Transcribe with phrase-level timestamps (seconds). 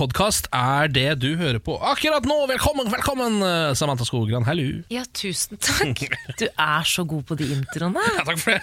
[0.00, 2.36] podkast er det du hører på akkurat nå.
[2.48, 4.46] Velkommen, velkommen, eh, Samantha Skogran.
[4.48, 4.80] Hallo.
[4.92, 6.06] Ja, tusen takk.
[6.40, 8.00] Du er så god på de introene.
[8.16, 8.62] Ja, takk for det.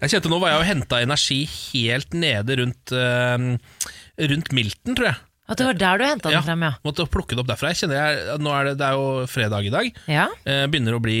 [0.00, 3.84] Jeg kjente Nå var jeg og henta energi helt nede rundt, uh,
[4.32, 5.20] rundt Milton, tror jeg.
[5.44, 6.72] At det var der du henta den frem, ja.
[6.86, 7.74] Måtte plukke det opp derfra.
[7.74, 10.00] Jeg kjenner jeg, nå er det, det er jo fredag i dag.
[10.08, 10.26] Ja.
[10.48, 11.18] Eh, begynner å bli,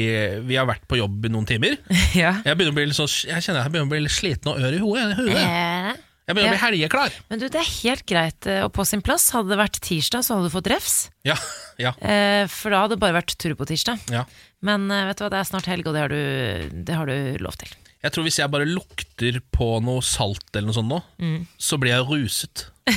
[0.48, 1.76] Vi har vært på jobb i noen timer.
[2.22, 2.38] ja.
[2.46, 4.64] Jeg, begynner å bli litt sånn, jeg kjenner jeg begynner å bli litt sliten og
[4.64, 5.10] ør i hodet.
[5.20, 5.44] hodet.
[5.44, 7.16] Eh, Jeg begynner å bli helgeklar.
[7.28, 9.26] Men du, det er helt greit eh, og på sin plass.
[9.34, 10.94] Hadde det vært tirsdag, så hadde du fått refs.
[11.28, 11.36] Ja,
[11.84, 14.00] ja, Eh, for da hadde det bare vært tur på tirsdag.
[14.14, 14.24] ja.
[14.64, 17.10] Men eh, vet du hva, det er snart helg, og det har du, det har
[17.10, 17.74] du lov til.
[18.04, 21.42] Jeg tror hvis jeg bare lukter på noe salt eller noe sånt nå, Mm.
[21.60, 22.64] så blir jeg ruset.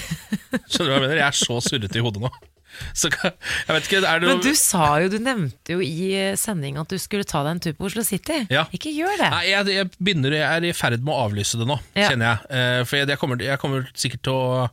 [0.72, 1.20] Skjønner du hva jeg mener?
[1.22, 2.32] Jeg er så surrete i hodet nå.
[3.00, 3.34] Så jeg
[3.74, 6.90] vet ikke, er det Men du sa jo, du nevnte jo i eh, sending at
[6.92, 8.44] du skulle ta deg en tur på Oslo City.
[8.54, 8.66] Ja.
[8.76, 9.30] Ikke gjør det.
[9.34, 12.12] Nei, jeg, jeg, begynner, jeg er i ferd med å avlyse det nå, Ja.
[12.12, 12.52] kjenner jeg.
[12.60, 14.70] Eh, for jeg, jeg, kommer, jeg kommer sikkert til å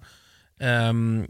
[0.61, 1.25] um,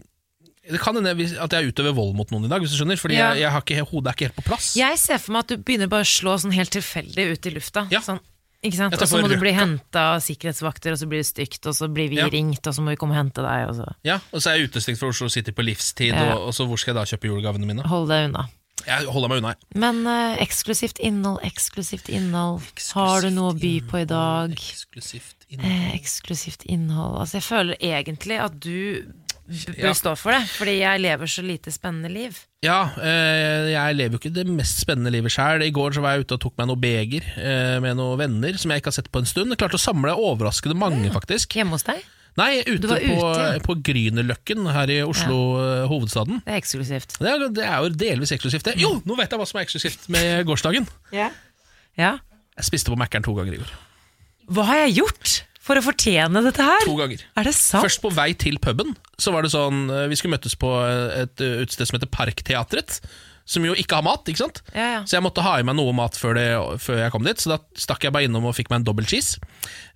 [0.64, 1.12] Det kan hende
[1.44, 2.96] at jeg utøver vold mot noen i dag, hvis du skjønner.
[3.00, 3.32] Fordi Ja.
[3.36, 4.70] jeg har ikke, hodet er ikke helt på plass.
[4.78, 7.52] Jeg ser for meg at du begynner bare å slå sånn helt tilfeldig ut i
[7.52, 7.86] lufta.
[7.92, 8.00] Ja.
[8.00, 8.20] Sånn,
[8.64, 8.96] ikke sant?
[8.96, 11.88] Og så må du bli henta av sikkerhetsvakter, og så blir det stygt, og så
[11.92, 12.26] blir vi Ja.
[12.32, 14.58] ringt, og så må vi komme og hente deg, og så Ja, Og så er
[14.58, 16.34] jeg utestengt fra Oslo City på livstid, Ja.
[16.34, 17.82] og, og så hvor skal jeg da kjøpe julegavene mine?
[17.86, 18.48] hold deg unna.
[18.86, 19.48] Jeg holder meg unna.
[19.54, 19.78] jeg.
[19.80, 22.60] Men uh, eksklusivt innhold, eksklusivt innhold.
[22.92, 24.50] Har du noe å by på i dag?
[24.52, 25.70] Eksklusivt innhold.
[25.70, 29.06] Eh, eksklusivt innhold Altså, jeg føler egentlig at du
[29.48, 29.92] bør Ja.
[29.94, 32.38] stå for det, fordi jeg lever så lite spennende liv.
[32.64, 35.62] Ja, eh, jeg lever jo ikke det mest spennende livet sjøl.
[35.62, 38.56] I går så var jeg ute og tok meg noe beger eh, med noen venner
[38.56, 39.52] som jeg ikke har sett på en stund.
[39.52, 41.52] Jeg klarte å samle overraskende mange, faktisk.
[41.58, 42.00] Hjemme hos deg?
[42.36, 43.58] Nei, ute, ute på, ja.
[43.62, 45.86] på Grünerløkken her i Oslo, ja.
[45.86, 46.40] hovedstaden.
[46.42, 47.18] Det er eksklusivt.
[47.20, 48.74] Det er, det er jo delvis eksklusivt, det.
[48.82, 50.88] Jo, nå vet jeg hva som er eksklusivt med gårsdagen.
[51.14, 51.28] Ja.
[51.94, 53.70] Jeg spiste på Mækkern to ganger i går.
[54.50, 56.86] Hva har jeg gjort for å fortjene dette her?
[56.88, 57.22] To ganger.
[57.40, 57.84] Er det sant?
[57.86, 61.44] Først på vei til puben, så var det sånn eh, Vi skulle møtes på et
[61.44, 63.00] eh, utested som heter Parkteatret.
[63.44, 64.62] Som jo ikke har mat, ikke sant?
[64.72, 65.00] Ja, ja.
[65.04, 66.46] Så jeg måtte ha i meg noe mat før, det,
[66.80, 67.42] før jeg kom dit.
[67.42, 69.36] Så da stakk jeg bare innom og fikk meg en dobbel cheese.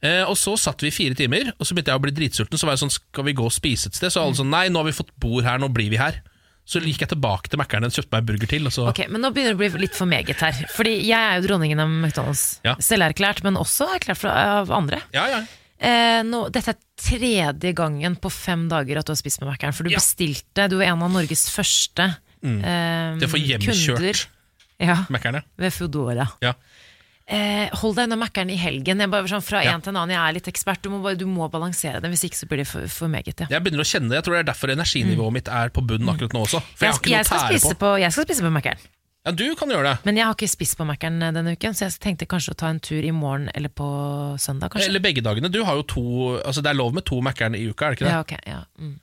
[0.04, 2.60] Eh, og så satt vi i fire timer, og så begynte jeg å bli dritsulten.
[2.60, 4.12] Så var jeg sånn, skal vi gå og spise et sted?
[4.12, 6.20] Så alle sånn, nei, nå har vi fått bord her, nå blir vi her.
[6.68, 8.66] Så gikk jeg tilbake til Mækkern og kjøpte meg en burger til.
[8.68, 10.58] Og så, Ok, men Nå begynner det å bli litt for meget her.
[10.74, 12.42] Fordi jeg er jo dronningen av McDonald's.
[12.66, 12.74] Ja.
[12.84, 15.00] Selverklært, men også erklært av andre.
[15.16, 15.40] ja, ja.
[15.78, 19.72] Eh, nå, dette er tredje gangen på fem dager at du har spist med Mækkern.
[19.72, 20.00] For du Ja.
[20.02, 24.24] bestilte, du var en av Norges første eh, Det får hjemkjørt kunder
[24.80, 25.42] ja, Mækkern, ja.
[25.56, 26.26] ved Foodora.
[26.42, 26.52] ja.
[27.28, 29.02] Eh, hold deg unna Mækkern i helgen.
[29.04, 30.80] Jeg bare sånn, fra en til en annen, jeg er litt ekspert.
[30.80, 33.44] Du må, bare, du må balansere det, hvis ikke så blir det for, for meget.
[33.44, 33.50] Ja.
[33.52, 34.22] Jeg begynner å kjenne det.
[34.22, 36.62] Jeg tror det er derfor energinivået mitt er på bunnen akkurat nå også.
[36.72, 37.80] For jeg, har ikke noe jeg, skal tære spise på.
[37.82, 38.86] på, jeg skal spise på Mækkern.
[39.28, 40.06] Ja, du kan gjøre det.
[40.08, 42.58] Men jeg har ikke spist på Mækkern eh, denne uken, så jeg tenkte kanskje å
[42.62, 43.88] ta en tur i morgen eller på
[44.40, 44.72] søndag.
[44.72, 45.52] kanskje Eller begge dagene.
[45.52, 46.06] Du har jo to
[46.38, 48.14] Altså Det er lov med to Mækkern i uka, er det ikke det?
[48.14, 48.62] Ja, ok, ja.
[48.80, 48.96] Mm.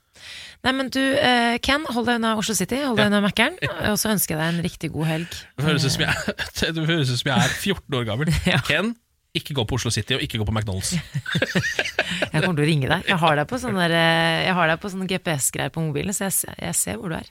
[0.65, 3.55] Nei, men du, eh, Ken, hold deg unna Oslo City, hold deg unna Mækkern.
[3.91, 5.39] Og så ønsker jeg deg en riktig god helg.
[5.59, 6.35] Det høres ut som jeg,
[6.79, 8.31] det høres ut som jeg er 14 år gammel.
[8.49, 8.57] Ja.
[8.65, 8.95] Ken,
[9.35, 10.93] ikke gå på Oslo City og ikke gå på McDonald's.
[12.31, 13.01] Jeg kommer til å ringe deg.
[13.09, 16.15] Jeg har deg på sånne, der, eh, jeg har deg på sånne GPS-greier på mobilen,
[16.15, 17.27] så jeg, se- jeg ser hvor du er.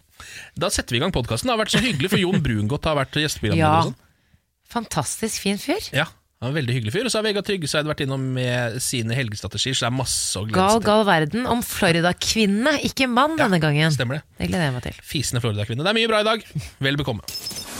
[0.60, 1.48] Da setter vi i gang podkasten.
[1.48, 3.64] Det har vært så hyggelig, for Jon Brungot har vært gjesteprogramleder.
[3.64, 3.78] Ja.
[3.80, 4.36] og sånn.
[4.74, 5.88] Fantastisk fin fyr.
[5.96, 6.06] Ja,
[6.42, 7.06] han er en veldig hyggelig fyr.
[7.08, 10.44] Og så har Vegard Tryggeseid vært innom med sine helgestrategier, så det er masse å
[10.44, 10.88] glede Gal, seg til.
[10.90, 13.94] gal verden om Florida-kvinne, ikke mann denne gangen.
[13.94, 14.24] Stemmer det.
[14.42, 14.98] Det gleder jeg meg til.
[15.14, 15.86] Fisende Florida-kvinne.
[15.86, 16.44] Det er mye bra i dag.
[16.84, 17.24] Vel bekomme.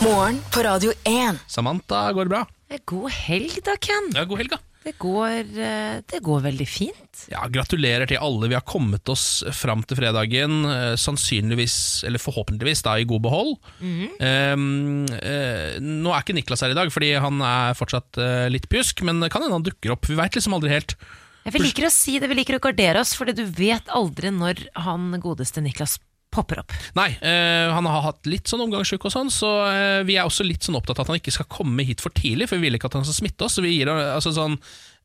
[0.01, 1.43] Morgen på Radio 1.
[1.51, 2.43] Samantha, går det bra?
[2.89, 4.09] God helg da, Ken.
[4.17, 4.61] Ja, god helg, da.
[4.85, 7.23] Det går, eh, det går veldig fint.
[7.31, 8.51] Ja, Gratulerer til alle.
[8.51, 13.57] Vi har kommet oss fram til fredagen, eh, sannsynligvis, eller forhåpentligvis, da i god behold.
[13.81, 14.53] Mm -hmm.
[14.53, 18.69] um, uh, nå er ikke Niklas her i dag, fordi han er fortsatt uh, litt
[18.69, 20.05] pjusk, men kan hende han dukker opp.
[20.05, 20.95] Vi veit liksom aldri helt.
[21.45, 24.29] Ja, Vi liker å si det, vi liker å gardere oss, fordi du vet aldri
[24.29, 25.99] når han godeste Niklas
[26.35, 26.75] popper opp.
[26.97, 30.45] Nei, eh, han har hatt litt sånn omgangssjuk og sånn, så eh, vi er også
[30.47, 32.77] litt sånn opptatt av at han ikke skal komme hit for tidlig, for vi vil
[32.79, 33.57] ikke at han skal smitte oss.
[33.57, 34.59] Så vi, gir, altså sånn,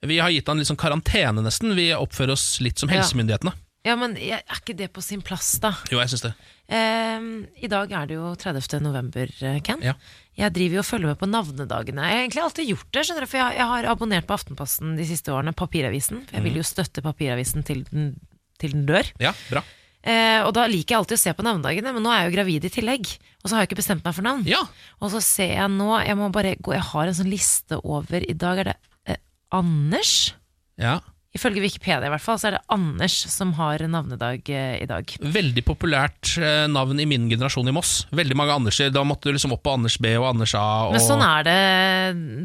[0.06, 1.76] vi har gitt han litt sånn karantene, nesten.
[1.78, 3.54] Vi oppfører oss litt som helsemyndighetene.
[3.86, 5.72] Ja, men er ikke det på sin plass, da?
[5.88, 6.34] Jo, jeg syns det.
[6.69, 7.28] Eh,
[7.64, 8.76] I dag er det jo 30.
[8.84, 9.81] november, eh, Ken.
[9.84, 9.94] Ja.
[10.40, 12.05] Jeg driver jo og følger med på navnedagene.
[12.05, 14.94] Jeg har egentlig alltid gjort det, skjønner du, for jeg, jeg har abonnert på Aftenposten
[15.00, 16.22] de siste årene, Papiravisen.
[16.28, 18.12] For jeg vil jo støtte Papiravisen til den,
[18.60, 19.08] til den dør.
[19.20, 19.64] Ja, bra.
[20.00, 22.37] Eh, og da liker jeg alltid å se på navnedagene, men nå er jeg jo
[22.38, 23.12] gravid i tillegg.
[23.43, 24.44] Og så har jeg ikke bestemt meg for navn.
[24.49, 24.62] Ja,
[25.00, 28.25] Og så ser jeg nå, jeg må bare gå, jeg har en sånn liste over
[28.25, 28.76] I dag er det
[29.06, 30.35] eh, Anders.
[30.81, 31.00] ja.
[31.31, 35.12] Ifølge Wikipedia i hvert fall, så er det Anders som har navnedag eh, i dag.
[35.23, 37.93] Veldig populært eh, navn i min generasjon i Moss.
[38.11, 38.91] Veldig mange Anderser.
[38.91, 40.64] Da måtte du liksom opp på Anders B og Anders A.
[40.88, 40.96] Og...
[40.96, 41.55] Men sånn er det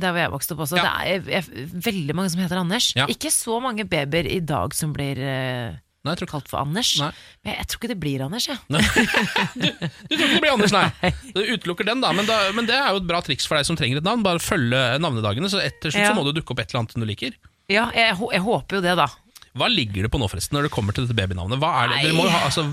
[0.04, 0.78] der hvor jeg vokste opp også.
[0.78, 0.92] Ja.
[1.01, 2.92] Det er, er veldig mange som heter Anders.
[2.94, 3.10] Ja.
[3.10, 6.94] Ikke så mange babyer i dag som blir eh, Nei, Kalt for Anders.
[7.02, 7.10] Nei.
[7.46, 8.62] Men jeg, tror ikke det blir Anders, jeg.
[8.69, 11.12] Du tror ikke det blir Anders, nei?
[11.34, 12.13] Du utelukker den, da.
[12.16, 12.40] Men, da.
[12.56, 14.24] men det er jo et bra triks for deg som trenger et navn.
[14.25, 16.13] Bare følge navnedagene, så etter slutt Ja.
[16.13, 17.36] så må du dukke opp et eller annet du liker.
[17.72, 19.10] Ja, jeg, jeg håper jo det, da.
[19.56, 21.60] Hva ligger det på nå, forresten, når det kommer til dette babynavnet?
[21.62, 22.02] Hva er det?
[22.06, 22.66] Dere, må jo ha, altså,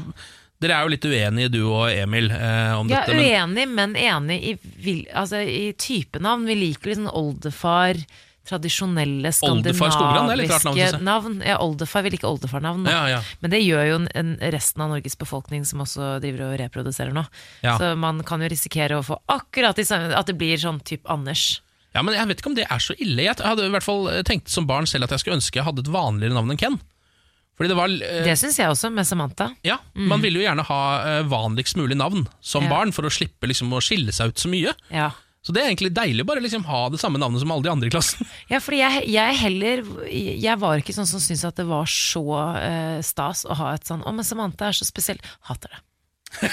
[0.62, 3.22] dere er jo litt uenige, du og Emil, eh, om ja, dette.
[3.22, 6.48] Ja, Men, uenig, men enig i, altså, i typenavn.
[6.50, 8.02] Vi liker liksom oldefar,
[8.48, 11.40] tradisjonelle skandinaviske navn.
[11.46, 12.86] Ja, oldefar, vil ikke oldefarnavn.
[12.90, 13.20] ja, ja.
[13.40, 17.14] Men det gjør jo en, en resten av Norges befolkning som også driver og reproduserer
[17.16, 17.24] nå.
[17.62, 17.76] Ja.
[17.78, 21.06] Så man kan jo risikere å få akkurat de samme At det blir sånn type
[21.12, 21.60] Anders.
[21.94, 23.22] ja, men jeg vet ikke om det er så ille.
[23.26, 25.84] Jeg hadde i hvert fall tenkt som barn selv at jeg skulle ønske jeg hadde
[25.84, 26.78] et vanligere navn enn Ken.
[27.58, 29.50] Fordi det var eh, Det syns jeg også, med Samantha.
[29.62, 33.46] Ja, Man ville jo gjerne ha eh, vanligst mulig navn som barn, for å slippe
[33.46, 34.72] liksom å skille seg ut så mye.
[34.90, 35.10] Ja.
[35.42, 37.72] Så det er egentlig deilig å bare liksom ha det samme navnet som alle de
[37.72, 38.28] andre i klassen.
[38.52, 42.22] Ja, fordi jeg, jeg heller Jeg var ikke sånn som syntes at det var så
[42.30, 45.22] uh, stas å ha et sånn Å, men Samantha er så spesiell.
[45.48, 45.82] Hater det.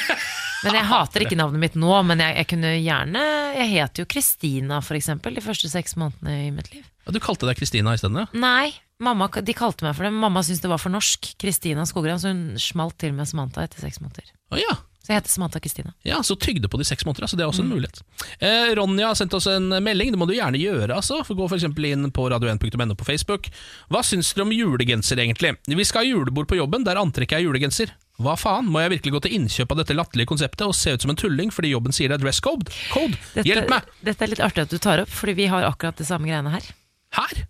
[0.60, 3.22] Men jeg hater ikke navnet mitt nå, men jeg, jeg kunne gjerne
[3.56, 6.84] Jeg heter jo Kristina, for eksempel, de første seks månedene i mitt liv.
[7.06, 8.28] Ja, du kalte deg Kristina isteden, ja?
[8.36, 10.12] Nei, mamma, de kalte meg for det.
[10.12, 11.32] Mamma syntes det var for norsk.
[11.40, 14.28] Kristina Skogran, så hun smalt til med Samantha etter seks måneder.
[14.52, 14.76] Å ja.
[15.10, 15.92] Så jeg heter Samantha Kristina.
[16.06, 18.04] Ja, så tygde på de seks måneder, så det er også en mulighet.
[18.46, 20.94] Eh, Ronja har sendt oss en melding, det må du gjerne gjøre.
[20.94, 21.24] altså.
[21.26, 23.50] For Gå for inn på radio1.no på Facebook.
[23.90, 25.56] Hva syns dere om julegenser, egentlig?
[25.66, 27.98] Vi skal ha julebord på jobben der antrekket er julegenser.
[28.22, 31.02] Hva faen, må jeg virkelig gå til innkjøp av dette latterlige konseptet og se ut
[31.02, 32.70] som en tulling fordi jobben sier det er dress code?
[32.94, 33.18] Code?
[33.42, 33.90] Hjelp meg!
[34.06, 36.54] Dette er litt artig at du tar opp, fordi vi har akkurat det samme greiene
[36.54, 36.70] her.
[37.18, 37.48] Her?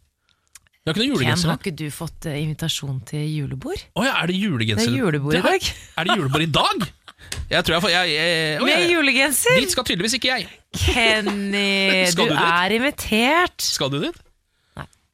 [0.79, 3.81] Vi har ikke noe Ken, julegenser har ikke du fått eh, invitasjon til julebord?
[3.99, 5.67] Å ja, er det Det er julebord i dag.
[5.99, 6.85] Er det julebord i dag?
[7.49, 9.59] Jeg tror jeg får jeg, jeg, Med jeg, julegenser!
[9.59, 10.49] Dit skal tydeligvis ikke jeg.
[10.77, 12.43] Kenny, du du dit?
[12.45, 13.57] er invitert.
[13.65, 14.19] Skal du dit?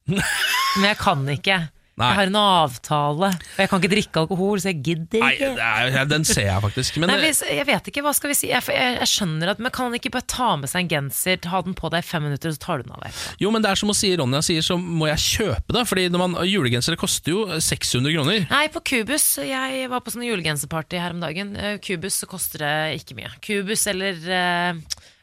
[0.06, 1.56] Men jeg kan ikke.
[1.96, 2.08] Nei.
[2.12, 5.50] Jeg har en avtale, og jeg kan ikke drikke alkohol, så jeg gidder ikke.
[5.56, 6.98] Nei, er, den ser jeg faktisk.
[7.02, 8.50] Men Nei, hvis, jeg vet ikke, hva skal vi si?
[8.50, 11.40] Jeg, jeg, jeg skjønner at Men kan man ikke bare ta med seg en genser,
[11.52, 13.20] ha den på deg i fem minutter, og så tar du den av deg?
[13.42, 15.84] Jo, men det er som å si Ronja sier, så må jeg kjøpe det.
[15.88, 18.46] Fordi man, julegensere koster jo 600 kroner.
[18.52, 19.28] Nei, på Kubus.
[19.44, 21.54] Jeg var på sånn julegenserparty her om dagen.
[21.84, 23.32] Cubus Kubus så koster det ikke mye.
[23.42, 24.76] Kubus eller eh,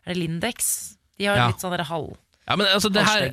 [0.04, 0.98] Er det Lindex?
[1.18, 1.48] De har Ja.
[1.48, 2.18] litt sånn halv...
[2.44, 3.30] Ja, men altså, det her,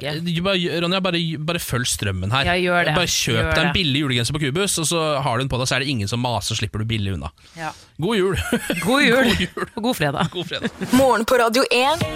[0.47, 2.47] bare, Ronja, bare, bare følg strømmen her.
[2.47, 2.93] Ja, gjør det.
[2.95, 3.73] Bare kjøp Gjør deg en det.
[3.75, 6.11] billig julegenser på Kubus, og så har du den på deg, så er det ingen
[6.11, 7.33] som maser, slipper du billig unna.
[7.59, 7.73] Ja.
[7.99, 8.39] God jul!
[8.87, 9.67] God jul, God jul.
[9.75, 10.31] og god fredag.
[10.31, 10.71] God fredag.
[10.95, 12.07] Morgen på Radio 1.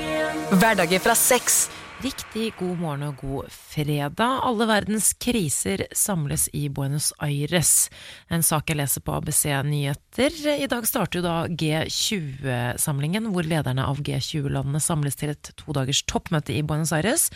[0.54, 1.64] Hverdager fra seks.
[2.04, 4.42] Riktig god morgen og god fredag.
[4.44, 7.86] Alle verdens kriser samles i Buenos Aires.
[8.28, 10.36] En sak jeg leser på ABC Nyheter.
[10.52, 16.52] I dag starter jo da G20-samlingen, hvor lederne av G20-landene samles til et todagers toppmøte
[16.52, 17.30] i Buenos Aires.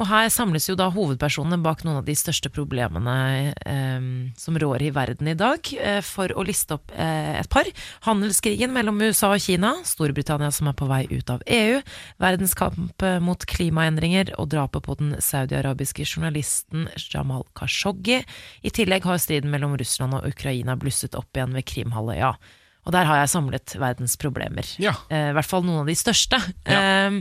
[0.00, 3.16] Og her samles jo da hovedpersonene bak noen av de største problemene
[3.68, 4.06] eh,
[4.40, 7.68] som rår i verden i dag, eh, for å liste opp eh, et par.
[8.06, 11.82] Handelskrigen mellom USA og Kina, Storbritannia som er på vei ut av EU,
[12.22, 18.22] verdenskamp mot klimaendringer og drapet på den saudiarabiske journalisten Jamal Khashoggi.
[18.64, 22.32] I tillegg har striden mellom Russland og Ukraina blusset opp igjen ved Krimhalvøya.
[22.82, 24.66] Og der har jeg samlet verdens problemer.
[24.82, 24.96] Ja.
[25.12, 26.40] Eh, I hvert fall noen av de største.
[26.66, 27.18] Eh,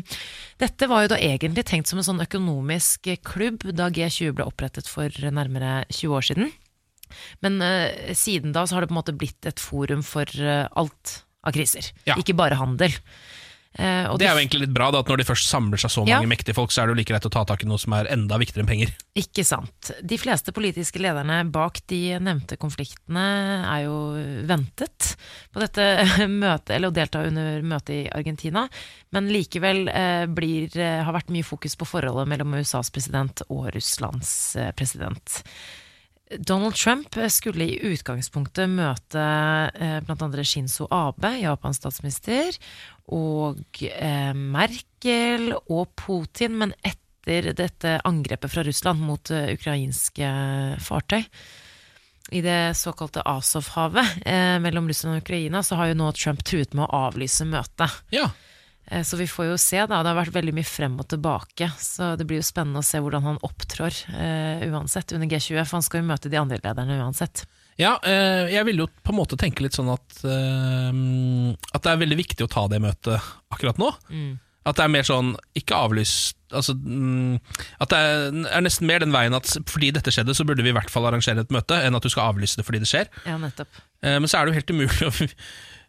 [0.61, 4.89] dette var jo da egentlig tenkt som en sånn økonomisk klubb da G20 ble opprettet
[4.89, 6.51] for nærmere 20 år siden.
[7.45, 10.65] Men eh, siden da så har det på en måte blitt et forum for eh,
[10.65, 11.91] alt av kriser.
[12.07, 12.17] Ja.
[12.21, 12.93] Ikke bare handel.
[13.79, 16.01] Og Det er jo egentlig litt bra, da, at når de først samler seg så
[16.05, 16.17] Ja.
[16.19, 17.93] mange mektige folk, så er det jo like greit å ta tak i noe som
[17.95, 18.91] er enda viktigere enn penger.
[19.15, 19.91] Ikke sant.
[20.03, 23.23] De fleste politiske lederne bak de nevnte konfliktene
[23.63, 23.95] er jo
[24.45, 25.15] ventet
[25.53, 25.87] på dette
[26.27, 28.67] møtet, eller å delta under møtet i Argentina,
[29.15, 33.71] men likevel eh, blir, eh, har vært mye fokus på forholdet mellom USAs president og
[33.73, 35.39] Russlands president.
[36.39, 39.23] Donald Trump skulle i utgangspunktet møte
[40.07, 40.43] bl.a.
[40.47, 42.55] Shinzo Abe, Japans statsminister,
[43.11, 50.31] og eh, Merkel og Putin, men etter dette angrepet fra Russland mot eh, ukrainske
[50.81, 51.25] fartøy
[52.31, 56.75] i det såkalte Azov-havet eh, mellom Russland og Ukraina, så har jo nå Trump truet
[56.77, 57.99] med å avlyse møtet.
[58.15, 58.29] Ja,
[59.07, 60.01] Så vi får jo se, da.
[60.03, 61.69] Det har vært veldig mye frem og tilbake.
[61.79, 65.61] Så det blir jo spennende å se hvordan han opptrår eh, uansett under G20.
[65.63, 67.45] For han skal jo møte de andre lederne uansett.
[67.79, 70.91] ja eh, jeg vil jo på en måte tenke litt sånn at eh,
[71.71, 73.93] At det er veldig viktig å ta det møtet akkurat nå.
[74.67, 77.39] At det er mer sånn, ikke avlyst altså, mm,
[77.81, 80.69] At det er, er nesten mer den veien at fordi dette skjedde, så burde vi
[80.69, 83.09] i hvert fall arrangere et møte, enn at du skal avlyse det fordi det skjer.
[83.25, 83.79] Ja, nettopp.
[84.05, 85.13] Eh, Men så er det jo helt umulig å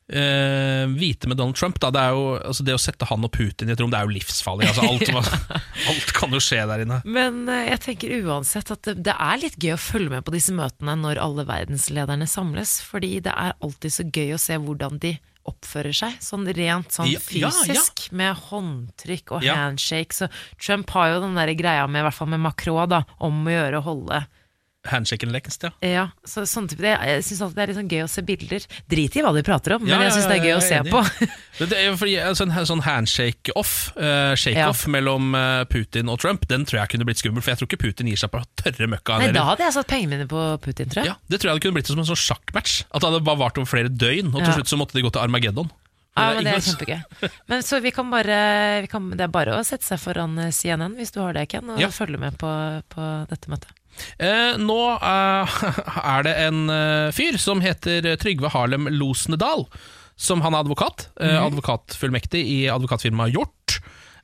[0.09, 1.79] eh, vite med Donald Trump.
[1.81, 4.09] Da, det, jo, altså det å sette han og Putin i et rom, det er
[4.09, 4.69] jo livsfarlig.
[4.71, 5.35] Altså alt,
[5.93, 7.01] alt kan jo skje der inne.
[7.05, 10.35] Men eh, jeg tenker uansett at det, det er litt gøy å følge med på
[10.35, 14.99] disse møtene når alle verdenslederne samles, fordi det er alltid så gøy å se hvordan
[15.03, 15.17] de
[15.51, 17.49] oppfører seg, sånn rent sånn Ja, ja, ja.
[17.51, 19.57] fysisk, med håndtrykk og Ja.
[19.65, 20.15] handshake.
[20.15, 20.29] Så
[20.63, 23.51] Trump har jo den der greia med, i hvert fall med Macron, da, om å
[23.51, 24.21] gjøre å holde
[24.91, 25.71] Handshaken lekest, ja.
[25.87, 28.23] Ja, så, sånn type, det, Jeg syns alltid det er litt sånn gøy å se
[28.27, 28.65] bilder.
[28.91, 30.57] Drit i hva de prater om, Ja, men jeg ja, syns det er ja, gøy
[30.57, 30.91] å se enig.
[30.91, 31.03] på.
[31.71, 36.65] Det er fordi altså, En sånn handshake-off uh, shake-off mellom eh, Putin og Trump, den
[36.67, 37.45] tror jeg kunne blitt skummel.
[37.45, 39.21] For jeg tror ikke Putin gir seg på tørre møkka.
[39.23, 41.13] Nei, Da hadde jeg satt pengene mine på Putin, tror jeg.
[41.13, 42.81] ja, det tror jeg det kunne blitt som en sånn sjakkmatch.
[42.91, 44.57] At det hadde bare vart over flere døgn, og til Ja.
[44.59, 45.71] slutt så måtte de gå til Armageddon.
[46.17, 47.31] Ja, men det er kjempegøy.
[47.49, 50.51] Men så vi kan bare vi kan, Det er bare å sette seg foran eh,
[50.53, 51.89] CNN hvis du har det, Ken, og Ja.
[51.89, 52.51] følge med på,
[52.93, 53.71] på dette møtet.
[54.19, 55.57] Eh, nå eh,
[56.17, 59.67] er det en eh, fyr som heter Trygve Harlem Losnedal,
[60.17, 61.09] som han er advokat.
[61.21, 63.79] eh, advokatfullmektig i advokatfirmaet Hjort.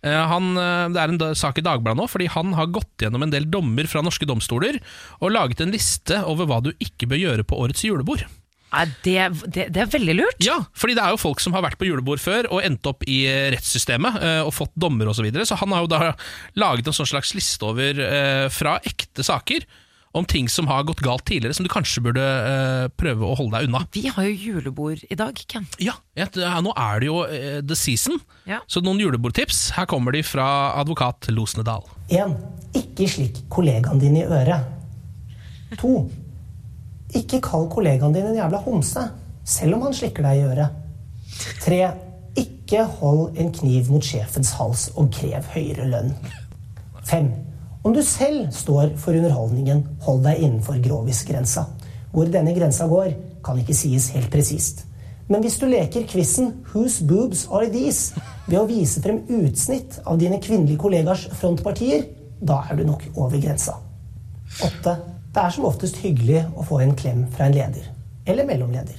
[0.06, 3.24] Eh, han, eh, det er en sak i Dagbladet nå, fordi han har gått gjennom
[3.26, 4.78] en del dommer fra norske domstoler
[5.18, 8.22] og laget en liste over hva du ikke bør gjøre på årets julebord.
[8.68, 9.16] Nei, det,
[9.48, 10.44] det, det er veldig lurt.
[10.44, 13.06] Ja, fordi det er jo folk som har vært på julebord før og endt opp
[13.08, 15.22] i eh, rettssystemet eh, og fått dommer osv.
[15.22, 15.48] Så, videre.
[15.48, 16.12] så han har jo da
[16.60, 19.66] laget en sånn slags liste over eh, fra ekte saker
[20.16, 23.58] om ting som har gått galt tidligere, som du kanskje burde uh, prøve å holde
[23.58, 23.82] deg unna.
[23.92, 25.66] Vi har jo julebord i dag, Ken.
[25.84, 26.28] Ja, ja,
[26.64, 28.16] Nå er det jo uh, the season,
[28.48, 28.62] Ja.
[28.66, 29.74] så noen julebordtips.
[29.76, 30.46] Her kommer de fra
[30.80, 31.84] advokat Losnedal.
[32.08, 32.34] 1.
[32.80, 34.64] Ikke slikk kollegaen din i øret.
[35.76, 35.92] 2.
[37.18, 39.02] Ikke kall kollegaen din en jævla homse,
[39.44, 40.84] selv om han slikker deg i øret.
[41.64, 41.80] 3.
[42.38, 46.12] Ikke hold en kniv mot sjefens hals og krev høyere lønn.
[47.08, 47.30] 5.
[47.84, 51.64] Om du selv står for underholdningen, hold deg innenfor grovisgrensa.
[52.12, 54.84] Hvor denne grensa går, kan ikke sies helt presist.
[55.28, 58.14] Men hvis du leker quizen 'Whose boobs are these?'
[58.48, 62.06] ved å vise frem utsnitt av dine kvinnelige kollegers frontpartier,
[62.40, 63.74] da er du nok over grensa.
[64.64, 64.96] 8.
[65.34, 67.90] Det er som oftest hyggelig å få en klem fra en leder.
[68.26, 68.96] Eller mellomleder.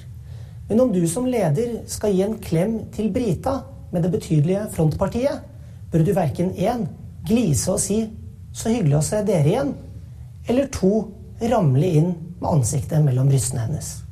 [0.70, 3.60] Men om du som leder skal gi en klem til Brita
[3.90, 5.42] med det betydelige frontpartiet,
[5.90, 6.86] bør du verken én
[7.26, 8.10] glise og si
[8.54, 9.74] 'så hyggelig å se dere igjen',
[10.48, 14.04] eller to ramle inn med ansiktet mellom brystene hennes.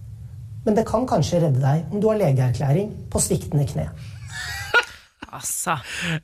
[0.66, 3.90] Men det kan kanskje redde deg om du har legeerklæring på sviktende kne.
[5.38, 5.76] Altså.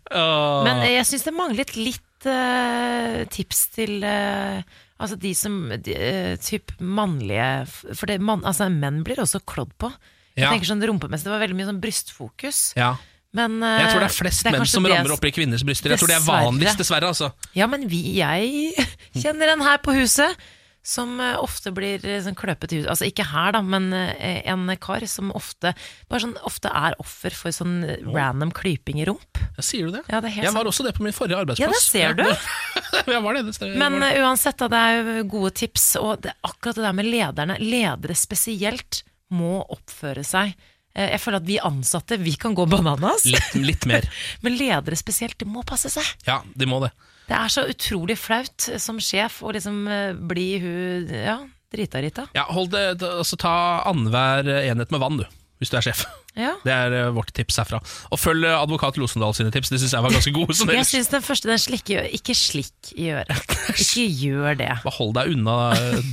[0.10, 4.64] Men jeg syns det manglet litt uh, tips til eh,
[5.04, 9.74] Altså de som de, eh, Typ mannlige For det, man, altså, menn blir også klådd
[9.78, 9.92] på.
[10.38, 10.52] Jeg Ja.
[10.54, 12.74] tenker sånn rumpemessig, Det var veldig mye sånn brystfokus.
[12.80, 12.96] Ja.
[13.34, 15.90] Men eh, Jeg tror det er flest menn som det- rammer opp i kvinners bryster.
[15.90, 17.10] Jeg tror det er vanligst, dessverre.
[17.10, 18.74] altså Ja, men vi, jeg
[19.16, 20.36] kjenner en her på huset
[20.84, 22.90] som eh, ofte blir eh, sånn kløpet i huset.
[22.92, 25.72] Altså ikke her, da, men eh, en kar som ofte
[26.12, 29.40] Bare sånn ofte er offer for sånn random klyping i rump.
[29.56, 30.04] Ja, Sier du det?
[30.12, 31.88] Ja, det er helt jeg var også det på min forrige arbeidsplass.
[31.96, 32.26] Ja, det ser du.
[33.16, 33.80] jeg var det, det stemmer.
[33.80, 35.88] Men eh, uansett, da, det er jo gode tips.
[36.04, 37.58] Og det, akkurat det der med lederne.
[37.64, 40.52] Ledere spesielt må oppføre seg.
[40.94, 43.24] Jeg føler at vi ansatte, vi kan gå bananas.
[43.26, 44.06] litt, litt mer.
[44.46, 46.06] Men ledere spesielt, de må passe seg.
[46.28, 46.92] Ja, de må det.
[47.30, 51.38] Det er så utrolig flaut som sjef å liksom eh, bli hun ja,
[51.74, 52.28] drita-Rita.
[52.36, 53.56] Ja, hold det, altså Ta
[53.90, 55.26] annenhver enhet med vann, du,
[55.62, 56.04] hvis du er sjef.
[56.34, 56.56] Ja.
[56.66, 57.80] Det er eh, vårt tips herfra.
[58.12, 60.56] Og følg eh, advokat Losendal sine tips, de syns jeg var ganske gode.
[60.58, 63.56] Jeg synes syns den første, den slikker ikke slikk i øret.
[63.84, 64.72] Ikke gjør det.
[64.84, 65.58] Bare hold deg unna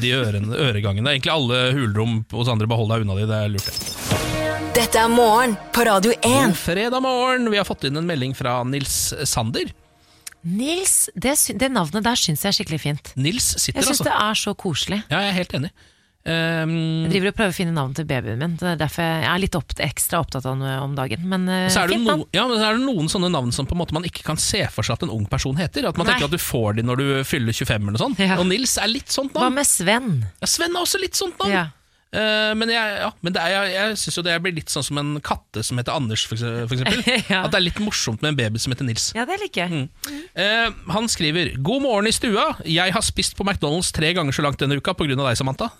[0.00, 1.16] de ørene, øregangene.
[1.16, 3.26] Egentlig alle hulrom hos andre, bare hold deg unna de.
[3.30, 3.72] Det er lurt.
[3.72, 4.20] det.
[4.76, 6.54] Dette er morgen på Radio 1.
[6.54, 9.72] Fredag morgen, vi har fått inn en melding fra Nils Sander.
[10.44, 13.12] Nils, det, sy- det navnet der syns jeg er skikkelig fint.
[13.16, 14.04] Nils sitter, Jeg syns altså.
[14.08, 15.02] det er så koselig.
[15.10, 15.70] Ja, jeg er helt enig.
[16.20, 16.72] Um,
[17.08, 18.56] Jeg driver og prøver å finne navnet til babyen min.
[18.60, 21.22] Det er derfor jeg er litt opp, ekstra opptatt av noe om dagen.
[21.32, 23.52] Men eh, så er det, fint no, ja, men så er det noen sånne navn
[23.56, 25.88] som på en måte man ikke kan se for seg at en ung person heter.
[25.88, 26.18] At man Nei.
[26.18, 28.20] tenker at du får de når du fyller 25 eller noe sånt.
[28.20, 28.36] Ja.
[28.36, 29.56] Og Nils er litt sånt Hva navn.
[29.62, 30.10] med Sven?
[30.42, 31.54] Ja, Sven er også litt sånt navn.
[31.56, 31.64] Ja.
[32.10, 34.98] Eh, men jeg, ja, men er, jeg, jeg syns jo det blir litt sånn som
[34.98, 37.02] en katte som heter Anders, for eksempel.
[37.30, 37.44] Ja.
[37.44, 39.10] At det er litt morsomt med en baby som heter Nils.
[39.14, 39.84] ja, det liker jeg.
[39.84, 40.22] Mm.
[40.40, 42.46] Eh, han skriver God morgen i stua.
[42.66, 45.14] Jeg har spist på McDonald's tre ganger så langt denne uka pga.
[45.14, 45.70] deg, Samantha.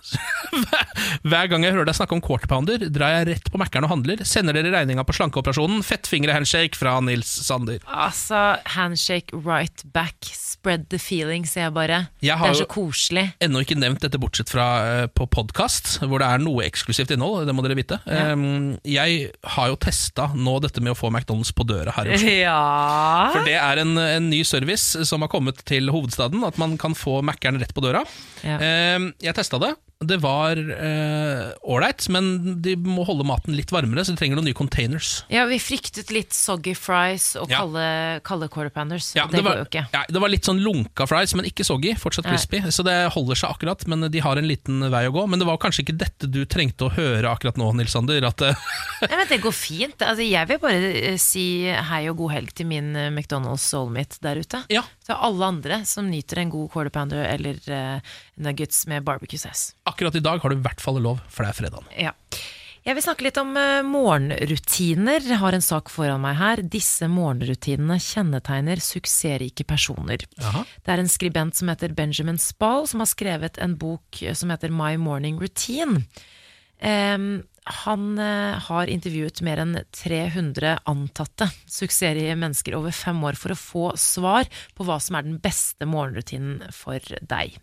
[1.29, 3.93] Hver gang jeg hører deg snakke om quarter pounder, drar jeg rett på Mækkern og
[3.95, 4.23] handler.
[4.27, 5.83] Sender dere regninga på slankeoperasjonen.
[5.87, 7.81] Fettfingre-handshake fra Nils Sander.
[7.87, 12.01] Altså, handshake right back, spread the feeling, sier jeg bare.
[12.23, 13.27] Jeg det er så koselig.
[13.31, 17.13] Jeg har Ennå ikke nevnt dette bortsett fra uh, på podkast, det er noe eksklusivt
[17.15, 17.45] innhold.
[17.49, 17.99] Det må dere vite.
[18.05, 18.31] Ja.
[18.35, 22.15] Um, jeg har jo testa nå dette med å få McDonald's på døra her i
[22.17, 22.33] Oslo.
[22.41, 22.57] Ja
[23.33, 26.95] For det er en, en ny service som har kommet til hovedstaden, at man kan
[26.97, 28.03] få Mækkern rett på døra.
[28.45, 28.57] Ja.
[28.97, 29.75] Um, jeg testa det.
[30.01, 34.47] Det var eh, ålreit, men de må holde maten litt varmere, så de trenger noen
[34.49, 35.21] nye containers.
[35.31, 37.59] Ja, vi fryktet litt soggy fries og Ja.
[37.61, 37.85] kalde,
[38.25, 39.11] kalde quarter pounders.
[39.15, 39.61] Ja, det, det, var.
[39.75, 41.93] Ja, det var litt sånn lunka fries, men ikke soggy.
[41.99, 42.33] Fortsatt Nei.
[42.35, 42.63] crispy.
[42.73, 45.27] Så det holder seg akkurat, men de har en liten vei å gå.
[45.29, 48.25] Men det var kanskje ikke dette du trengte å høre akkurat nå, Nils Sander.
[48.27, 48.57] At, eh,
[49.05, 50.01] Nei, men det går fint.
[50.01, 51.45] Altså, jeg vil bare eh, si
[51.91, 54.63] hei og god helg til min eh, McDonald's soulmate der ute.
[54.73, 59.39] ja, Til alle andre som nyter en god quarter pounder eller eh, nuggets med barbecue
[59.39, 59.75] sauce.
[59.83, 61.93] akkurat i dag har du i hvert fall lov, for det er fredag.
[61.97, 62.15] Ja.
[62.81, 65.21] Jeg vil snakke litt om eh, morgenrutiner.
[65.21, 66.63] Jeg har en sak foran meg her.
[66.65, 70.25] Disse morgenrutinene kjennetegner suksessrike personer.
[70.41, 70.63] Aha.
[70.81, 74.49] Det er en skribent som heter Benjamin Spall, som har skrevet en bok eh, som
[74.49, 76.07] heter My Morning Routine.
[76.81, 83.53] Um, han eh, har intervjuet mer enn 300 antatte suksessrike mennesker over fem år for
[83.53, 87.59] å få svar på hva som er den beste morgenrutinen for deg.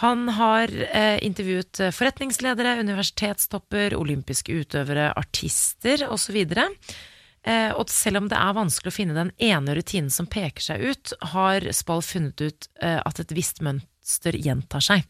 [0.00, 6.38] Han har eh, intervjuet eh, forretningsledere, universitetstopper, olympiske utøvere, artister osv.
[6.40, 10.84] Eh, og selv om det er vanskelig å finne den ene rutinen som peker seg
[10.88, 15.04] ut, har Spall funnet ut eh, at et visst mønster gjentar seg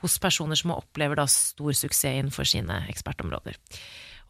[0.00, 3.60] hos personer som opplever da stor suksess innenfor sine ekspertområder.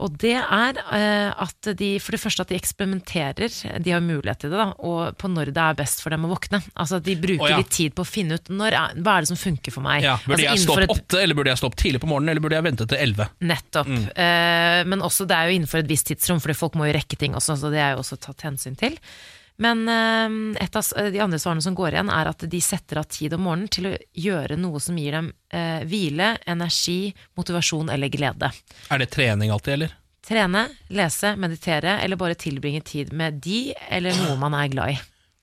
[0.00, 3.52] Og det er eh, at de for det første at de eksperimenterer,
[3.82, 6.32] de har mulighet til det, da, og på når det er best for dem å
[6.32, 6.62] våkne.
[6.74, 7.60] Altså at de bruker oh, ja.
[7.60, 10.06] litt tid på å finne ut når er, hva er det som funker for meg.
[10.06, 12.32] Ja, burde Altså, jeg stå opp åtte, eller burde jeg stå opp tidlig på morgenen,
[12.32, 13.28] eller burde jeg vente til elleve?
[13.50, 13.90] Nettopp.
[13.90, 14.06] Mm.
[14.24, 17.20] Eh, men også det er jo innenfor et visst tidsrom, fordi folk må jo rekke
[17.20, 18.96] ting også, så det er jo også tatt hensyn til.
[19.60, 23.08] Men eh, et av de andre svarene som går igjen, er at de setter av
[23.12, 28.12] tid om morgenen til å gjøre noe som gir dem eh, hvile, energi, motivasjon eller
[28.12, 28.52] glede.
[28.88, 29.96] Er det trening alltid, eller?
[30.24, 34.98] Trene, lese, meditere, eller bare tilbringe tid med de eller noe man er glad i.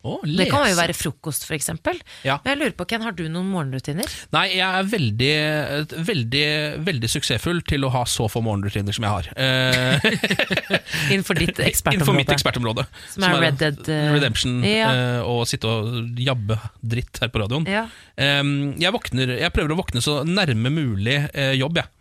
[0.07, 1.99] Å, Det kan jo være frokost, for eksempel.
[2.27, 2.37] Ja.
[2.43, 4.07] Men jeg lurer på, Ken, har du noen morgenrutiner?
[4.35, 5.31] Nei, jeg er veldig,
[6.07, 6.45] veldig,
[6.87, 9.29] veldig suksessfull til å ha så få morgenrutiner som jeg har.
[9.35, 10.07] Eh,
[11.11, 11.97] Innenfor ditt ekspertområde?
[11.97, 12.87] Innenfor mitt ekspertområde.
[12.87, 12.87] ekspertområde.
[13.13, 14.57] Som er Red Dead, eh, Redemption.
[14.65, 14.89] ja.
[14.93, 17.67] eh, og sitte og jabbe dritt her på radioen.
[17.69, 17.85] Ja.
[18.17, 21.91] Jeg, våkner, jeg prøver å våkne så nærme mulig eh, jobb, jeg.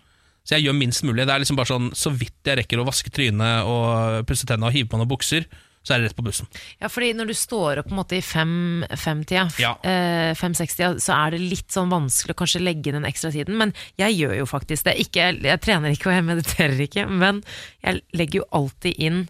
[0.46, 1.24] Så jeg gjør minst mulig.
[1.26, 4.68] Det er liksom bare sånn Så vidt jeg rekker å vaske trynet og pusse tennene
[4.70, 5.48] og hive på noen bukser,
[5.86, 6.48] så er det rett på bussen.
[6.82, 9.76] Ja, fordi når du står opp på en måte i fem, femtida, Ja.
[9.86, 13.54] eh, fem-sekstida, så er det litt sånn vanskelig å kanskje legge inn den ekstra tiden.
[13.60, 14.96] Men jeg gjør jo faktisk det.
[15.06, 17.42] Ikke, jeg, jeg trener ikke og jeg mediterer ikke, men
[17.86, 19.20] jeg legger jo alltid inn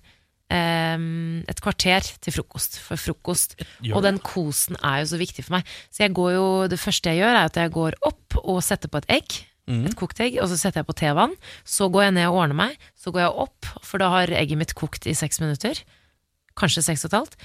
[0.48, 0.96] eh,
[1.50, 2.78] et kvarter til frokost.
[2.84, 3.58] For frokost.
[3.92, 5.68] Og den kosen er jo så viktig for meg.
[5.92, 8.88] Så jeg går jo, det første jeg gjør, er at jeg går opp og setter
[8.92, 9.38] på et egg.
[9.66, 9.80] Mm.
[9.88, 11.32] Et kokt egg, og så setter jeg på tevann.
[11.66, 12.76] Så går jeg ned og ordner meg.
[12.94, 15.80] Så går jeg opp, for da har egget mitt kokt i seks minutter.
[16.56, 17.36] Kanskje seks og et halvt.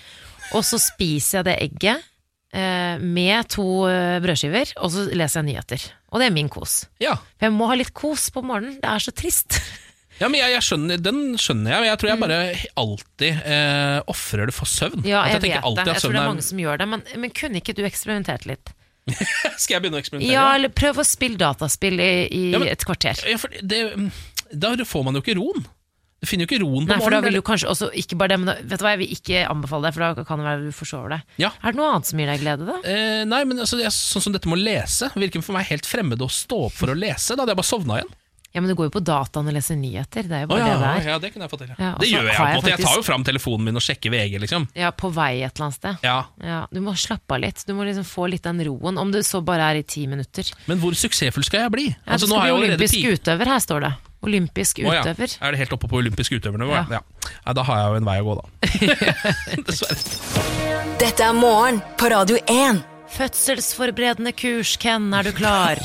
[0.58, 2.08] Og så spiser jeg det egget
[2.56, 5.86] eh, med to eh, brødskiver, og så leser jeg nyheter.
[6.12, 6.82] Og det er min kos.
[7.04, 8.80] Ja, For jeg må ha litt kos på morgenen.
[8.84, 9.62] Det er så trist.
[10.22, 12.42] ja men jeg, jeg skjønner, Den skjønner jeg, men jeg tror jeg bare
[12.84, 15.00] alltid eh, ofrer det for søvn.
[15.04, 15.10] Mm.
[15.14, 15.88] Ja, At jeg, vet det.
[15.94, 16.90] Jeg tror det er mange som gjør det.
[16.92, 18.74] Men, men kunne ikke du eksperimentert litt?
[19.62, 20.36] Skal jeg begynne å eksperimentere?
[20.36, 23.24] Ja, eller prøv å spille dataspill i, i Ja, men- et kvarter.
[23.28, 23.82] Ja, det,
[24.52, 25.64] da får man jo ikke roen.
[26.22, 27.42] Du finner jo ikke roen på Nei, for da vil morgenen.
[27.42, 29.88] du kanskje også Ikke bare det, men da, vet du hva, jeg vil ikke anbefale
[29.90, 31.22] det, for da kan det være du forsover deg.
[31.42, 31.50] Ja.
[31.64, 32.78] Er det noe annet som gir deg glede, da?
[32.86, 35.86] Eh, nei, men altså, jeg, sånn som dette med å lese virker for meg helt
[35.90, 37.34] fremmed å stå opp for å lese.
[37.34, 38.14] Da hadde jeg bare sovna igjen.
[38.54, 40.26] Ja, men det går jo på dataen og leser nyheter.
[40.28, 41.06] Det er jo Å, bare ja, det det er.
[41.10, 41.70] ja, det kunne jeg fått til.
[41.72, 41.76] Ja.
[41.80, 42.68] Ja, og det så gjør jeg har på jeg en måte.
[42.68, 44.68] Jeg tar faktisk- jo fram telefonen min og sjekker VG, liksom.
[44.76, 45.98] Ja, på vei et eller annet sted.
[46.04, 47.64] Ja, Ja, du må slappe av litt.
[47.66, 50.52] Du må liksom få litt den roen, om det så bare er i ti minutter.
[50.68, 51.88] Men hvor suksessfull skal jeg bli?
[51.96, 53.94] Ja, Altså, du nå skal har bli jeg allerede olympisk pi- utøver, her står det.
[54.22, 55.02] Olympisk Å, ja.
[55.02, 55.38] utøver.
[55.42, 56.76] Er det helt oppe på olympisk utøvernivå?
[56.78, 56.86] Ja.
[56.92, 57.02] Ja.
[57.02, 57.32] Ja.
[57.48, 58.46] ja, da har jeg jo en vei å gå, da.
[59.68, 60.96] Dessverre.
[61.02, 62.84] Dette er morgen på Radio 1.
[63.12, 65.80] Fødselsforberedende kurs, Ken, er du klar?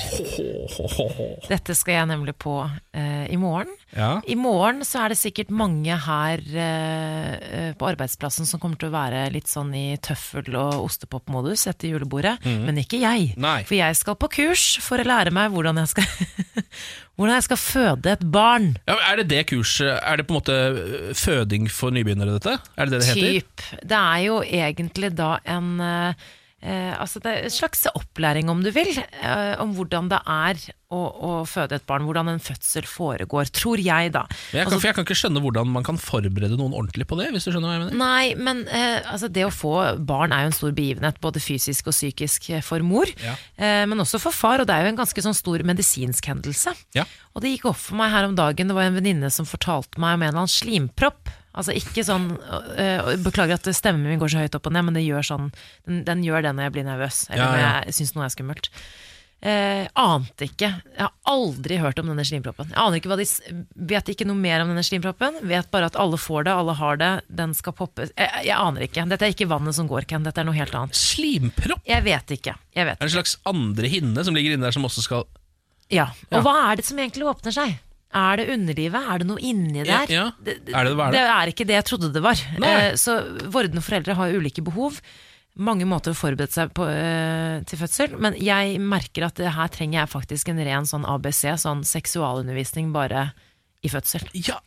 [1.50, 2.54] Dette skal jeg nemlig på
[2.94, 3.72] eh, i morgen.
[3.96, 4.20] Ja.
[4.28, 8.90] I morgen så er det sikkert mange her eh, eh, på arbeidsplassen som kommer til
[8.90, 13.32] å være litt sånn i tøffel- og ostepop-modus etter julebordet, men ikke jeg.
[13.42, 13.58] Nei.
[13.66, 16.64] For jeg skal på kurs for å lære meg hvordan jeg skal,
[17.18, 18.72] hvordan jeg skal føde et barn.
[18.86, 22.58] Ja, er det det kurset Er det på en måte øh, føding for nybegynnere, dette?
[22.76, 23.38] Er det det det heter?
[23.40, 23.86] Typ.
[23.92, 26.26] Det er jo egentlig da en eh,
[26.66, 30.60] eh, Altså det er en slags opplæring, om du vil, eh, om hvordan det er
[30.92, 32.04] å, å føde et barn.
[32.06, 34.24] Hvordan en fødsel foregår, tror jeg, da.
[34.52, 37.18] Jeg, kan, Altså, for jeg kan ikke skjønne hvordan man kan forberede noen ordentlig på
[37.18, 37.30] det.
[37.34, 39.72] Hvis du skjønner hva jeg mener Nei, men eh, altså det å få
[40.06, 43.34] barn er jo en stor begivenhet, både fysisk og psykisk eh, for mor, Ja.
[43.58, 46.74] eh, men også for far, og det er jo en ganske sånn stor medisinsk hendelse.
[46.98, 47.06] Ja.
[47.34, 49.98] Og det gikk opp for meg her om dagen, det var en venninne som fortalte
[50.02, 51.34] meg om en eller annen slimpropp.
[51.56, 54.98] Altså ikke sånn øh, Beklager at stemmen min går så høyt opp og ned, men
[54.98, 55.50] det gjør sånn,
[55.88, 57.52] den, den gjør det når jeg blir nervøs, eller Ja, ja.
[57.56, 58.70] når jeg syns noe er skummelt.
[59.46, 60.68] Eh, ante ikke.
[60.96, 62.70] Jeg har aldri hørt om denne slimproppen.
[62.72, 63.26] Jeg aner ikke hva de
[63.92, 65.36] vet ikke noe mer om denne slimproppen.
[65.46, 68.86] Vet bare at alle får det, alle har det, den skal poppe jeg, jeg aner
[68.88, 69.04] ikke.
[69.12, 70.24] Dette er ikke vannet som går, Ken.
[70.26, 70.96] Dette er noe helt annet.
[70.96, 71.84] Slimpropp?
[71.86, 72.56] Jeg vet ikke.
[72.74, 72.96] Jeg vet.
[72.96, 75.26] Er det en slags andre hinne som ligger inne der som også skal
[75.92, 76.08] Ja.
[76.32, 76.38] Ja.
[76.40, 77.76] Og hva er det som egentlig åpner seg?
[78.14, 79.02] Er det underlivet?
[79.12, 80.06] Er det noe inni der?
[80.08, 80.30] ja.
[80.42, 81.12] Det, Er det- er det?
[81.12, 82.34] det er ikke det jeg trodde det var.
[82.62, 83.18] Eh, så
[83.50, 85.00] vordende foreldre har ulike behov.
[85.58, 90.00] Mange måter å forberede seg på, eh, til fødsel, men jeg merker at her trenger
[90.04, 93.32] jeg faktisk en ren sånn ABC, sånn seksualundervisning bare
[93.82, 94.28] i fødsel.
[94.34, 94.58] Ja,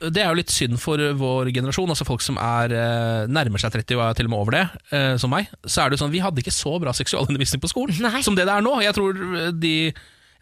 [0.00, 3.72] det er jo litt synd for vår generasjon, altså folk som er eh, nærmer seg
[3.72, 5.46] 30 og er til og med over det, eh, som meg.
[5.66, 8.20] Så er det jo sånn, Vi hadde ikke så bra seksualundervisning på skolen Nei.
[8.22, 8.74] som det det er nå.
[8.82, 9.14] Jeg tror,
[9.58, 9.92] de,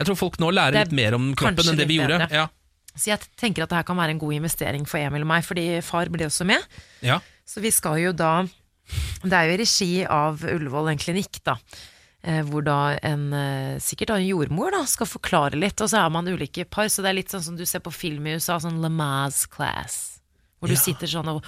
[0.03, 2.27] jeg tror folk nå lærer er litt mer om kroppen enn det vi gjorde.
[2.35, 2.49] Ja.
[2.93, 5.47] Så jeg tenker at det her kan være en god investering for Emil og meg,
[5.49, 6.61] fordi far ble også med.
[7.01, 7.21] Ja.
[7.49, 8.43] Så vi skal jo da
[9.23, 11.55] Det er jo i regi av Ullevål en klinikk, da.
[12.27, 16.11] eh, Hvor da en eh, sikkert en jordmor da skal forklare litt, og så er
[16.11, 16.91] man ulike par.
[16.93, 20.12] Så det er litt sånn som du ser på film i USA, sånn Lamaze class.
[20.63, 20.81] Hvor du Ja.
[20.81, 21.43] sitter sånn og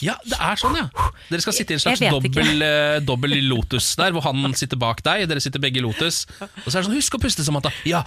[0.00, 0.86] ja, det er sånn, ja.
[1.28, 5.02] Dere skal sitte i en slags dobbel, eh, dobbel lotus der, hvor han sitter bak
[5.04, 6.22] deg, dere sitter begge i lotus.
[6.40, 7.70] Og så er det sånn, husk å puste, Samantha.
[7.84, 8.00] Ja,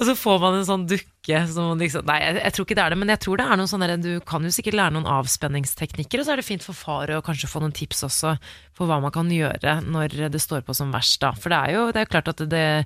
[0.00, 2.84] Og så får man en sånn dukke som liksom Nei, jeg, jeg tror ikke det
[2.86, 4.94] er det, men jeg tror det er noen sånne der- Du kan jo sikkert lære
[4.94, 8.38] noen avspenningsteknikker, og så er det fint for far å kanskje få noen tips også
[8.72, 11.32] for hva man kan gjøre når det står på som verst, da.
[11.32, 12.84] For det er jo, det er jo klart at det eh,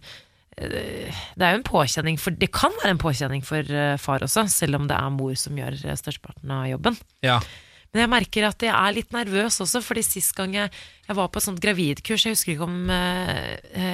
[0.56, 4.46] det er jo en påkjenning for, Det kan være en påkjenning for eh, far også,
[4.52, 6.98] selv om det er mor som gjør eh, størsteparten av jobben.
[7.22, 7.40] ja.
[7.94, 10.70] Men jeg merker at jeg er litt nervøs også, fordi sist gang jeg,
[11.06, 13.52] jeg var på et sånt gravidkurs, jeg husker ikke om eh,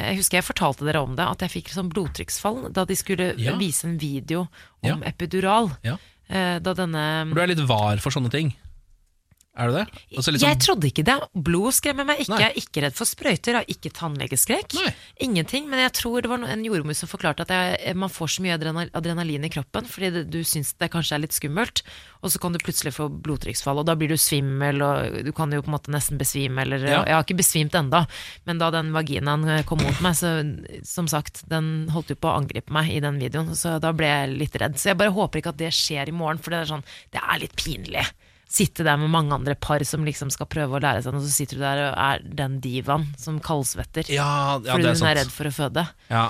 [0.09, 3.35] Jeg husker jeg fortalte dere om det, at jeg fikk sånn blodtrykksfall da de skulle
[3.37, 3.53] Ja.
[3.61, 4.46] vise en video
[4.83, 4.94] Ja.
[4.94, 5.68] om epidural.
[5.85, 5.99] Ja.
[6.31, 8.55] Eh, Da denne Du er litt var for sånne ting.
[9.59, 9.87] Er du det?
[10.17, 11.17] Altså litt Jeg sånn- trodde ikke det.
[11.35, 12.31] Blod skremmer meg ikke.
[12.31, 12.39] Nei.
[12.41, 13.51] Jeg er ikke redd for sprøyter.
[13.51, 14.75] Jeg har ikke tannlegeskrekk.
[14.79, 14.93] Nei.
[15.27, 15.69] Ingenting.
[15.69, 18.55] Men jeg tror det var en jordmor som forklarte at jeg, man får så mye
[18.95, 21.83] adrenalin i kroppen fordi det, du syns det kanskje er litt skummelt,
[22.23, 25.51] og så kan du plutselig få blodtrykksfall, og da blir du svimmel, og du kan
[25.53, 27.03] jo på en måte nesten besvime, eller Ja.
[27.05, 28.07] Jeg har ikke besvimt enda,
[28.47, 30.31] men da den vaginaen eh, kom mot meg, så
[30.87, 34.07] som sagt, den holdt jo på å angripe meg i den videoen, så da ble
[34.07, 34.79] jeg litt redd.
[34.79, 37.21] Så jeg bare håper ikke at det skjer i morgen, for det er sånn, det
[37.21, 38.07] er litt pinlig
[38.51, 41.33] sitte der med mange andre par som liksom skal prøve å lære seg noe, så
[41.33, 45.11] sitter du der og er den divaen som kaldsvetter Ja, ja fordi det er hun
[45.13, 45.87] er redd for å føde.
[46.11, 46.29] Ja.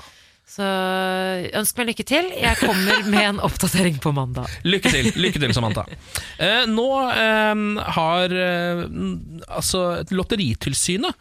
[0.51, 0.67] Så
[1.61, 2.31] ønsk meg lykke til.
[2.35, 4.51] Jeg kommer med en oppdatering på mandag.
[4.67, 5.85] Lykke til, lykke til Samantha.
[6.43, 7.61] Eh, nå eh,
[7.95, 8.83] har eh,
[9.47, 11.15] altså Lotteritilsynet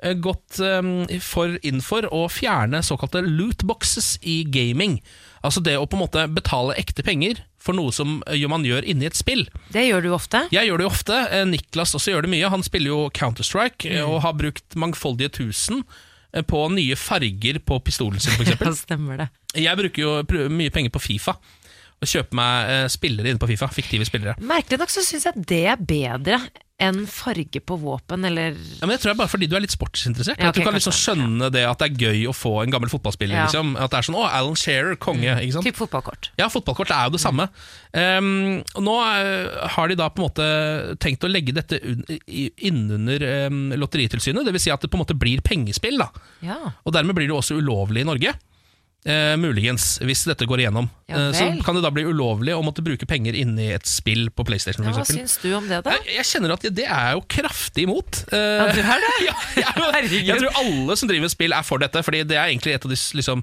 [0.00, 4.96] eh, gått eh, for, inn for å fjerne såkalte lootboxes i gaming.
[5.44, 8.86] Altså det å på en måte betale ekte penger for noe som eh, man gjør
[8.88, 9.44] inni et spill.
[9.72, 10.44] Det gjør du ofte.
[10.54, 11.18] Jeg gjør det jo ofte.
[11.28, 12.52] eh, Niklas også gjør det mye.
[12.52, 14.06] Han spiller jo Counter-Strike mm.
[14.08, 15.84] og har brukt mangfoldige tusen
[16.32, 18.56] eh, på nye farger på pistolen sin, f.eks.
[18.64, 19.30] Ja, stemmer det.
[19.58, 21.36] Jeg bruker jo mye penger på Fifa.
[22.00, 23.68] Og kjøpe meg eh, spillere inne på Fifa.
[23.76, 24.38] Fiktive spillere.
[24.40, 26.40] Merkelig nok så syns jeg det er bedre
[26.80, 29.62] enn farge på våpen, eller Ja, men jeg tror det er bare fordi du er
[29.66, 30.40] litt sportsinteressert.
[30.40, 32.88] Ja, at du kan liksom skjønne det at det er gøy å få en gammel
[32.88, 33.36] fotballspiller.
[33.36, 33.44] Ja.
[33.48, 33.74] Liksom.
[33.76, 35.36] At det er sånn 'Å, Alan Shearer, konge'.
[35.44, 35.68] Ikke sant?
[35.68, 36.30] typ fotballkort.
[36.40, 37.50] Ja, fotballkort er jo det samme.
[37.92, 41.76] Um, og nå eh, har de da på en måte tenkt å legge dette
[42.64, 44.46] innunder um, Lotteritilsynet.
[44.48, 44.64] Dvs.
[44.64, 46.00] Si at det på en måte blir pengespill.
[46.00, 46.08] da
[46.40, 46.72] Ja.
[46.84, 48.32] Og dermed blir det også ulovlig i Norge.
[49.08, 50.90] Eh, muligens, hvis dette går igjennom.
[51.08, 54.28] Ja Eh, så kan det da bli ulovlig å måtte bruke penger inni et spill
[54.30, 54.84] på PlayStation.
[54.84, 55.94] Ja, hva syns du om det, da?
[55.96, 58.20] jeg, jeg kjenner at det er jo kraftig imot.
[58.28, 59.14] Eh, Ja, du er det?
[59.62, 62.76] ja, jeg, jeg tror alle som driver spill er for dette, Fordi det er egentlig
[62.76, 63.42] et av de liksom,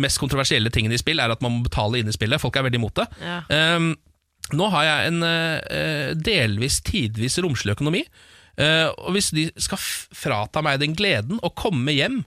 [0.00, 2.40] mest kontroversielle tingene i spill, er at man må betale inn i spillet.
[2.40, 3.08] Folk er veldig imot det.
[3.50, 3.90] Um,
[4.54, 8.02] nå har jeg en eh, delvis, tidvis romslig økonomi,
[8.60, 12.22] eh, og hvis de skal frata meg den gleden å komme hjem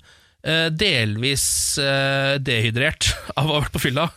[0.75, 1.45] delvis
[1.81, 4.09] eh, dehydrert av å ha vært på fylla,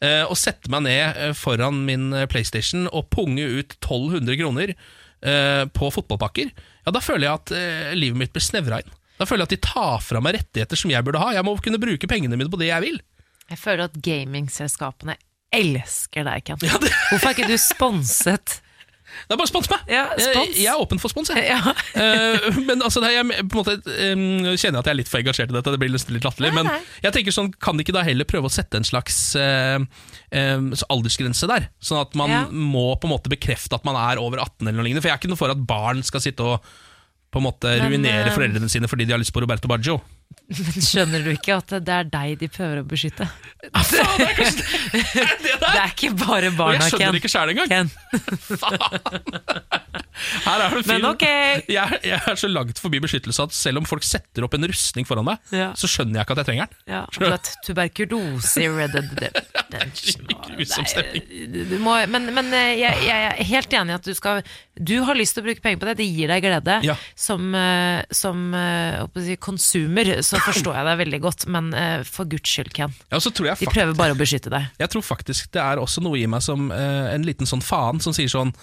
[0.00, 4.72] eh, og sette meg ned eh, foran min eh, PlayStation og punge ut 1200 kroner
[4.74, 6.52] eh, på fotballpakker,
[6.86, 8.94] ja, da føler jeg at eh, livet mitt blir snevra inn.
[9.18, 11.32] Da føler jeg at de tar fra meg rettigheter som jeg burde ha.
[11.34, 13.00] Jeg må kunne bruke pengene mine på det jeg vil.
[13.50, 15.16] Jeg føler at gamingselskapene
[15.56, 16.60] elsker deg, Ken.
[16.62, 16.78] Ja,
[17.10, 18.60] Hvorfor er ikke du sponset?
[19.28, 19.84] Det er bare spons meg!
[19.92, 20.52] Ja, spons.
[20.54, 21.44] Jeg, jeg er åpen for spons, jeg.
[21.48, 21.60] Ja.
[21.72, 25.56] uh, men altså, er, jeg måte, um, kjenner at jeg er litt for engasjert i
[25.56, 25.74] dette.
[25.74, 26.52] Det blir nesten litt latterlig.
[26.56, 26.70] Men
[27.04, 29.78] jeg tenker sånn, kan de ikke da heller prøve å sette en slags uh,
[30.34, 31.70] em, aldersgrense der?
[31.84, 32.42] Sånn at man Ja.
[32.50, 35.04] må på en måte bekrefte at man er over 18, eller noe lignende.
[35.04, 36.68] For jeg er ikke noe for at barn skal sitte og
[37.28, 39.98] på en måte Men, ruinere eh, foreldrene sine fordi de har lyst på Roberto Baggio.
[40.48, 43.26] Men skjønner du ikke at det er deg de prøver å beskytte?
[43.68, 46.80] Faen, det er kanskje er det Det er ikke bare barna, Ken.
[46.80, 47.18] jeg skjønner Ken.
[47.20, 47.90] ikke sjæl engang.
[48.62, 48.88] Faen!
[50.18, 51.04] Her er det en Men film.
[51.12, 51.24] ok.
[51.70, 55.06] Jeg, jeg er så langt forbi beskyttelse at selv om folk setter opp en rustning
[55.06, 55.68] foran meg, Ja.
[55.78, 56.80] så skjønner jeg ikke at jeg trenger den.
[56.90, 60.26] Ja, for at tuberkulose i Red Dead Redemption
[62.08, 64.40] Men, men eh, jeg, jeg er helt enig i at du skal
[64.74, 66.78] Du har lyst til å bruke penger på det, det gir deg glede.
[66.86, 66.94] Ja.
[67.18, 72.28] Som, eh, som eh, si, konsumer så forstår jeg deg veldig godt, men uh, for
[72.30, 72.94] guds skyld, Ken.
[73.08, 74.68] Ja, og så tror jeg, De prøver bare å beskytte deg.
[74.80, 78.02] jeg tror faktisk det er også noe i meg som uh, en liten sånn faen
[78.04, 78.54] som sier sånn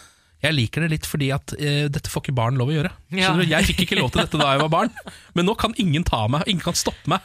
[0.44, 2.92] jeg liker det litt fordi at uh, dette får ikke barn lov å gjøre.
[3.18, 3.32] Ja.
[3.34, 3.46] Du?
[3.48, 4.94] Jeg fikk ikke lov til dette da jeg var barn,
[5.38, 7.24] men nå kan ingen ta meg, ingen kan stoppe meg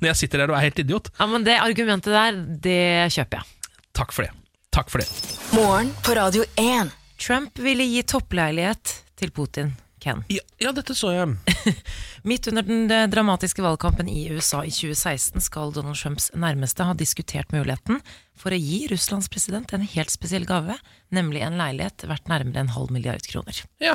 [0.00, 1.10] når jeg sitter der og er helt idiot.
[1.18, 3.76] Ja, men Det argumentet der, det kjøper jeg.
[3.98, 4.32] Takk for det.
[4.72, 5.08] Takk for det.
[5.52, 6.94] Morgen på Radio 1.
[7.20, 9.74] Trump ville gi toppleilighet til Putin.
[10.02, 10.24] Ken.
[10.32, 11.36] Ja, ja dette så jeg.
[12.28, 16.96] Midt under den eh, dramatiske valgkampen i USA i 2016 skal Donald Trumps nærmeste ha
[16.98, 18.02] diskutert muligheten
[18.38, 20.74] for å gi Russlands president en helt spesiell gave,
[21.14, 23.62] nemlig en leilighet verdt nærmere en halv milliard kroner.
[23.82, 23.94] Ja.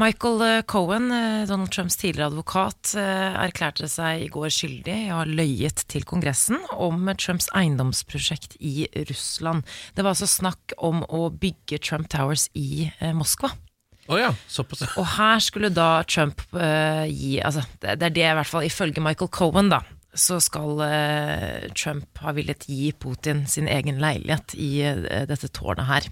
[0.00, 5.22] Michael eh, Cohen, eh, Donald Trumps tidligere advokat, erklærte seg i går skyldig i å
[5.22, 9.62] ha løyet til Kongressen om Trumps eiendomsprosjekt i Russland.
[9.94, 13.54] Det var altså snakk om å bygge Trump Towers i Moskva.
[14.10, 14.30] Å ja.
[14.98, 18.66] Og her skulle da Trump uh, gi altså, det, det er det i hvert fall
[18.66, 19.82] ifølge Michael Cohen, da.
[20.10, 25.86] Så skal uh, Trump ha villet gi Putin sin egen leilighet i uh, dette tårnet
[25.90, 26.08] her.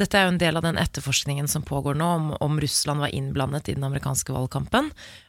[0.00, 3.14] Dette er jo en del av den etterforskningen som pågår nå, om, om Russland var
[3.14, 4.88] innblandet i den amerikanske valgkampen,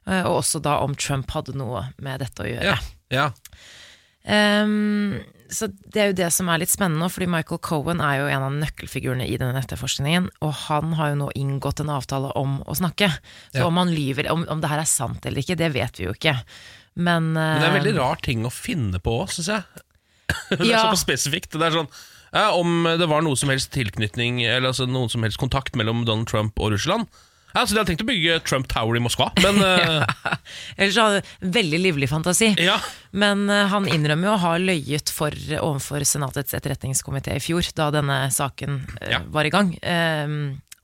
[0.09, 2.73] og også da om Trump hadde noe med dette å gjøre.
[2.73, 2.79] Ja.
[3.13, 3.27] ja.
[4.25, 8.19] Ehm, så det er jo det som er litt spennende, nå, fordi Michael Cohen er
[8.21, 12.31] jo en av nøkkelfigurene i denne etterforskningen, og han har jo nå inngått en avtale
[12.39, 13.11] om å snakke.
[13.53, 13.67] Så Ja.
[13.67, 16.13] om han lyver, om, om det her er sant eller ikke, det vet vi jo
[16.17, 16.37] ikke.
[16.95, 19.63] Men, Men det er en veldig ehm, rar ting å finne på òg, syns jeg.
[20.49, 20.81] det er Ja.
[20.87, 21.51] såpass spesifikt.
[21.53, 21.89] Det er sånn
[22.33, 26.01] ja, Om det var noe som helst tilknytning Eller altså noen som helst kontakt mellom
[26.03, 27.05] Donald Trump og Russland
[27.55, 30.03] ja, så De hadde tenkt å bygge Trump Tower i Moskva, men ja.
[30.75, 31.23] Ellers hadde
[31.55, 32.51] veldig livlig fantasi.
[32.61, 32.77] ja.
[33.15, 35.31] Men eh, han innrømmer jo å ha løyet for,
[35.63, 39.21] overfor Senatets etterretningskomité i fjor, da denne saken eh, Ja.
[39.31, 40.35] var i gang, um,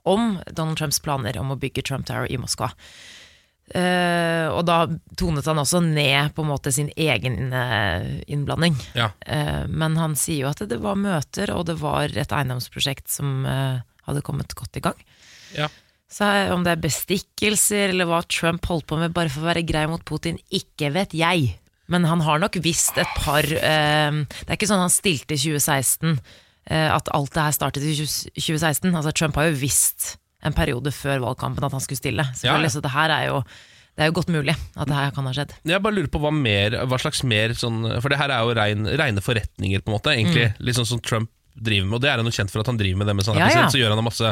[0.08, 2.72] om Donald Trumps planer om å bygge Trump Tower i Moskva.
[3.72, 4.82] Uh, og da
[5.20, 8.76] tonet han også ned på en måte sin egen eh, innblanding.
[8.98, 9.12] ja.
[9.24, 13.46] Uh, men han sier jo at det var møter, og det var et eiendomsprosjekt som
[13.48, 13.80] uh,
[14.10, 15.00] hadde kommet godt i gang.
[15.56, 15.70] ja.
[16.12, 19.64] Så om det er bestikkelser eller hva Trump holdt på med bare for å være
[19.68, 21.54] grei mot Putin, ikke vet jeg.
[21.92, 25.40] Men han har nok visst et par eh, Det er ikke sånn han stilte i
[25.42, 26.18] 2016,
[26.72, 28.92] eh, at alt det her startet i 2016.
[28.92, 32.26] Altså Trump har jo visst en periode før valgkampen at han skulle stille.
[32.44, 32.72] Ja, ja.
[32.72, 33.44] Så det her er jo
[33.92, 35.52] det er jo godt mulig at det her kan ha skjedd.
[35.68, 38.54] Jeg bare lurer på hva, mer, hva slags mer sånn For det her er jo
[38.56, 40.14] rein, reine forretninger, på en måte.
[40.16, 42.70] Egentlig Litt sånn som Trump driver med, og det er han jo kjent for at
[42.72, 43.44] han driver med det mens han er Mm.
[43.44, 43.52] Ja, ja.
[43.52, 43.76] president.
[43.76, 44.32] Så gjør han masse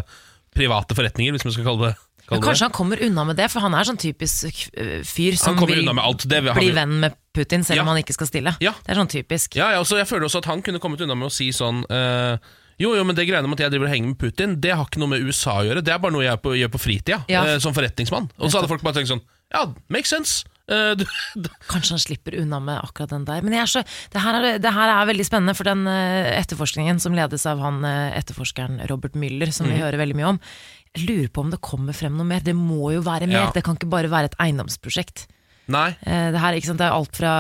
[0.56, 1.96] private forretninger, hvis man skal kalle det,
[2.30, 5.58] Men kanskje han kommer unna med det, for han er sånn typisk eh, fyr som
[5.58, 5.82] vil.
[6.30, 7.82] Det bli venn med Putin selv Ja.
[7.82, 8.54] om han ikke skal stille.
[8.62, 8.74] Ja.
[8.86, 9.56] Det er sånn typisk.
[9.58, 11.82] Ja, ja, også, jeg føler også at han kunne kommet unna med å si sånn
[11.90, 12.38] uh,
[12.80, 14.86] Jo, jo, men det greiene med at jeg driver og henger med Putin, det har
[14.86, 15.82] ikke noe med USA å gjøre.
[15.84, 17.42] Det er bare noe jeg på, gjør på fritida, Ja.
[17.44, 18.30] eh, som forretningsmann.
[18.40, 20.46] Og så hadde folk bare tenkt sånn Ja, makes sense.
[20.70, 23.46] Eh, du, Kanskje han slipper unna med akkurat den der.
[23.46, 27.18] Men så, det, her er, det her er veldig spennende, for den uh, etterforskningen som
[27.18, 29.74] ledes av han uh, etterforskeren Robert Müller, som mm.
[29.74, 30.40] vi hører veldig mye om,
[30.98, 32.46] jeg lurer på om det kommer frem noe mer.
[32.46, 33.50] Det må jo være mer.
[33.50, 33.52] Ja.
[33.54, 35.28] Det kan ikke bare være et eiendomsprosjekt.
[35.70, 35.92] nei.
[36.02, 37.34] Det, her, det er alt fra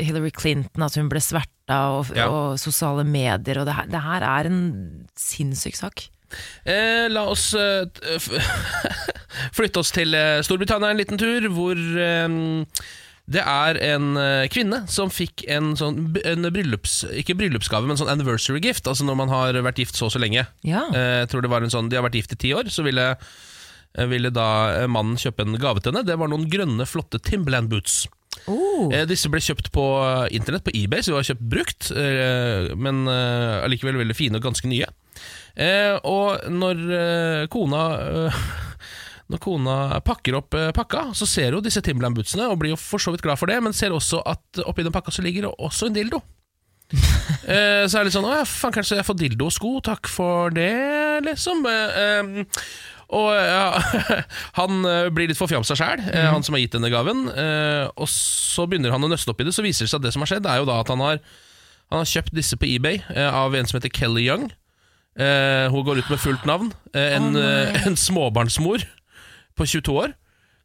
[0.00, 2.30] Hillary Clinton, at hun ble sverta, og, Ja.
[2.32, 3.60] og sosiale medier.
[3.60, 4.64] Og det, her, det her er en
[5.20, 6.06] sinnssyk sak.
[6.64, 7.84] Eh, la oss eh,
[9.56, 12.38] flytte oss til eh, Storbritannia en liten tur, hvor eh,
[13.24, 16.98] det er en eh, kvinne som fikk en sånn en bryllups...
[17.16, 18.88] Ikke bryllupsgave, men sånn anniversary gift.
[18.90, 20.44] Altså når man har vært gift så og så lenge.
[20.66, 20.84] Ja.
[20.92, 22.84] Eh, jeg tror det var en sånn De har vært gift i ti år, så
[22.84, 23.14] ville,
[24.12, 24.48] ville da
[24.92, 26.04] mannen kjøpe en gave til henne.
[26.04, 28.04] Det var noen grønne, flotte Timberland boots.
[28.50, 28.92] Oh.
[29.08, 29.86] Disse ble kjøpt på
[30.34, 31.90] internett, på eBay, så de var kjøpt brukt,
[32.76, 34.88] men allikevel veldig fine og ganske nye.
[36.10, 36.82] Og når
[37.54, 37.84] kona
[39.32, 43.00] Når kona pakker opp eh, pakka, så ser hun disse Timberland-bootsene og blir jo for
[43.00, 45.54] så vidt glad for det, men ser også at oppi den pakka så ligger det
[45.58, 46.22] også en dildo.
[47.44, 49.70] Eh, så er det litt sånn Å ja, faen, kanskje jeg får dildo og sko,
[49.84, 50.70] takk for det,
[51.26, 51.60] liksom.
[51.68, 52.54] Eh, eh,
[53.12, 53.66] og ja,
[54.58, 56.30] han eh, blir litt forfjamsa sjæl, mm.
[56.32, 57.26] han som har gitt denne gaven.
[57.28, 60.06] Eh, og så begynner han å nøste opp i det, så viser det seg at
[60.06, 61.20] det som har skjedd, er jo da at han har,
[61.92, 64.48] han har kjøpt disse på eBay eh, av en som heter Kelly Young.
[65.14, 66.72] Eh, hun går ut med fullt navn.
[66.94, 68.88] Eh, en, oh, eh, en småbarnsmor
[69.56, 70.14] på 22 år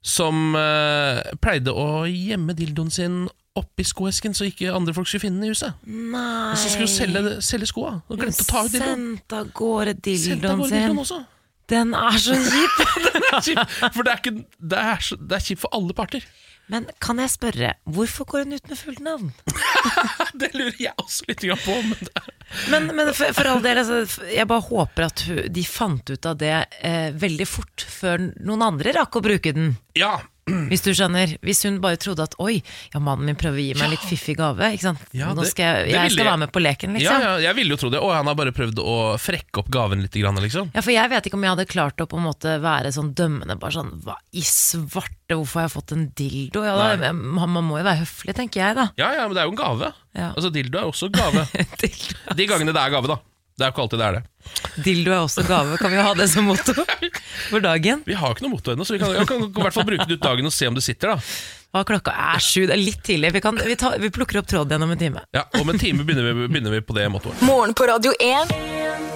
[0.05, 3.25] som eh, pleide å gjemme dildoen sin
[3.59, 5.75] oppi skoesken så ikke andre folk skulle finne den i huset.
[5.83, 6.53] Nei.
[6.53, 9.03] Og så skulle hun selge, selge skoa, og glemte å ta ut dildoen.
[9.17, 11.01] Sendt av gårde Sendte av dildoen gårde sin.
[11.03, 11.19] også.
[11.69, 12.77] Den er så kjip!
[13.09, 15.93] Den er kjip, for det er, ikke, det, er så, det er kjipt for alle
[15.97, 16.23] parter.
[16.69, 19.31] Men kan jeg spørre, hvorfor går hun ut med fullt navn?
[20.39, 21.77] Det lurer jeg også litt på.
[21.89, 22.09] Men
[22.69, 26.37] Men, men for, for all del, altså, jeg bare håper at de fant ut av
[26.41, 29.75] det eh, veldig fort, før noen andre rakk å bruke den.
[29.97, 30.15] ja,
[30.71, 31.35] Hvis du skjønner.
[31.45, 32.59] Hvis hun bare trodde at oi,
[32.93, 34.71] ja, mannen min prøver å gi meg en litt fiffig gave.
[34.75, 35.03] Ikke sant?
[35.15, 37.23] Ja, Nå skal jeg, det jeg skal være med på leken, liksom.
[37.25, 38.01] ja, jeg ville jo tro det.
[38.03, 40.71] Og han har bare prøvd å frekke opp gaven litt, grann, liksom.
[40.75, 43.13] Ja, for jeg vet ikke om jeg hadde klart å på en måte være sånn
[43.17, 46.65] dømmende, bare sånn hva i svarte, hvorfor har jeg fått en dildo?
[46.65, 48.89] Ja, da, man, må jo være høflig, tenker jeg da.
[48.99, 49.93] Ja, ja, men det er jo en gave.
[50.17, 50.31] Ja.
[50.33, 51.45] Altså, Dildo er også gave.
[51.81, 52.21] dildo.
[52.35, 53.19] De gangene det er gave, da.
[53.59, 54.23] Det er jo ikke alltid det er det.
[54.85, 56.73] dildo er også gave, kan vi ha det som motto
[57.51, 58.03] for dagen?
[58.07, 60.15] Vi har ikke noe motto ennå, så vi kan, kan i hvert fall bruke det
[60.15, 61.11] ut dagen og se om det sitter.
[61.11, 61.17] da
[61.75, 63.33] Hva klokka er sju, det er litt tidlig.
[63.35, 65.25] Vi, kan, vi, ta, vi plukker opp tråden igjen om en time.
[65.35, 67.43] Ja, Om en time begynner vi, begynner vi på det mottoet.
[67.45, 68.55] Morgen på Radio 1.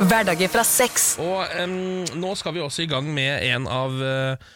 [0.04, 1.08] Hverdager fra seks.
[1.24, 4.52] Og um, nå skal vi også i gang med en av uh,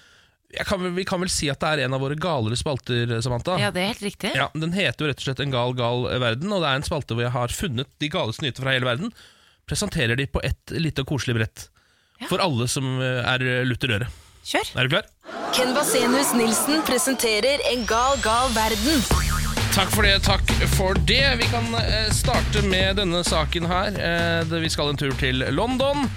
[0.54, 3.58] jeg kan, Vi kan vel si at det er en av våre galere spalter, Samantha.
[3.62, 4.36] Ja, det er helt riktig.
[4.36, 6.88] Ja, Den heter jo rett og slett En gal, gal verden, og det er en
[6.88, 9.12] spalte hvor jeg har funnet de galeste nyheter fra hele verden.
[9.67, 11.67] Presenterer de på ett lite og koselig brett.
[12.30, 14.08] For alle som eh, er lutter øre.
[14.47, 14.69] Kjør!
[14.80, 15.10] Er du klar?
[15.56, 19.03] Ken Vasenius Nilsen presenterer En gal, gal verden.
[19.75, 21.21] Takk for det, takk for det.
[21.41, 23.99] Vi kan eh, starte med denne saken her.
[23.99, 26.08] Eh, vi skal en tur til London.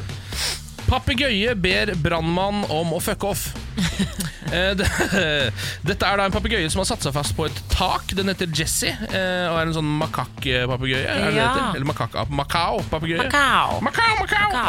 [0.88, 3.48] Papegøye ber brannmann om å fucke off.
[4.50, 4.72] Eh,
[5.86, 8.10] dette er da en papegøye som har satt seg fast på et tak.
[8.18, 11.04] Den heter Jessie eh, og er en sånn makakk-papegøye.
[11.36, 11.52] Ja.
[11.68, 13.28] Eller makak- Macau-papegøye.
[13.28, 13.76] Makao.
[13.86, 14.64] Makao, makao.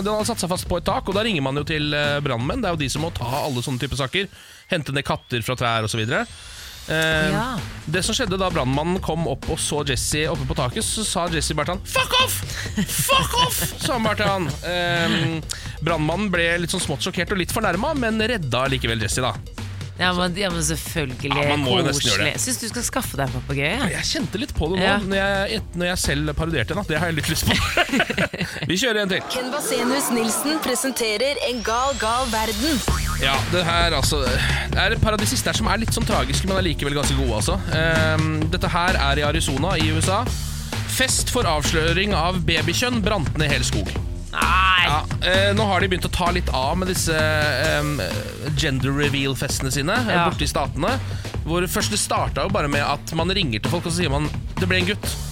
[0.00, 2.16] Den har satt seg fast på et tak, og da ringer man jo til eh,
[2.26, 2.58] brannmenn.
[2.64, 4.26] Det er jo de som må ta alle sånne typer saker.
[4.74, 6.02] Hente ned katter fra trær osv.
[6.88, 7.46] Eh, Ja.
[7.86, 11.26] Det som skjedde da brannmannen kom opp og så Jesse oppe på taket, så sa
[11.32, 12.38] Jesse bare han Fuck off!
[12.88, 13.58] Fuck off!
[13.84, 14.48] sa han bare til han.
[14.68, 19.34] Eh, brannmannen ble litt sånn smått sjokkert og litt fornærma, men redda likevel Jesse, da.
[19.94, 21.28] Ja, men, ja, men selvfølgelig.
[21.30, 22.40] Ja, man må jo nesten gjøre det.
[22.42, 23.90] Syns du skal skaffe deg en papegøye?
[23.92, 24.96] Jeg kjente litt på det nå Ja.
[24.98, 26.82] når, jeg, når jeg selv parodierte en.
[26.88, 27.54] Det har jeg litt lyst på.
[28.70, 29.22] Vi kjører en til.
[29.30, 32.80] Ken Vasenius Nilsen presenterer En gal, gal verden.
[33.22, 35.94] Ja, det her altså Det er et par av de siste her som er litt
[35.94, 37.54] sånn tragiske, men allikevel ganske gode, altså.
[38.18, 40.24] Um, dette her er i Arizona i USA.
[40.94, 43.94] Fest for avsløring av babykjønn brant ned hel skog.
[44.34, 44.86] Nei!
[44.88, 47.92] Ja, eh, nå har de begynt å ta litt av med disse eh,
[48.60, 50.24] gender reveal-festene sine eh, Ja.
[50.28, 50.96] borte i statene.
[51.44, 54.12] Hvor først Det starta jo bare med at man ringer til folk og så sier
[54.12, 55.14] man det ble en gutt.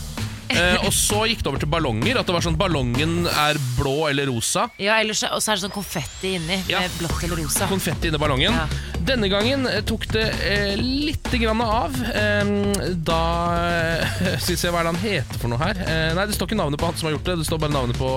[0.52, 2.18] Eh, og så gikk det over til ballonger.
[2.20, 4.66] At det var sånn Ballongen er blå eller rosa.
[4.76, 6.82] Ja, og så er det sånn konfetti inni, Ja.
[6.84, 7.64] med blått eller rosa.
[7.70, 8.52] konfetti inni ballongen.
[8.52, 8.66] Ja.
[9.00, 11.96] Denne gangen eh, tok det eh, litt grann av.
[12.04, 12.52] Eh,
[13.00, 13.22] da
[13.64, 15.80] eh, Skal vi se hva er det han heter for noe her.
[15.88, 17.72] Eh, nei, Det står ikke navnet på han som har gjort det, det står bare
[17.78, 18.12] navnet på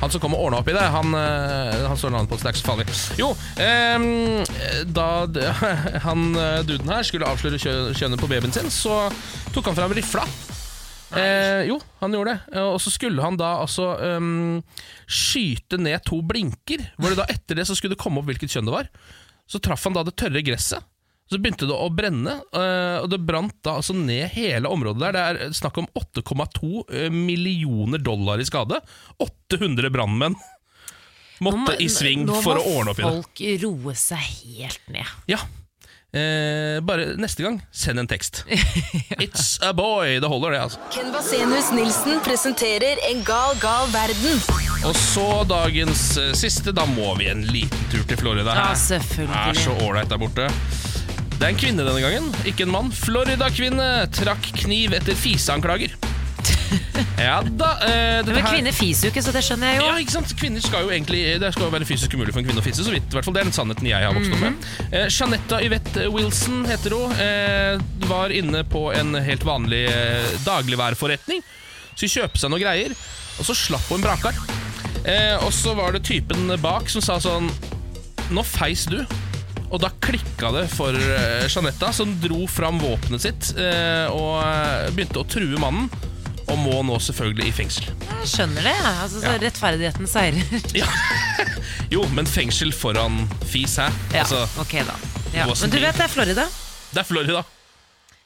[0.00, 0.84] han som kom og ordna opp i det.
[0.96, 3.16] Han, eh, han står navnet på, så det er ikke så.
[3.20, 3.30] Jo,
[3.66, 5.08] eh, da
[6.06, 6.28] han
[6.68, 9.06] duden her skulle avsløre kjønnet på babyen sin, så
[9.54, 10.26] tok han fram rifla.
[11.14, 12.56] Eh, jo, han gjorde det.
[12.56, 14.58] Eh, Og så skulle han da altså um,
[15.06, 16.82] skyte ned to blinker.
[16.98, 18.90] Hvor det da etter det så skulle det komme opp hvilket kjønn det var.
[19.46, 20.82] Så traff han da det tørre gresset.
[21.26, 25.16] Så begynte det å brenne, eh, og det brant da altså ned hele området der.
[25.16, 28.78] Det er snakk om 8,2 eh, millioner dollar i skade.
[29.18, 30.38] 800 brannmenn
[31.44, 33.14] måtte i sving for å ordne opp i det.
[33.18, 34.22] folk roe seg
[34.54, 35.16] helt ned.
[35.32, 35.42] Ja.
[36.16, 38.44] Eh, bare neste gang, send en tekst.
[39.18, 40.20] It's a boy.
[40.22, 40.80] Det holder, det, altså.
[40.94, 44.38] Ken Vasenius Nilsen presenterer En gal, gal verden.
[44.86, 46.72] Og så dagens eh, siste.
[46.76, 48.54] Da må vi en liten tur til Florida.
[48.54, 50.48] Ja, selvfølgelig Det er så ålreit der borte.
[51.36, 52.92] Det er en kvinne denne gangen, ikke en mann.
[52.96, 55.96] Florida-kvinne trakk kniv etter fiseanklager.
[57.16, 57.68] Ja da.
[57.80, 59.84] Eh, dette Men her- kvinner fiser jo ikke, så det skjønner jeg jo.
[59.88, 60.32] Ja, ikke sant?
[60.36, 62.84] Kvinner skal jo egentlig Det skal jo være fysisk umulig for en kvinne å fisse,
[62.84, 63.06] så vidt.
[63.08, 64.66] i hvert fall Det er den sannheten jeg har vokst opp med.
[64.90, 67.14] Eh, Jeanetta Yvette Wilson heter hun.
[67.24, 71.40] Eh, var inne på en helt vanlig eh, dagligværforretning.
[71.94, 72.92] Skulle kjøpe seg noe greier,
[73.40, 74.36] og så slapp hun en brakar.
[75.06, 77.48] Eh, og så var det typen bak som sa sånn
[78.34, 79.00] Nå feis du.
[79.70, 84.90] Og da klikka det for Janetta, Jeanetta, som dro fram våpenet sitt eh, og eh,
[84.94, 85.88] begynte å true mannen.
[86.46, 87.88] Og må nå selvfølgelig i fengsel.
[88.20, 88.74] Jeg skjønner det.
[88.86, 89.40] Altså, så Ja.
[89.42, 90.60] Rettferdigheten seirer.
[90.82, 90.86] Ja.
[91.90, 93.90] Jo, men fengsel foran fis her.
[94.14, 94.94] Ja, Altså, ok da.
[95.34, 95.44] Ja.
[95.50, 96.46] Men du vet det er Florida.
[96.92, 97.42] det er Florida.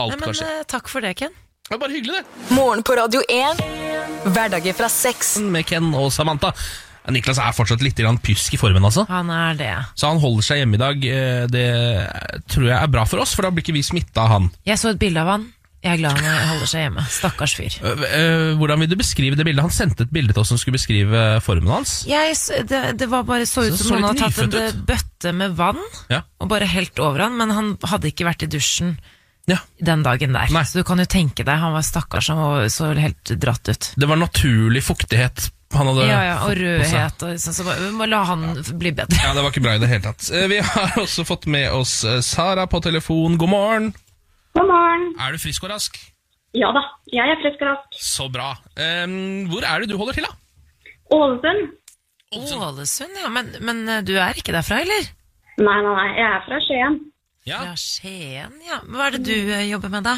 [0.00, 0.50] Alt Nei, men kan skje.
[0.60, 1.32] eh, Takk for det, Ken.
[1.68, 2.54] Det er bare hyggelig, det.
[2.56, 3.60] Morgen på Radio 1.
[4.34, 5.36] Hverdager fra sex.
[5.40, 6.52] Med Ken og Samantha.
[7.12, 9.06] Niklas er fortsatt litt pjusk i formen, altså.
[9.08, 9.72] Han er det.
[9.98, 11.04] Så han holder seg hjemme i dag.
[11.04, 11.68] Eh, Det
[12.50, 14.50] tror jeg er bra for oss, for da blir ikke vi smitta av han.
[14.66, 15.48] Jeg så et bilde av han.
[15.80, 17.02] Jeg er glad han holder seg hjemme.
[17.08, 17.76] Stakkars fyr.
[17.80, 19.62] Øh, øh, hvordan vil du beskrive det bildet?
[19.64, 22.02] Han sendte et bilde til oss som skulle beskrive formen hans.
[22.08, 22.34] Jeg,
[22.68, 25.80] det, det var bare så ut Så- som noen hadde tatt en bøtte med vann
[26.12, 26.20] Ja.
[26.38, 28.98] og bare helt over han, men han hadde ikke vært i dusjen
[29.48, 29.56] ja.
[29.80, 30.52] den dagen der.
[30.52, 30.64] Nei.
[30.68, 33.94] Så du kan jo tenke deg, han var stakkars, han var så helt dratt ut.
[33.96, 37.90] Det var naturlig fuktighet han hadde Ja, ja, og rødhet og sånn, så bare, vi
[37.94, 38.46] må la han
[38.80, 39.18] bli bedre.
[39.22, 40.26] Ja, det var ikke bra i det hele tatt.
[40.34, 43.36] Eh, Vi har også fått med oss eh, Sara på telefon.
[43.38, 43.90] God morgen.
[44.58, 45.04] God morgen.
[45.22, 45.98] Er du frisk og rask?
[46.58, 46.82] Ja da,
[47.14, 48.00] jeg er frisk og rask.
[48.02, 48.48] Så bra.
[48.74, 50.34] Um, hvor er det du holder til, da?
[51.14, 51.68] Ålesund?
[52.34, 55.06] Ålesund, ja, men, men eh, du er ikke derfra, eller?
[55.60, 56.98] Nei, nei, nei, jeg er fra Skien.
[57.46, 57.60] Ja.
[57.62, 58.80] Fra Skien, ja.
[58.90, 60.16] Hva er det du jobber med da?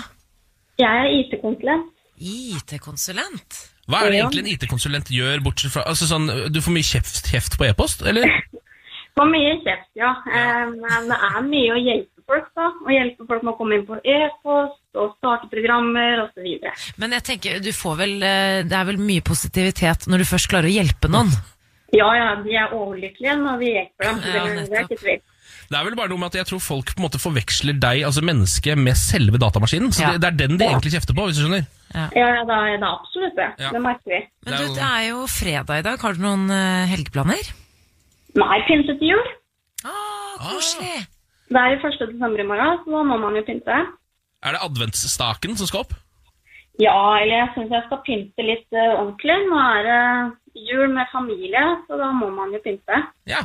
[0.80, 1.92] Jeg er IT-konsulent.
[2.22, 3.58] IT-konsulent?
[3.90, 7.24] Hva er det egentlig en IT-konsulent gjør, bortsett fra altså sånn, Du får mye kjeft,
[7.32, 8.30] kjeft på e-post, eller?
[9.18, 10.14] Får mye kjeft, ja.
[10.24, 12.70] Eh, Men det er mye å hjelpe folk, da.
[12.72, 16.46] Å hjelpe folk med å komme inn på e-post og starte programmer osv.
[17.02, 20.48] Men jeg tenker, du får vel eh, Det er vel mye positivitet når du først
[20.52, 21.32] klarer å hjelpe noen?
[21.92, 24.22] Ja, ja, de er overlykkelige når vi hjelper dem.
[24.24, 25.20] Ja, det, det er ikke tvil.
[25.72, 28.02] Det er vel bare noe med at jeg tror folk på en måte forveksler deg,
[28.04, 29.92] altså mennesket, med selve datamaskinen.
[29.96, 30.10] Så Ja.
[30.12, 31.64] det, det er den de egentlig kjefter på, hvis du skjønner.
[31.92, 33.48] Ja, ja, det er det absolutt det.
[33.60, 33.70] Ja.
[33.72, 34.20] Det merker vi.
[34.44, 35.96] Men du, det er jo fredag i dag.
[36.04, 37.50] Har du noen eh, helgeplaner?
[38.40, 39.32] Nei, pynte til jul.
[39.84, 41.02] Ah, koselig!
[41.52, 41.98] Det er jo 1.
[42.14, 43.80] desember i morgen, så da må man jo pynte.
[44.42, 45.92] Er det adventsstaken som skal opp?
[46.80, 49.36] Ja, eller jeg syns jeg skal pynte litt eh, ordentlig.
[49.50, 49.98] Nå er det
[50.68, 53.02] jul med familie, så da må man jo pynte.
[53.28, 53.42] Ja.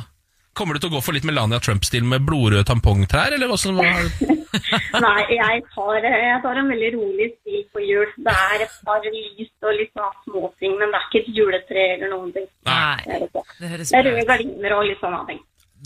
[0.58, 3.78] Kommer du til å gå for litt Melania Trump-stil med blodrøde tampongtrær, eller hva som
[3.78, 4.08] var
[5.04, 8.08] Nei, jeg tar, jeg tar en veldig rolig stil på jul.
[8.24, 11.84] Det er et par lys og litt sånn småting, men det er ikke et juletre
[11.94, 12.48] eller noen ting.
[12.66, 13.20] Nei.
[13.60, 14.08] Det høres bra ut.
[14.08, 15.40] røde gardiner og litt sånne ting.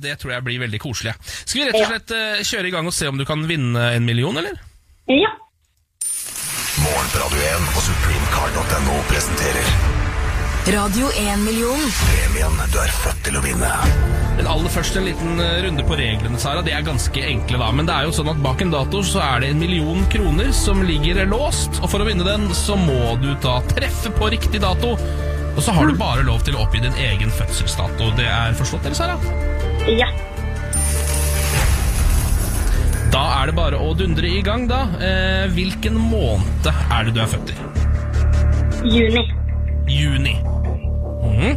[0.07, 1.13] Det tror jeg blir veldig koselig.
[1.27, 3.91] Skal vi rett og slett eh, kjøre i gang og se om du kan vinne
[3.99, 4.57] en million, eller?
[5.11, 5.35] Ja.
[6.81, 10.12] Morgen på Radio 1 og supremecard.no presenterer
[10.63, 11.81] Radio 1-million.
[12.07, 13.71] premien du er født til å vinne.
[14.37, 16.63] Men aller først en liten eh, runde på reglene, Sara.
[16.63, 17.71] De er ganske enkle, da.
[17.75, 20.53] Men det er jo sånn at bak en dato så er det en million kroner
[20.55, 21.81] som ligger låst.
[21.83, 24.95] Og for å vinne den, så må du da treffe på riktig dato.
[25.51, 28.13] Og så har du bare lov til å oppgi din egen fødselsdato.
[28.23, 29.19] Det er forstått, eller, Sara?
[29.91, 30.13] Ja.
[33.11, 34.85] Da er det bare å dundre i gang, da.
[35.03, 37.63] Eh, hvilken måned er det du er født i?
[38.87, 39.42] Juni.
[39.89, 40.37] Juni.
[41.23, 41.57] Mhm.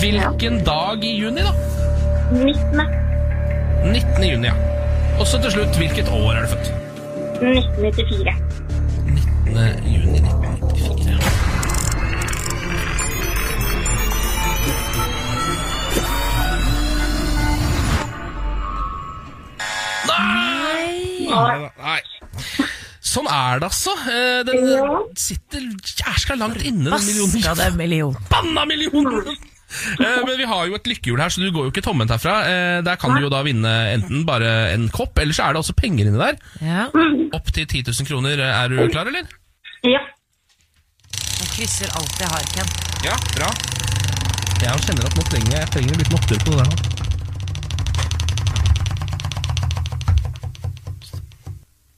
[0.00, 1.52] Hvilken dag i juni, da?
[2.32, 2.80] 19.
[3.92, 4.30] 19.
[4.30, 4.54] juni, ja.
[5.20, 6.72] Og så til slutt, hvilket år er du født?
[7.40, 8.34] 1994.
[9.06, 9.92] 19.
[9.94, 11.30] juni 1994.
[20.08, 21.26] Nei!
[21.28, 21.70] Nei!
[21.78, 22.00] Nei.
[23.10, 23.94] Sånn er det, altså.
[24.06, 24.98] Eh, Den Ja.
[25.18, 25.64] sitter
[26.04, 27.40] jæskla langt inne, den millionen.
[27.42, 28.16] Skal det er million.
[28.30, 29.36] Banna millionen!
[30.00, 32.36] Eh, Men vi har jo et lykkehjul her, så du går jo ikke tomhendt herfra.
[32.46, 35.60] Eh, Der kan du jo da vinne enten bare en kopp, eller så er det
[35.62, 36.38] også penger inni der.
[36.60, 36.86] Ja,
[37.32, 38.38] Opp til 10 000 kroner.
[38.38, 39.26] Er du klar, eller?
[39.86, 40.00] Ja.
[41.40, 42.66] jeg krysser alt jeg har, Ken.
[43.04, 43.50] Ja, bra.
[44.60, 46.99] Jeg kjenner at nå trenger jeg, jeg trenger litt opptur på det der nå.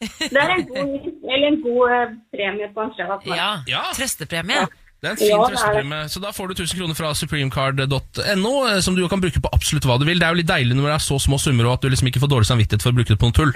[0.00, 0.92] Det er en god,
[1.32, 3.26] eller en god eh, premie på en fredag.
[3.28, 3.82] Ja, Ja.
[3.96, 4.66] Trøstepremie.
[5.00, 6.00] Det er en fin Ja, trøstepremie.
[6.12, 9.86] Så da får du 1000 kroner fra supremecard.no, eh, som du kan bruke på absolutt
[9.88, 10.20] hva du vil.
[10.20, 12.10] Det er jo litt deilig når det er så små summer, og at du liksom
[12.12, 13.54] ikke får dårlig samvittighet for å bruke det på noe tull.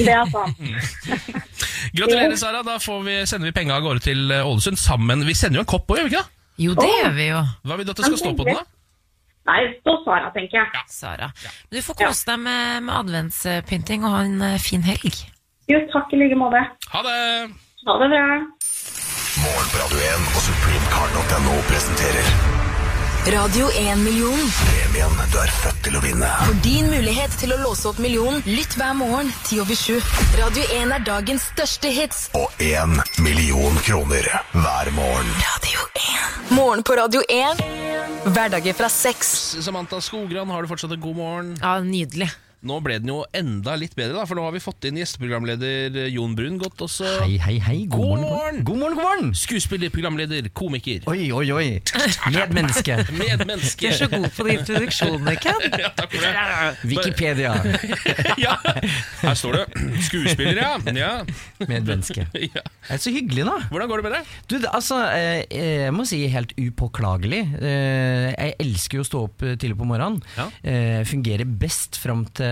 [0.00, 0.58] Det er sant.
[1.96, 2.64] Gratulerer, Sara.
[2.66, 5.22] Da får vi, sender vi penga av gårde til eh, Ålesund sammen.
[5.28, 6.36] Vi sender jo en kopp òg, gjør vi ikke det?
[6.60, 8.66] Jo, det gjør vi jo, Hva vil du at det skal stå på den, da?
[9.50, 10.84] Nei, så Sara, tenker jeg.
[10.86, 11.30] Sara.
[11.70, 15.24] Men Du får kose deg med, med adventspynting og ha en eh, fin helg.
[15.70, 16.62] Jo, takk i like måte.
[16.94, 17.18] Ha det!
[17.86, 18.24] Ha det bra.
[19.40, 22.69] Morgen 1 og supremecard.no presenterer
[23.26, 24.38] Radio 1-million.
[24.64, 26.28] premien du er født til å vinne.
[26.40, 29.98] For din mulighet til å låse opp millionen, lytt hver morgen 10 over 7.
[30.40, 32.22] Radio 1 er dagens største hits.
[32.40, 34.24] Og én million kroner
[34.56, 35.32] hver morgen.
[35.44, 36.52] Radio 1.
[36.56, 37.60] Morgen på Radio 1.
[38.32, 39.34] Hverdager fra seks.
[39.60, 41.52] Samantha Skogran, har du fortsatt en god morgen?
[41.60, 42.32] Ja, nydelig.
[42.60, 45.94] Nå ble den jo enda litt bedre, da, for nå har vi fått inn gjesteprogramleder
[46.12, 47.06] Jon Brun godt også.
[47.22, 47.76] Hei, hei, hei.
[47.88, 48.26] God, God morgen.
[48.28, 48.58] morgen.
[48.68, 49.30] God morgen, god morgen.
[49.40, 51.06] Skuespiller, programleder, komiker.
[51.08, 51.64] Oi, oi, oi.
[52.34, 52.98] Medmenneske.
[53.16, 53.80] Medmenneske.
[53.80, 55.64] Du er så god på de introduksjonene, Ken.
[55.80, 56.90] Ja, takk for det.
[56.90, 57.54] Wikipedia.
[58.44, 58.58] Ja.
[59.22, 59.64] Her står det
[60.04, 60.74] 'skuespiller', ja.
[61.00, 61.10] ja.
[61.64, 62.26] Medmenneske.
[62.36, 62.60] ja.
[62.60, 63.56] Det er så hyggelig, da.
[63.72, 64.36] Hvordan går det med deg?
[64.52, 67.40] Du, det- altså, eh, jeg må si helt upåklagelig.
[67.56, 70.20] Eh, Jeg elsker jo å stå opp eh, tidlig på morgenen.
[70.36, 70.50] Ja.
[70.60, 72.49] Eh, Fungerer best fram til eh,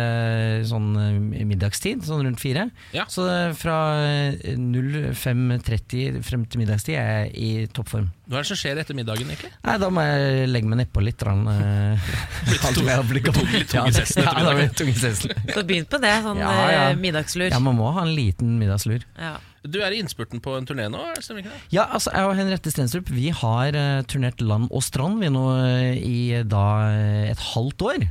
[0.68, 2.68] sånn eh, middagstid, sånn rundt fire.
[2.94, 3.07] Ja.
[3.11, 8.09] Så eh, fra eh, 05.30 frem til middagstid er jeg i toppform.
[8.28, 9.53] Hva er det som skjer etter middagen, egentlig?
[9.64, 11.22] Nei, Da må jeg legge meg nedpå litt.
[11.26, 12.11] Rann, eh,
[12.53, 14.96] litt tung i sessen Ja, etter ja, da blir tung i.
[14.99, 16.88] Så begynn på det, sånn Ja, ja.
[16.90, 17.51] eh, middagslur.
[17.53, 19.07] Ja, man må ha en liten middagslur.
[19.18, 19.38] Ja.
[19.66, 21.61] Du er i innspurten på en turné nå, stemmer ikke det?
[21.74, 25.44] Ja, altså jeg og Henriette Stenstrup Vi har uh, turnert land og strand Vi nå
[25.51, 28.07] uh, i da eh, et halvt år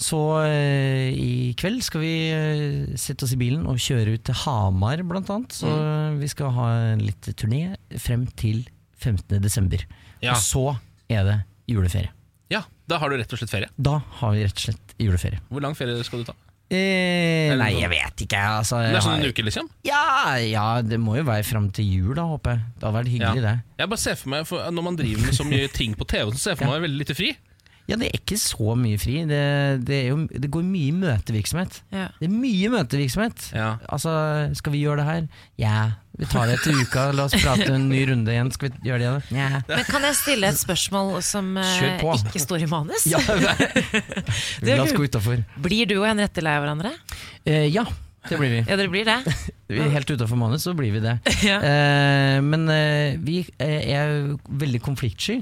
[0.00, 0.16] Så
[0.48, 5.02] eh, i kveld skal vi eh, sette oss i bilen og kjøre ut til Hamar
[5.04, 6.16] blant annet Så Mm.
[6.22, 8.62] vi skal ha en litt turné frem til
[8.96, 9.40] 15.
[9.44, 9.84] desember
[10.24, 10.32] Ja.
[10.32, 10.64] Og så
[11.10, 11.36] er det
[11.68, 12.08] juleferie
[12.50, 13.68] Ja, da har du rett og slett ferie.
[13.78, 16.34] Da har vi rett og slett juleferie Hvor lang ferie skal du ta?
[16.70, 19.68] eh, Nei, jeg vet ikke altså, Det jeg er sånn har- en uke, liksom?
[19.84, 23.12] ja, ja, det må jo være frem til jul da, håper jeg Det har vært
[23.12, 25.94] hyggelig det Jeg bare ser for meg, for Når man driver med så mye ting
[25.94, 27.36] på TV, så ser jeg for meg veldig lite fri.
[27.90, 29.16] Ja, det er ikke så mye fri.
[29.26, 29.40] Det,
[29.86, 31.80] det, er jo, det går mye møtevirksomhet.
[31.90, 32.06] Ja.
[32.20, 33.48] Det er mye møtevirksomhet.
[33.56, 33.72] Ja.
[33.90, 34.12] Altså,
[34.58, 35.24] skal vi gjøre det her?
[35.60, 35.78] Ja.
[36.20, 38.50] Vi tar det etter uka, la oss prate en ny runde igjen.
[38.54, 39.40] Skal vi gjøre det igjen?
[39.40, 39.62] Ja.
[39.70, 43.08] Men kan jeg stille et spørsmål som eh, ikke står i manus?
[43.08, 43.22] ja
[44.68, 45.42] la oss gå utafor.
[45.64, 46.92] Blir du og Henriette lei av hverandre?
[47.48, 47.86] Eh, ja,
[48.28, 48.60] det blir vi.
[48.66, 49.18] Ja, dere blir det?
[49.96, 51.18] helt utafor manus, så blir vi det.
[51.50, 51.56] Ja.
[51.64, 55.40] Eh, men eh, vi eh, er veldig konfliktsky.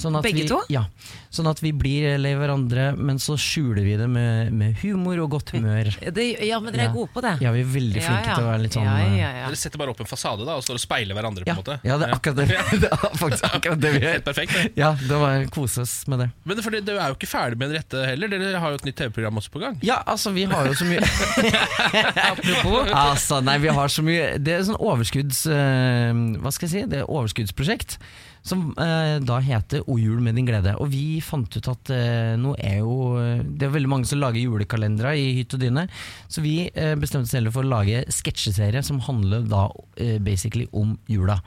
[0.00, 0.58] Sånn at Begge vi, to?
[0.72, 0.86] Ja.
[1.30, 5.36] Sånn at vi blir lei hverandre, men så skjuler vi det med, med humor og
[5.36, 5.90] godt humør.
[6.20, 6.94] Det, ja, men dere er Ja.
[6.94, 7.34] gode på det.
[7.44, 9.44] Ja, vi er veldig flinke til å være litt sånn ja, eh, ja, ja.
[9.50, 11.44] Dere setter bare opp en fasade da og står og speiler hverandre.
[11.46, 12.46] på en måte ja, det er akkurat det,
[12.82, 14.16] det er faktisk akkurat det vi gjør.
[14.16, 14.56] Helt perfekt.
[14.56, 14.64] det.
[14.80, 16.30] Ja, det var kose oss med det.
[16.44, 18.32] Men det, fordi, er jo ikke ferdig med en rette heller.
[18.34, 19.78] Dere har jo et nytt TV-program også på gang.
[19.86, 21.04] Ja, altså, vi har jo så mye
[22.30, 22.90] Apropos.
[22.90, 25.44] Altså, nei, vi har så mye Det er sånn overskudds...
[25.50, 26.84] Uh, hva skal jeg si?
[26.90, 27.98] Det er overskuddsprosjekt.
[28.46, 30.72] Som eh, da heter O jul med din glede.
[30.80, 32.94] Og vi fant ut at eh, nå er jo
[33.44, 35.86] Det er veldig mange som lager julekalendere i hytt og dyne.
[36.28, 39.68] Så vi eh, bestemte oss heller for å lage sketsjeserie som handler da
[40.00, 41.40] eh, basically om jula.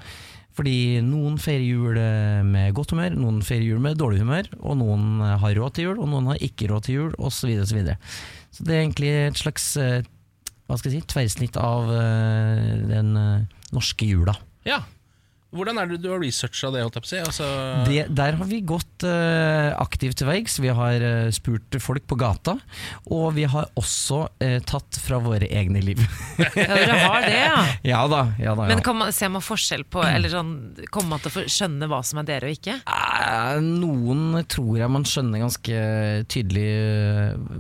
[0.54, 4.78] Fordi noen feirer jul eh, med godt humør, noen feirer jul med dårlig humør, og
[4.84, 7.56] noen eh, har råd til jul, og noen har ikke råd til jul, osv.
[7.64, 7.96] Så, så,
[8.54, 10.06] så det er egentlig et slags eh,
[10.70, 14.38] hva skal jeg si, tverrsnitt av eh, den eh, norske jula.
[14.70, 14.84] Ja
[15.54, 16.82] Hvordan er det du har researcha det?
[16.84, 17.20] holdt jeg på å si?
[17.22, 17.48] Altså,
[17.88, 20.58] Det, der har vi gått uh, aktivt til verks.
[20.64, 22.56] Vi har uh, spurt folk på gata,
[23.14, 26.02] og vi har også uh, tatt fra våre egne liv.
[26.40, 27.62] Ja, dere har det, ja.
[27.94, 28.68] ja da, ja da.
[28.68, 28.74] Ja.
[28.74, 30.52] Men kan man, ser man forskjell på Eller sånn,
[30.94, 32.78] Kommer man til å skjønne hva som er dere og ikke?
[33.64, 35.80] Noen tror jeg man skjønner ganske
[36.32, 36.68] tydelig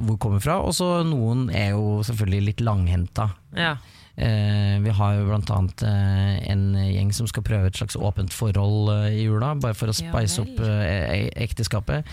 [0.07, 3.29] hvor kommer fra, og så noen er jo selvfølgelig litt langhenta.
[3.57, 3.75] Ja.
[4.14, 8.30] Eh, vi har jo blant annet eh, en gjeng som skal prøve et slags åpent
[8.30, 10.51] forhold eh, i jula, bare for å Ja spice vel.
[10.51, 12.11] opp e- ekteskapet.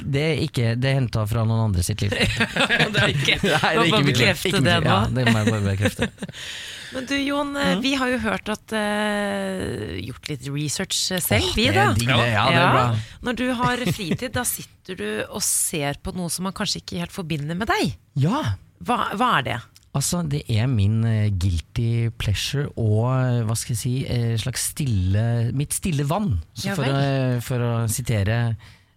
[0.00, 2.14] Det, er ikke Det er henta fra noen andre sitt liv.
[2.94, 4.88] det er ikke, Nei, det er ikke bekrefte mitt det nå.
[4.88, 6.08] Ja, det må jeg bare bekrefte.
[6.94, 7.80] Men du Jon, Mm.
[7.82, 11.88] vi har jo hørt at uh, Gjort litt research selv, selv, vi da.
[11.98, 12.84] Ja, det er bra.
[13.26, 17.00] Når du har fritid, da sitter du og ser på noe som man kanskje ikke
[17.02, 17.96] helt forbinder med deg.
[18.22, 18.44] Ja!
[18.84, 19.58] Hva, hva er det?
[19.94, 24.70] Altså, det er min eh, guilty pleasure og eh, hva skal jeg si, eh, slags
[24.72, 26.40] stille Mitt stille vann.
[26.54, 27.04] Så Ja for, å,
[27.46, 28.40] for å sitere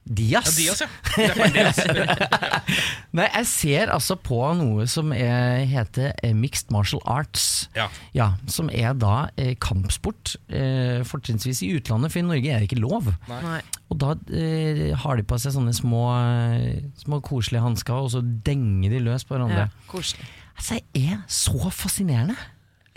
[0.08, 0.54] Dias.
[0.60, 1.48] ja, Dias, ja.
[1.52, 1.80] Dias.
[3.18, 7.68] Nei, jeg ser altså på noe som er, heter mixed martial arts.
[7.76, 7.89] Ja.
[8.16, 12.70] Ja, Som er da eh, kampsport, eh, fortrinnsvis i utlandet, for i Norge er det
[12.70, 13.12] ikke lov.
[13.28, 13.60] Nei.
[13.91, 16.06] Og da eh, har de på seg sånne små,
[17.04, 19.68] små koselige hansker, og så denger de løs på hverandre.
[19.68, 20.24] Ja, koselig.
[20.58, 22.36] Altså, er så fascinerende.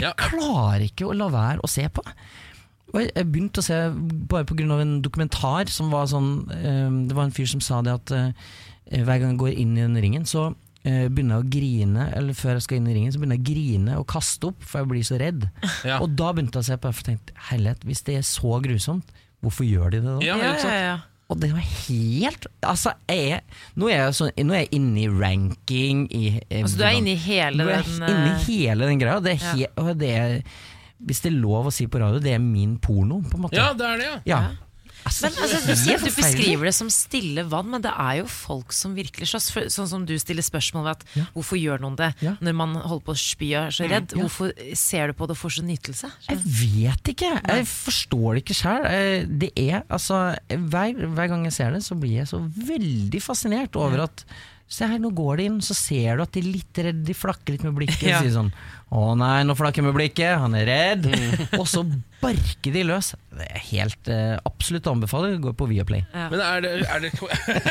[0.00, 0.12] Ja.
[0.16, 2.02] Klarer ikke å la være å se på.
[2.92, 3.90] Og jeg- jeg begynte å se
[4.26, 4.80] bare pga.
[4.80, 8.32] en dokumentar som var sånn eh, Det var en fyr som sa det at eh,
[9.04, 12.32] hver gang jeg går inn i den ringen, så eh, begynner jeg å grine, eller
[12.32, 14.80] før jeg skal inn i ringen, så begynner jeg å grine og kaste opp, for
[14.80, 15.50] jeg blir så redd.
[15.84, 16.00] Ja.
[16.00, 18.22] Og da begynte jeg å se på det, for jeg tenkte herlighet, hvis det er
[18.26, 19.04] så grusomt,
[19.44, 20.18] hvorfor gjør de det da?
[20.24, 20.98] Ja, Ja, ja, ja.
[21.30, 23.40] Og det var helt Altså, jeg,
[23.78, 26.96] nå, er jeg sånn, nå er jeg inne i ranking i, eh, Altså, du er
[26.98, 29.20] inne i hele den inne eh, i hele den greia.
[29.22, 29.52] Det er Ja.
[29.54, 30.34] he, og det er,
[31.06, 33.56] hvis det er lov å si på radio, det er min porno, på en måte.
[33.56, 34.18] ja, det er det, ja.
[34.26, 34.40] Ja.
[35.04, 38.74] Altså, Men altså, du, du beskriver det som stille vann, men det er jo folk
[38.76, 39.48] som virkelig slåss.
[39.72, 41.24] Sånn som du stiller spørsmål ved at Ja.
[41.34, 42.34] hvorfor gjør noen det Ja.
[42.40, 44.12] når man holder på å spy og er så redd?
[44.14, 44.20] Ja.
[44.26, 46.12] Hvorfor ser du på det og får så nytelse?
[46.28, 47.32] Jeg vet ikke.
[47.48, 48.86] Jeg forstår det ikke sjøl.
[49.40, 53.76] Det er altså hver, hver gang jeg ser det, så blir jeg så veldig fascinert
[53.76, 54.24] over at
[54.70, 57.12] Se her, nå går de inn, så ser du at de er litt redde, de
[57.18, 58.04] flakker litt med blikket.
[58.06, 58.20] Ja.
[58.20, 58.52] Og sier sånn
[58.94, 61.08] Å nei, nå flakker med blikket, han er redd.
[61.58, 61.82] Og så
[62.20, 63.12] barker de løs.
[63.30, 65.30] Det er helt uh, absolutt å anbefale.
[65.40, 66.02] Gå på Viaplay.
[66.12, 67.10] Men er det, er det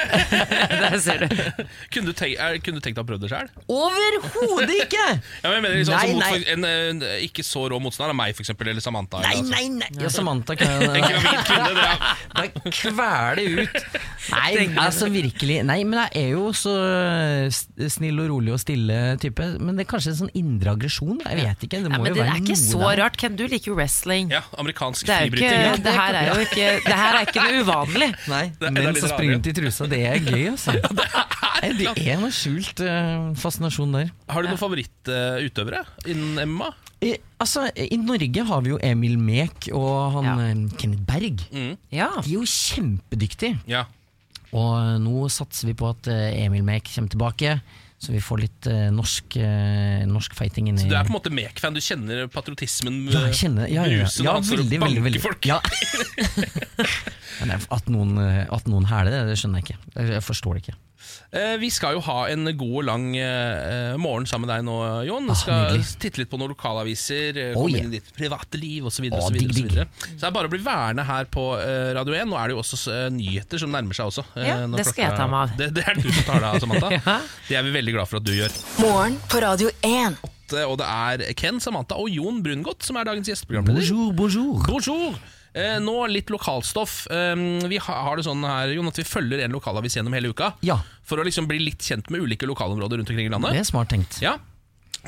[0.81, 1.35] Der ser du.
[1.93, 3.49] kunne, du tenkt, er, kunne du tenkt deg å prøve det sjøl?
[3.69, 5.07] Overhodet ikke!
[5.43, 6.69] Ja, men jeg mener liksom, Nei, altså, mot nei.
[6.89, 9.21] en, eh, ikke så rå motstander av meg, for eksempel, eller Samantha.
[9.23, 9.55] Nei, eller, altså.
[9.55, 10.03] nei, nei!
[10.03, 13.99] Ja, Samantha kan En gravid kvinne, det er kvele ut.
[14.33, 16.73] Nei, altså virkelig Nei, men jeg er jo så
[17.91, 19.45] snill og rolig og stille type.
[19.61, 21.19] Men det er kanskje en sånn indre aggresjon?
[21.23, 21.81] Jeg vet ikke.
[21.85, 23.01] Det Ja, må men jo det være er ikke så der.
[23.03, 23.17] rart.
[23.19, 24.29] Ken, du liker jo wrestling.
[24.33, 25.83] ja, amerikansk Det, er ikke, fribryting.
[25.85, 28.09] det her er jo ikke Det her er ikke noe uvanlig.
[28.33, 30.75] Nei, Det men så springer rundt i trusa, det er gøy, altså.
[31.61, 34.11] Nei, Det er noe skjult uh, fascinasjon der.
[34.31, 36.69] Har du noen favorittutøvere innen MMA?
[36.99, 40.33] I, altså, I Norge har vi jo Emil Mek og han Ja.
[40.49, 41.45] eh, Kenneth Berg.
[41.95, 42.09] Ja.
[42.19, 43.59] De er jo kjempedyktige.
[43.71, 43.85] Ja.
[44.51, 47.53] Og eh, nå satser vi på at eh, Emil Mek kommer tilbake,
[47.99, 51.17] så vi får litt eh, norsk, eh, norsk fighting inni i Du er på en
[51.17, 54.05] måte Mek-fan, du kjenner patriotismen ja, jeg kjenner, ja, ja, ja.
[54.05, 55.23] bruse ja veldig, veldig, veldig.
[55.23, 55.49] folk.
[55.49, 55.59] Ja.
[57.41, 60.07] Men at noen, eh, at noen hæler det, det skjønner jeg ikke.
[60.15, 60.77] Jeg forstår det ikke.
[61.31, 64.77] Eh, Vi skal jo ha en god og lang eh, morgen sammen med deg nå,
[65.07, 65.27] Jon.
[65.29, 67.85] Vi skal ah, titte litt på noen lokalaviser, eh, Oh, komme yeah.
[67.85, 68.97] inn i ditt private liv osv.
[68.99, 71.45] Så, videre, og så, digg, så, så det er bare å bli værende her på
[71.95, 72.27] Radio 1.
[72.31, 74.25] Nå er det jo også nyheter som nærmer seg også.
[74.35, 75.55] Ja, det skal jeg ta meg av.
[75.59, 76.91] Det, det er du som tar deg av, Samantha.
[76.99, 77.15] Ja.
[77.47, 78.53] Det er vi veldig glad for at du gjør.
[78.83, 80.19] Morgen på Radio 1.
[80.65, 83.85] Og det er Ken, Samantha og Jon Brungot som er dagens gjesteprogramleder.
[83.85, 84.63] Bonjour, bonjour.
[84.67, 85.19] Bonjour!
[85.53, 87.07] Eh, nå litt lokalstoff.
[87.11, 87.35] Eh,
[87.67, 90.53] vi ha- har det sånn her Jon, at vi følger en lokalavis gjennom hele uka.
[90.61, 93.51] Ja, For å liksom bli litt kjent med ulike lokalområder rundt omkring i landet.
[93.53, 94.21] det er smart tenkt.
[94.21, 94.37] Ja,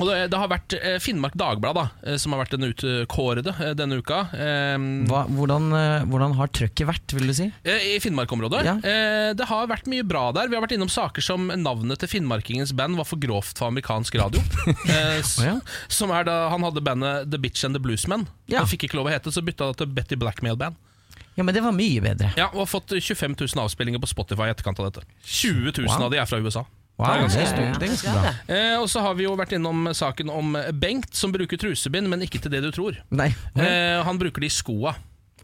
[0.00, 3.52] og det, det har vært eh, Finnmark Dagblad da, eh, som har vært den utkårede
[3.52, 4.22] eh, denne uka.
[4.32, 4.76] Eh,
[5.10, 5.66] Hva, hvordan,
[6.08, 7.48] hvordan har trøkket vært, vil du si?
[7.68, 8.62] I Finnmark-området.
[8.66, 8.74] Ja.
[9.36, 10.48] Det har vært mye bra der.
[10.48, 14.16] Vi har vært innom saker som navnet til finnmarkingens band var for grovt for amerikansk
[14.20, 14.40] radio.
[14.72, 15.58] oh, ja.
[15.92, 18.26] Som er da Han hadde bandet The Bitch and the Bluesmen.
[18.50, 18.62] Ja.
[18.64, 20.80] Han fikk ikke lov å hete, så bytta det til Betty Blackmail Band.
[21.36, 22.28] Ja, men det var mye bedre.
[22.36, 25.06] Ja, Og har fått 25 000 avspillinger på Spotify i etterkant av dette.
[25.24, 26.02] 20 000 Wow.
[26.08, 26.64] av de er fra USA.
[26.98, 27.62] Wow, Det er ganske ja.
[27.72, 28.32] er- det er ganske bra.
[28.54, 32.20] Eh, og så har vi jo vært innom saken om Bengt som bruker trusebind, men
[32.22, 32.98] ikke til det du tror.
[33.10, 33.30] Nei.
[33.56, 34.94] Eh, han bruker de i skoa.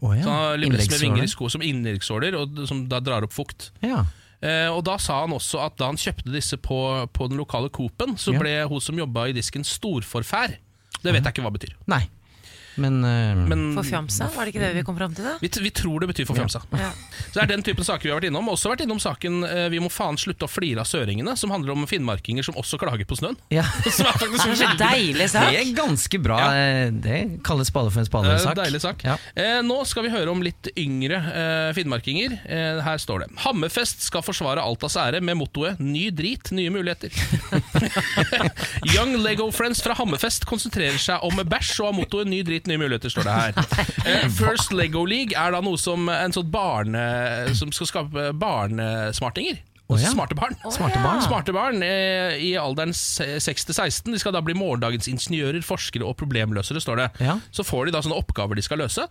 [0.01, 0.23] ja.
[0.23, 3.71] Så han har med vinger i sko som innleggsåler, og som da drar opp fukt.
[3.81, 4.05] Ja.
[4.41, 7.67] Eh, og da sa han også at da han kjøpte disse på, på den lokale
[7.69, 8.39] Coop-en, så Ja.
[8.39, 10.55] ble hun som jobba i disken storforfær.
[11.03, 11.75] Det vet jeg ikke hva det betyr.
[11.87, 12.07] Nei.
[12.79, 15.25] Men, uh, Men Forfjamsa, var det ikke det vi kom fram til?
[15.27, 15.35] da?
[15.41, 16.61] vi, t- vi tror det betyr forfjamsa.
[16.79, 16.89] Ja.
[17.29, 18.47] Så det er den typen saker vi har vært innom.
[18.53, 21.75] Også vært innom saken uh, 'Vi må faen slutte å flire av søringene', som handler
[21.75, 23.37] om finnmarkinger som også klager på snøen.
[23.53, 23.63] ja.
[23.99, 25.49] Som er faktisk Det er så deilig sak.
[25.51, 26.37] Det er ganske bra.
[26.39, 26.49] Ja.
[26.55, 28.55] eh, Det kalles spade for en spade-sak.
[28.55, 29.03] Uh, deilig sak.
[29.03, 29.15] Ja.
[29.35, 31.19] Eh, nå skal vi høre om litt yngre
[31.75, 32.37] finnmarkinger.
[32.85, 37.13] Her står det Hammerfest skal forsvare Altas ære med mottoet 'Ny drit, nye muligheter'.
[38.95, 42.79] Young Lego Friends fra Hammerfest konsentrerer seg om bæsj og har mottoet 'Ny drit, nye
[42.81, 43.53] muligheter', står det her.
[44.09, 47.01] Eh, First Lego League er da noe som en sånn barne
[47.57, 49.59] som skal skape barnesmartinger.
[49.89, 50.11] Oh, ja.
[50.13, 50.53] Smarte barn.
[50.69, 51.21] Smarte barn.
[51.25, 56.05] Smarte barn eh, i alderen 6 til 16 De skal da bli morgendagens ingeniører, forskere
[56.05, 57.07] og problemløsere, står det.
[57.25, 57.39] Ja.
[57.49, 59.07] Så får de da sånne oppgaver de skal løse.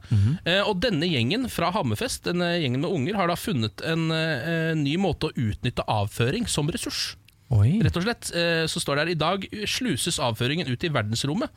[0.46, 4.70] eh, og denne gjengen fra Hammerfest, denne gjengen med unger, har da funnet en eh,
[4.78, 7.16] ny måte å utnytte avføring som ressurs.
[7.50, 7.80] Oi.
[7.82, 11.50] Rett og slett, eh, så står det her I dag sluses avføringen ut i verdensrommet.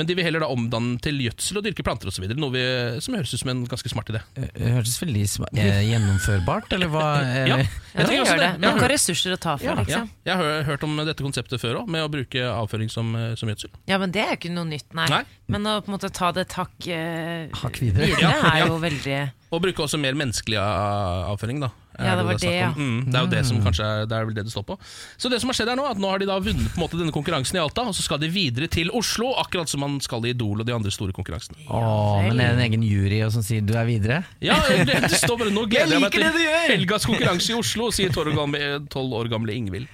[0.00, 2.24] Men de vil heller da omdanne den til gjødsel og dyrke planter osv.
[2.40, 2.62] Noe vi,
[3.04, 4.22] som høres ut som en ganske smart idé.
[4.32, 7.02] Det hørtes veldig sma eh, gjennomførbart, eller hva?
[7.50, 7.68] Ja, jeg
[8.06, 8.50] tenker også gjør det.
[8.62, 10.08] Noen ressurser å ta fra, Ja, liksom.
[10.24, 13.52] jeg har hørt om dette konseptet før òg, med å bruke avføring som, eh, som
[13.52, 13.74] gjødsel.
[13.90, 15.08] Ja, men det er jo ikke noe nytt, nei.
[15.12, 15.20] Nei.
[15.52, 18.08] Men å på en måte ta det et hakk eh, videre.
[18.08, 19.20] videre Ja, er jo veldig
[19.52, 21.72] Og bruke også mer menneskelig avføring, da.
[22.00, 22.70] Ja, det var det, ja.
[22.76, 24.76] Mm, det er jo det som kanskje det er vel det det står på.
[25.20, 26.84] Så det som har skjedd er nå, at nå har de da vunnet på en
[26.84, 30.00] måte denne konkurransen i Alta, og så skal de videre til Oslo, akkurat som man
[30.04, 31.60] skal i Idol og de andre store konkurransene.
[31.68, 34.22] Åh, men er det en egen jury og som sier du er videre?
[34.44, 37.52] Ja, det, det står bare Nå gleder jeg, meg liker det du til helgas konkurranse
[37.52, 39.88] i Oslo, sier 12 år gamle, 12 år gamle Ingvild.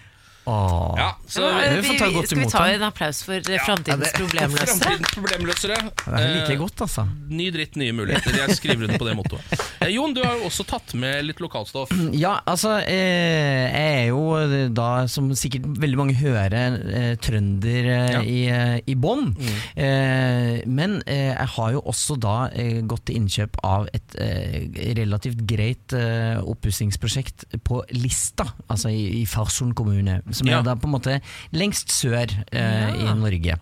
[0.46, 0.94] Åh.
[0.98, 5.78] Ja, så Ja, vi vi, Skal vi ta en applaus for eh, framtidens problemløsere?
[6.06, 7.06] Det er jeg Eh, godt, altså.
[7.28, 8.36] Ny dritt, nye muligheter.
[8.38, 9.56] Jeg skriver under på det mottoet.
[9.76, 11.90] Eh, Jon, du har jo også tatt med litt lokalstoff.
[12.16, 18.12] Ja, altså eh, Jeg er jo da, som sikkert veldig mange hører, eh, trønder eh,
[18.16, 18.22] Ja.
[18.22, 19.34] i, eh, i bånn.
[19.76, 24.70] Eh, men eh, jeg har jo også da eh, gått til innkjøp av et eh,
[24.96, 30.20] relativt greit eh, oppussingsprosjekt på Lista, altså i, i Farsund kommune.
[30.36, 30.58] Som Ja.
[30.60, 31.18] er da på en måte
[31.56, 33.56] lengst sør eh, i Norge.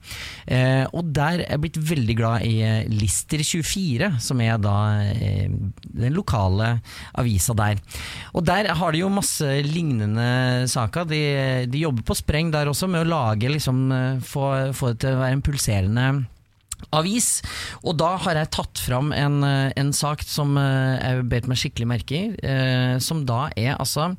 [0.47, 4.75] Eh, og der er jeg blitt veldig glad i eh, Lister24, som er da
[5.13, 5.49] eh,
[5.95, 6.75] den lokale
[7.21, 7.79] avisa der.
[8.35, 11.07] Og der har de jo masse lignende saker.
[11.11, 11.23] De,
[11.71, 15.15] de jobber på spreng der også med å lage liksom, eh, få, få det til
[15.17, 16.07] å være en pulserende
[16.95, 17.39] avis.
[17.87, 21.89] Og da har jeg tatt fram en, eh, en sak som jeg bet meg skikkelig
[21.95, 24.11] merke i, som da er altså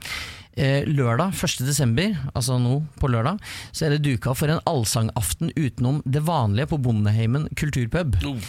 [0.56, 1.64] eh, Lørdag 1.
[1.68, 3.40] desember, altså nå på lørdag,
[3.76, 8.16] så er det duka for en allsangaften utenom det vanlige på Bondeheimen kulturpub.
[8.26, 8.40] Oh.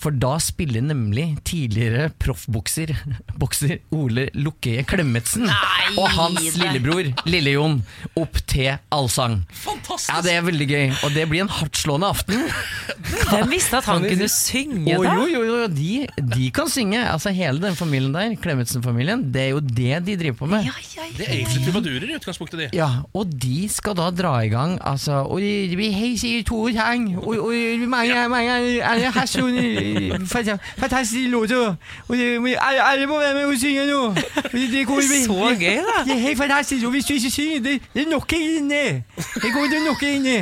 [0.00, 2.92] For da spiller nemlig tidligere proffbokser
[3.40, 7.80] bokser Ole Lukkeie Klemetsen Nei, og hans det- lillebror Lille-Jon
[8.20, 9.40] opp til allsang.
[9.64, 10.10] Fantastisk!
[10.12, 12.44] Ja, det er veldig gøy, og det blir en hardtslående aften.
[13.30, 15.14] Hvem visste at han kunne synge, da?
[15.14, 17.00] jo, jo, jo, de, de kan synge.
[17.10, 20.64] Altså Hele den familien der, Klemetsen-familien, det er jo det de driver på med.
[20.66, 21.30] Ja, ja, Det ja.
[21.32, 22.68] er egentlig trubadurer i utgangspunktet, de.
[22.76, 26.46] Ja, og de skal da dra i gang altså, Og de, det blir helt sikkert
[26.46, 31.74] to sang Og, og mange, mange alle har sunget fant- fantastiske låter
[32.08, 34.00] Og det, men alle, må være med og synge nå
[34.52, 36.04] det, går, Så gøy, da.
[36.06, 38.82] Det er helt fantastisk Og hvis du ikke synger, det, det noe inne
[39.18, 40.38] Det går til å nokke inne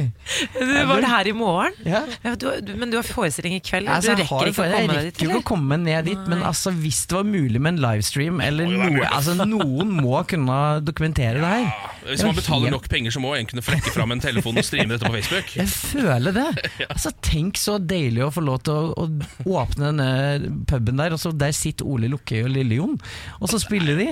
[0.89, 1.73] var det her i morgen?
[1.87, 2.01] Ja,
[2.43, 3.89] du, du, men du har forestilling i kveld?
[3.89, 5.07] Altså, du rekker ikke å jeg komme deg dit?
[5.13, 8.41] rekker ikke å komme ned dit, men altså, hvis det var mulig med en livestream,
[8.45, 11.89] eller noe altså, Noen må kunne dokumentere det her.
[12.11, 14.67] Hvis man betaler helt- nok penger, så må en kunne flekke fram en telefon og
[14.67, 15.55] streame dette på Facebook.
[15.63, 16.49] Jeg føler det.
[16.93, 21.21] Altså, tenk så deilig å få lov til å, å åpne denne puben der, og
[21.23, 22.99] så der sitter Ole Lukkøy og Lille Jon,
[23.41, 24.09] og så spiller de.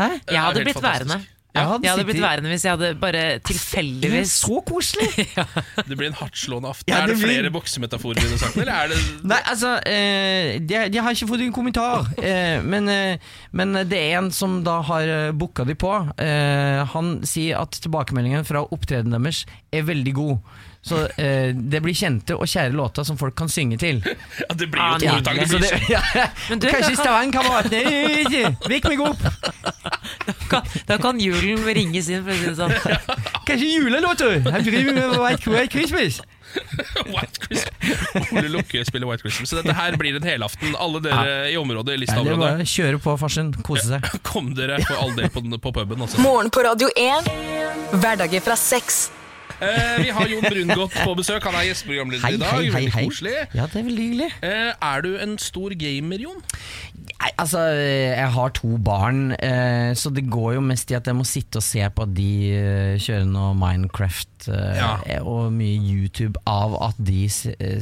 [0.00, 0.08] Hæ?
[0.32, 1.10] Jeg hadde blitt fantastisk.
[1.12, 1.36] værende.
[1.54, 5.08] Jeg hadde Jeg hadde blitt værende hvis jeg hadde bare Det tilfeldigvis så koselig!
[5.90, 6.92] Det blir en hardtslående aften.
[6.92, 9.00] Ja, er det det blir- flere boksemetaforer dine saken, eller er det
[9.32, 13.98] Nei, altså eh, jeg, jeg har ikke fått en kommentar, eh, men, eh, men det
[13.98, 15.90] er en som da har eh, booka de på.
[16.22, 19.42] Eh, han sier at tilbakemeldingen fra opptredenen deres
[19.74, 20.38] er veldig god.
[20.82, 24.00] Så eh, det blir kjente og kjære låter som folk kan synge til.
[24.40, 25.38] Ja, det blir jo ah, Tore Tang.
[25.38, 26.00] Altså, det, ja.
[26.48, 27.00] Men du, Kanskje kan...
[27.02, 29.22] Stavangerkameratene Vekk meg opp!
[30.88, 32.74] Da kan, julen ringes inn, for å si det sånn.
[33.46, 34.40] Kanskje julelåter!
[34.48, 36.20] Han driver med White, Christmas.
[37.06, 39.52] White Christmas Ole Lukke spiller White Christmas.
[39.52, 40.74] Så dette her blir en helaften.
[40.80, 41.46] Alle dere ja.
[41.52, 42.64] i området, Lista-området.
[42.64, 43.52] Ja, kjøre på, farsen.
[43.66, 44.10] Kose seg.
[44.26, 46.02] Kom dere for all del på, på puben.
[46.08, 46.24] Altså.
[46.24, 47.32] Morgen på Radio 1.
[48.00, 49.19] Hverdager fra 6.
[49.60, 51.44] Eh, vi har Jon Brungot på besøk.
[51.44, 52.54] Han er gjesteprogramleder i dag.
[52.56, 53.34] Hei, hei, hei.
[53.54, 56.40] Ja, det Er veldig hyggelig eh, Er du en stor gamer, Jon?
[57.20, 59.34] Nei, altså, eh, jeg har to barn,
[59.96, 62.30] så det går jo mest i at jeg må sitte og se på at de
[63.02, 65.20] kjører noe Minecraft eh, Ja.
[65.22, 67.80] og mye YouTube av at de eh,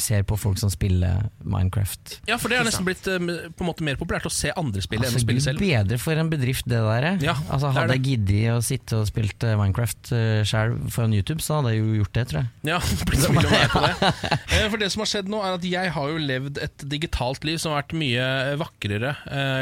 [0.00, 2.20] ser på folk som spiller Minecraft.
[2.28, 4.82] Ja, for det har nesten blitt eh, på en måte mer populært å se andre
[4.82, 5.60] spille enn Altså, å spille Gud selv.
[5.62, 7.08] bedre for en bedrift det der.
[7.22, 8.10] Ja, altså, det hadde jeg det.
[8.10, 12.12] giddet å sitte og spilt Minecraft uh, sjøl foran YouTube, så hadde jeg jo gjort
[12.18, 12.50] det, tror jeg.
[12.70, 13.94] Ja, blitt så mye på det.
[14.50, 17.44] Eh, For det som har skjedd nå, er at jeg har jo levd et digitalt
[17.46, 18.24] liv som har vært mye
[18.60, 19.12] vakrere,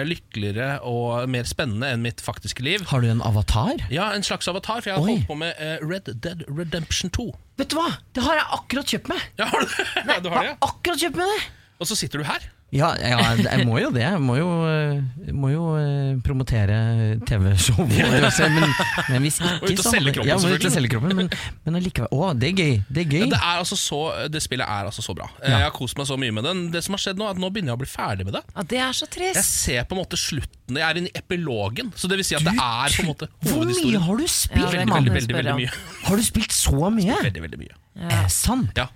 [0.08, 2.84] lykkeligere og mer spennende enn mitt faktiske liv.
[2.90, 3.84] Har du en avatar?
[3.92, 5.14] Ja, en slags avatar, for jeg har Oi.
[5.18, 7.26] holdt på med Red Dead Redemption 2.
[7.58, 7.88] Vet du hva?
[8.14, 9.24] Det har jeg akkurat kjøpt meg!
[9.40, 9.86] Ja, har du det?
[9.96, 10.56] Ja, du har det, ja.
[10.68, 11.40] Akkurat kjøpt meg det!
[11.78, 12.46] Og så sitter du her.
[12.68, 14.02] Ja, ja, jeg må jo det.
[14.04, 17.78] Jeg må jo, eh, må jo eh, promotere TV-show.
[17.88, 18.74] Men,
[19.08, 21.30] men hvis ikke Og ut og så Ja, må ut og selge kroppen, men,
[21.64, 22.12] men allikevel.
[22.12, 22.74] Å, det er gøy!
[22.92, 23.22] Det er gøy.
[23.22, 25.30] Ja, det, er altså så, det spillet er altså så bra.
[25.40, 25.62] Eh, Ja.
[25.62, 26.60] Jeg har kost meg så mye med den.
[26.74, 28.44] Det som har skjedd nå, er at nå begynner jeg å bli ferdig med det.
[28.52, 30.76] Ja, det er så trist Jeg ser på en måte slutten.
[30.76, 31.94] Jeg er inne i epilogen.
[31.96, 34.60] Så det vil si at det er på en måte Hvor mye har du spilt,
[34.60, 35.72] Ja, det Veldig, veldig, veldig, veldig mye.
[36.04, 37.16] Har du spilt så mye?
[37.24, 37.78] Veldig, veldig mye.
[37.98, 38.76] Er det sant?
[38.76, 38.90] Ja.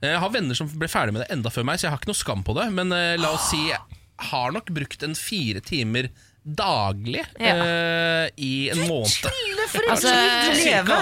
[0.00, 2.10] Jeg har venner som ble ferdig med det enda før meg, så jeg har ikke
[2.12, 2.68] noe skam på det.
[2.72, 3.80] Men eh, la oss si jeg
[4.30, 6.08] har nok brukt en fire timer
[6.44, 7.52] daglig Ja.
[7.56, 9.28] eh, i en måned.
[9.90, 11.00] Altså, liv du leve.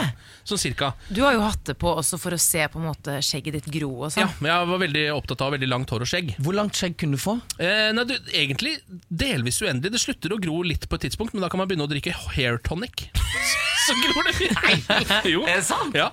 [0.49, 0.94] Sånn cirka.
[1.12, 3.66] Du har jo hatt det på også for å se på en måte skjegget ditt
[3.74, 4.30] gro og Ja, sånn.
[4.40, 6.34] men jeg var veldig opptatt av veldig langt hår og skjegg.
[6.40, 7.34] Hvor langt skjegg kunne du få?
[7.61, 8.78] Eh, nei, du, egentlig
[9.12, 9.92] delvis uendelig.
[9.92, 12.14] Det slutter å gro litt på et tidspunkt, men da kan man begynne å drikke
[12.32, 13.11] hair tonic.
[13.88, 14.74] Så gror det Nei,
[15.32, 15.44] jo.
[15.49, 15.94] Er det sant?
[15.96, 16.11] Ja.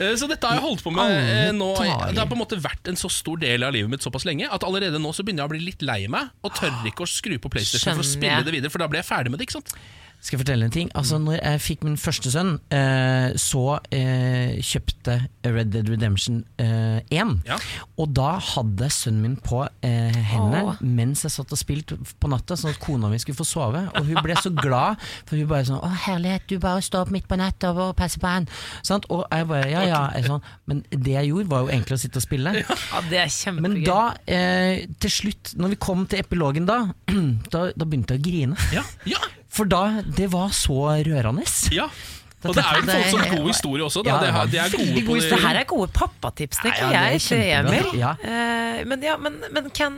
[0.00, 1.74] Eh, Så dette har jeg holdt på med eh, nå.
[1.76, 2.12] dager.
[2.16, 4.48] Det har på en måte vært en så stor del av livet mitt såpass lenge
[4.48, 7.10] at allerede nå så begynner jeg å bli litt lei meg og tør ikke å
[7.10, 8.46] skru på PlayStation for å Skjønner spille jeg.
[8.48, 9.48] det videre, for da blir jeg ferdig med det.
[9.48, 9.74] ikke sant?
[10.20, 10.88] Skal jeg fortelle en ting?
[10.98, 15.14] Altså Når jeg fikk min første sønn, eh, så eh, kjøpte
[15.46, 17.36] Red Dead Redemption eh, 1.
[17.46, 17.56] Ja.
[17.96, 20.82] Og da hadde jeg sønnen min på eh, hendene Åh.
[20.82, 23.84] mens jeg satt og spilte på natta, sånn at kona mi skulle få sove.
[23.94, 24.98] Og hun ble så glad,
[25.28, 28.20] for hun bare sånn 'Å, herlighet, du bare står opp midt på natta og passer
[28.20, 28.50] på han'.
[28.82, 30.02] Sånn, Og jeg bare ja, ja.
[30.26, 32.52] Sånn, men det jeg gjorde, var jo egentlig å sitte og spille.
[32.58, 33.62] Ja, det er kjempegøy.
[33.62, 36.80] Men da, eh, til slutt, når vi kom til epilogen da,
[37.54, 38.56] da, da begynte jeg å grine.
[38.74, 40.78] Ja, ja, For da, det var så
[41.08, 41.44] rørende.
[41.72, 41.88] ja.
[42.46, 44.02] Og det er jo en Det sånn god historie også.
[44.06, 44.10] Da.
[44.12, 47.00] Ja, det, er, de er gode på Det her er gode pappatips, tenker Ja, ja,
[47.10, 47.40] det jeg, til.
[47.50, 47.88] Emil.
[47.98, 48.12] Ja.
[48.22, 49.96] Eh, men, ja, men, men Ken,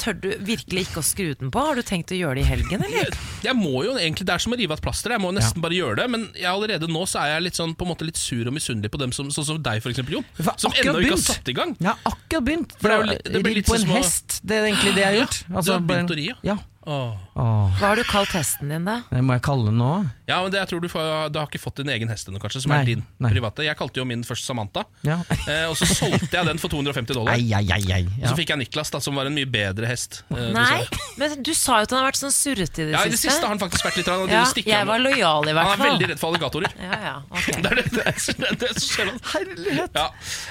[0.00, 1.60] tør du virkelig ikke å skru den på?
[1.60, 3.12] Har du tenkt å gjøre det i helgen, eller?
[3.44, 5.12] Jeg må jo egentlig, Det er som å rive av et plaster.
[5.12, 6.08] Jeg må nesten bare gjøre det.
[6.16, 8.56] Men jeg allerede nå så er jeg litt sånn, på en måte litt sur og
[8.56, 10.28] misunnelig på dem som, sånn som deg, for eksempel, Jon.
[10.56, 11.76] Som ennå ikke har satt i gang.
[11.84, 12.72] Jeg har akkurat begynt.
[12.80, 14.40] For det litt- det blir på en hest.
[14.40, 15.42] Det er egentlig det jeg har gjort.
[15.52, 16.56] Altså, du har begynt å ri, ja.
[16.86, 16.94] Ja.
[16.94, 17.22] Åh.
[17.34, 19.00] Åh, Hva har du kalt hesten din, da?
[19.10, 19.90] det må jeg kalle den nå.
[20.28, 22.38] Ja, men det, jeg tror du, får, du har ikke fått din egen hest ennå,
[22.42, 23.30] kanskje, som Nei, er din nei.
[23.32, 23.64] private.
[23.66, 25.18] Jeg kalte jo min først Samantha, Ja.
[25.50, 27.34] eh, og så solgte jeg den for 250 dollar.
[27.34, 28.30] Ei, ei, ei, Ja.
[28.30, 30.22] så fikk jeg Niklas, da, som var en mye bedre hest.
[30.30, 30.84] eh, Nei,
[31.20, 33.18] men du sa jo at han har vært sånn surrete i det Ja, I det
[33.18, 33.34] siste.
[33.34, 35.78] siste har han faktisk vært litt ja, stikker jeg var lojal, i hvert fall.
[35.78, 36.76] Han er veldig redd for alligatorer.
[36.80, 37.16] Ja, ja.
[37.64, 39.10] Det er det, det, er, det, er det skjer.
[39.32, 39.94] Herlighet.
[39.96, 40.06] Ja.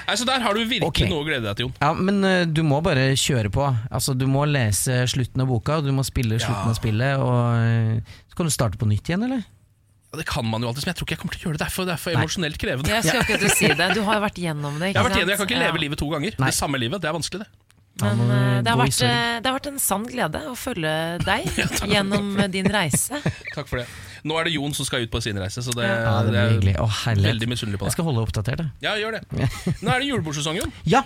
[0.08, 1.08] Nei, så der har du virkelig okay.
[1.10, 1.74] noe å glede deg til, Jon.
[1.80, 3.66] Ja, men uh, du må bare kjøre på.
[3.94, 6.70] Altså, du må lese slutten av boka, og du må spille slutten Ja.
[6.70, 7.18] av spillet.
[7.18, 9.42] Og eh, Så kan du starte på nytt igjen, eller?
[10.12, 11.58] Ja, det kan man jo alltid, men jeg tror ikke jeg kommer til å gjøre
[11.58, 11.58] det.
[11.58, 12.88] Det er for, det er for emosjonelt krevende.
[12.88, 13.94] Jeg skal ikke si det.
[13.94, 14.92] Du har jo vært gjennom det.
[14.92, 15.18] Jeg har vært sant?
[15.20, 15.82] igjen, jeg kan ikke leve Ja.
[15.84, 16.32] livet to ganger.
[16.38, 16.46] Nei.
[16.50, 17.48] Det samme livet, det er vanskelig, det.
[18.02, 21.44] Men eh, det har, vært, eh, det har vært en sann glede å følge deg
[21.94, 23.20] gjennom eh, din reise.
[23.54, 23.86] Takk for det.
[24.24, 26.52] Nå er det Jon som skal ut på sin reise, så det, Ja, det blir
[26.54, 26.74] hyggelig.
[26.80, 27.30] Å, herlighet.
[27.34, 28.62] veldig misunnelig på Jeg skal holde oppdatert.
[28.64, 28.70] jeg.
[28.86, 29.22] Ja, gjør det.
[29.84, 30.72] Nå er det julebordsesong, Jon.
[30.88, 31.02] Ja,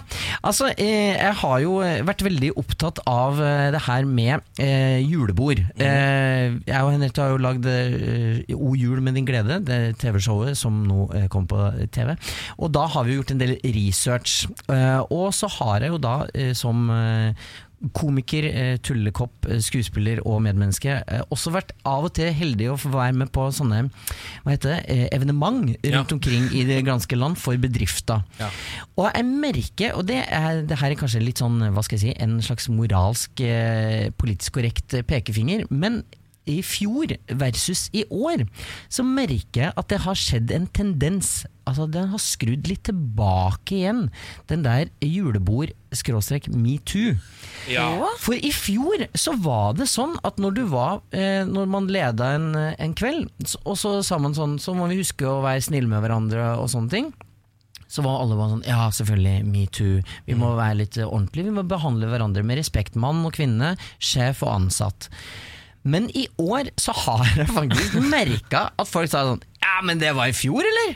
[0.47, 5.01] altså eh, jeg har jo eh, vært veldig opptatt av eh, det her med eh,
[5.03, 5.65] julebord.
[5.83, 10.55] Eh, jeg og Henriette har jo lagd eh, O jul med din glede, det TV-showet
[10.59, 12.15] som nå eh, kommer på TV.
[12.63, 14.47] Og da har vi gjort en del research.
[15.11, 16.15] Og så har jeg jo da
[16.55, 16.87] som
[17.95, 20.97] komiker, eh, tullekopp, eh, skuespiller og medmenneske.
[21.07, 23.85] Eh, også vært av og til heldig å få være med på sånne
[24.45, 26.03] hva heter det, evenement rundt Ja.
[26.17, 28.25] omkring i det ganske land for bedrifter.
[28.41, 28.51] Ja.
[28.97, 32.17] Og jeg merker, og det, er, det her er kanskje litt sånn, hva skal jeg
[32.17, 33.31] si, en slags moralsk,
[34.19, 36.03] politisk korrekt pekefinger, men
[36.49, 38.47] i fjor versus i år,
[38.89, 41.47] så merker jeg at det har skjedd en tendens.
[41.69, 44.11] Altså Den har skrudd litt tilbake igjen,
[44.49, 47.17] den der julebord-metoo.
[47.69, 47.89] Ja.
[48.23, 52.25] For i fjor så var det sånn at når du var eh, Når man leda
[52.39, 53.29] en, en kveld,
[53.65, 56.71] og så sa man sånn Så må vi huske å være snille med hverandre og
[56.73, 57.07] sånne ting.
[57.89, 60.03] Så var alle bare sånn Ja, selvfølgelig, metoo.
[60.29, 61.49] Vi må være litt ordentlige.
[61.49, 62.99] Vi må behandle hverandre med respekt.
[63.01, 65.09] Mann og kvinne, sjef og ansatt.
[65.89, 70.11] Men i år så har jeg faktisk merka at folk sa sånn Ja, men det
[70.17, 70.93] var i fjor, eller?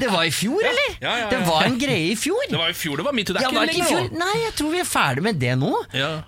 [0.00, 0.92] Det var i fjor, eller?
[1.02, 1.26] Ja, ja.
[1.30, 2.38] Det var en greie i fjor.
[2.48, 3.34] Det var i fjor det var metoo.
[3.36, 3.98] Det er ikke fjor?
[3.98, 4.20] lenger nå.
[4.22, 5.72] Nei, jeg tror vi er ferdig med det nå.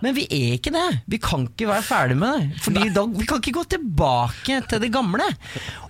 [0.03, 0.85] Men vi er ikke det.
[1.15, 2.63] Vi kan ikke være ferdig med det.
[2.67, 5.29] Fordi da, Vi kan ikke gå tilbake til det gamle.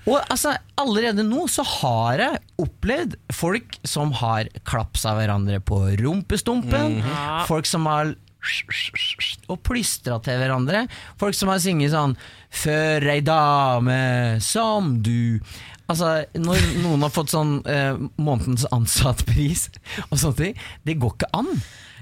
[0.04, 7.00] Og altså, allerede nå så har jeg opplevd folk som har klapsa hverandre på rumpestumpen.
[7.00, 7.46] Mhm.
[7.48, 8.14] Folk som har
[9.52, 10.86] og plystra til hverandre.
[11.20, 12.16] Folk som har sunget sånn
[12.50, 15.40] 'For ei dame som du'
[15.90, 19.68] Altså, Når noen har fått sånn eh, månedens ansattpris
[20.10, 21.50] og sånne ting, det går ikke an.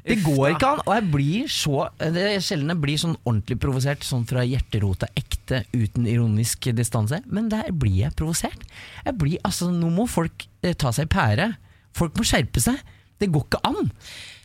[0.04, 3.58] Det går ikke an, og jeg blir så Det er sjelden jeg blir sånn ordentlig
[3.60, 8.64] provosert, sånn fra hjerterota, ekte, uten ironisk distanse, men der blir jeg provosert.
[9.04, 11.50] Jeg blir, altså, Nå må folk eh, ta seg i pære.
[11.96, 12.78] Folk må skjerpe seg.
[13.20, 13.90] Det går ikke an.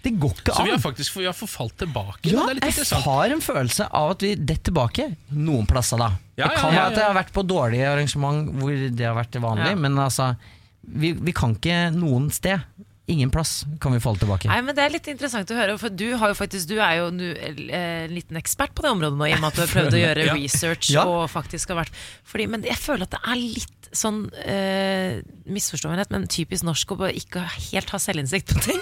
[0.05, 2.30] Det går ikke Så vi har faktisk vi har forfalt tilbake.
[2.30, 5.97] Ja, det er litt jeg har en følelse av at vi detter tilbake noen plasser,
[6.01, 6.11] da.
[6.36, 9.07] Ja, det ja, kan ja, være at jeg har vært på dårlige arrangement hvor det
[9.07, 9.80] har vært vanlig, Ja.
[9.88, 10.36] men altså
[10.86, 12.61] vi, vi kan ikke noen sted.
[13.07, 14.49] Ingen plass kan vi falle tilbake.
[14.49, 16.95] Nei, men Det er litt interessant å høre, for du, har jo faktisk, du er
[17.03, 19.73] jo eh, en liten ekspert på det området nå, i og med at du har
[19.75, 20.33] prøvd å gjøre Ja.
[20.33, 21.03] research Ja.
[21.05, 21.93] og faktisk har vært
[22.25, 27.11] fordi, Men jeg føler at det er litt sånn eh, misforståelighet, men typisk norsk å
[27.13, 28.81] ikke helt ha selvinnsikt på ting.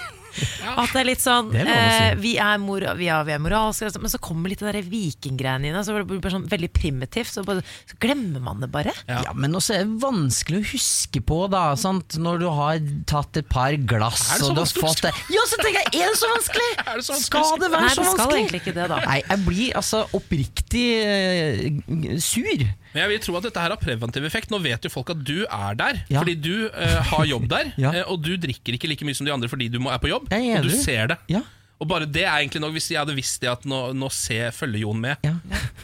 [0.74, 3.42] At det er litt sånn Det er eh, vi, er mor, vi, er, vi er
[3.42, 7.32] moralske, men så kommer litt der vikinggreiene inn, så blir det blir sånn veldig primitivt.
[7.34, 8.94] Så, bare, så glemmer man det bare.
[9.08, 9.34] Ja.
[9.36, 12.18] men også er det vanskelig å huske på, da, sant?
[12.20, 12.80] når du har
[13.10, 15.12] tatt et par glass Er det så og du har vanskelig fått det.
[15.34, 16.70] Ja, så tenker jeg, er det så vanskelig?!
[16.84, 18.98] Er det så vanskelig Skal det være Nei, så det skal egentlig ikke det, da.
[19.08, 22.64] Nei, jeg blir altså oppriktig uh, sur.
[22.94, 24.52] Men jeg vil tro at dette her har preventiv effekt.
[24.54, 26.20] Nå vet jo folk at du er der, Ja.
[26.22, 27.72] fordi du uh, har jobb der.
[27.84, 27.90] Ja.
[27.90, 30.08] eh, og du drikker ikke like mye som de andre fordi du må, er på
[30.12, 30.30] jobb.
[30.30, 31.18] Jeg og du ser det.
[31.34, 31.42] Ja.
[31.82, 34.52] Og bare det er egentlig nok Hvis jeg hadde visst det at nå, nå ser,
[34.54, 35.32] følger Jon med, Ja.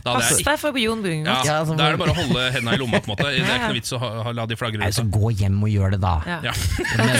[0.04, 1.48] da hadde Pass jeg deg for Jon ja, Brungot.
[1.48, 3.00] Ja, altså, Da er det bare å holde hendene i lomma.
[3.02, 4.90] på en måte Det er ikke noe vits å ha, ha, la de flagre Nei,
[4.94, 6.12] så gå hjem og gjør det, da.
[6.30, 6.38] Ja.
[6.46, 6.54] Ja.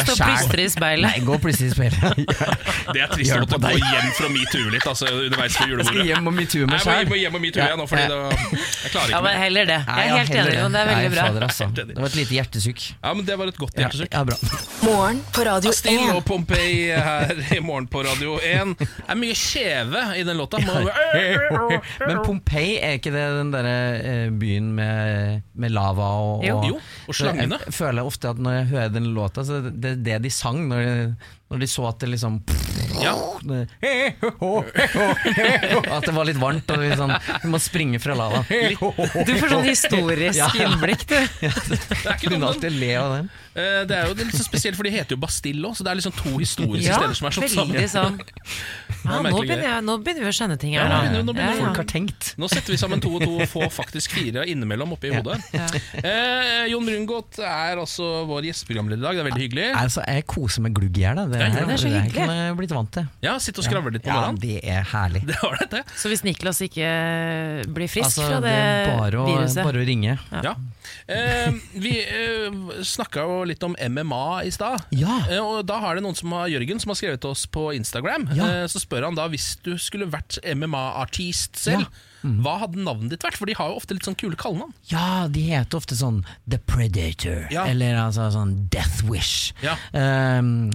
[0.05, 1.09] Stå og plystre i speilet.
[1.11, 2.23] Nei, gå og plystre i speilet.
[2.95, 5.91] Det er trist å måtte gå hjem fra metoo litt altså, underveis på Jeg julebordet.
[5.91, 6.95] skal hjem og metoo meg sjøl.
[7.01, 9.69] jeg må hjem og metoo jeg nå, fordi det, jeg klarer ikke Ja, men heller
[9.71, 9.79] det.
[9.91, 10.73] Jeg er helt enig, Jon.
[10.79, 11.27] Det er veldig bra.
[11.31, 11.69] Fader, altså.
[11.81, 12.87] Det var et lite hjertesukk.
[13.03, 14.15] Ja, men Det var et godt hjertesukk.
[14.15, 14.39] ja, bra.
[14.87, 16.17] Morgen på Radio Stille 1.
[16.17, 18.60] og Pompeii her i morgen på Radio 1.
[18.63, 20.61] en er mye kjeve i den låta.
[22.09, 26.79] Men Pompeii, er ikke det den derre eh, byen med, med lava og, Jo.
[27.09, 27.61] Og slangene.
[27.67, 30.31] Jeg føler ofte at når jeg hører den låta, så det det er det de
[30.35, 30.97] sang når de,
[31.51, 32.35] når de så at det liksom
[33.01, 33.15] ja.
[35.91, 38.43] At det var litt varmt, og liksom, du må springe fra lava.
[38.47, 41.17] Du får sånn historisk innblikk, du.
[41.41, 43.31] Det er noe alltid le av den.
[43.55, 45.91] Eh, Det er jo litt så spesielt, for de heter jo Bastille òg, så det
[45.95, 47.89] er liksom to historiske Ja, steder som er slått sammen.
[47.91, 48.21] sånn.
[49.01, 50.83] Ja, nå, begynner jeg, nå begynner vi å skjønne ting her.
[50.85, 51.63] Ja, nå begynner- nå begynner Ja, ja.
[51.71, 52.35] Folk har tenkt.
[52.37, 55.39] Nå setter vi sammen to og to og får faktisk fire innimellom oppi hodet.
[56.05, 59.69] Eh, Jon Brungot er også vår gjesteprogramleder i dag, det er veldig hyggelig.
[59.81, 61.17] Altså, jeg koser meg glugg i hjel.
[61.41, 62.27] Det, Ja, er så hyggelig.
[62.29, 63.07] Det jeg blitt vant til.
[63.25, 64.37] Ja, Sitte og skravle litt på morgenen.
[64.37, 65.23] Ja, det er herlig.
[65.31, 65.83] Det var det, det.
[65.97, 66.91] Så hvis Niklas ikke
[67.73, 70.17] blir frisk Altså, fra det det, er bare å, viruset bare å ringe.
[70.45, 70.55] Ja.
[71.11, 74.85] Eh, vi eh, snakka jo litt om MMA i stad.
[74.97, 75.21] Ja.
[75.31, 77.71] Eh, og da har det noen som har, Jørgen som har skrevet til oss på
[77.77, 78.29] Instagram.
[78.37, 78.51] Ja.
[78.63, 81.89] Eh, så spør han da hvis du skulle vært MMA-artist selv,
[82.21, 83.39] hva hadde navnet ditt vært?
[83.41, 84.75] For de har jo ofte litt sånn kule kallenavn.
[84.91, 87.65] Ja, de heter ofte sånn The Predator, Ja.
[87.71, 89.55] eller altså sånn Death Wish.
[89.65, 89.79] Ja.
[89.97, 90.71] Ehm,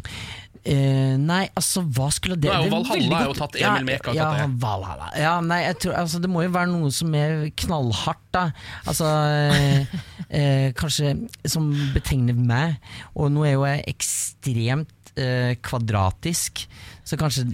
[0.65, 2.71] eh, nei, altså, hva skulle det være?
[2.73, 4.47] Valhalla er jo tatt, Emil ja, tatt ja.
[4.61, 5.11] Valhalla.
[5.19, 8.49] Ja, nei, jeg tror, altså, det må jo være noe som er knallhardt, da.
[8.89, 9.95] Altså uh,
[10.27, 11.15] uh, Kanskje
[11.47, 12.79] som betegner meg.
[13.15, 16.65] Og nå er jo jeg ekstremt eh, kvadratisk,
[17.03, 17.45] så kanskje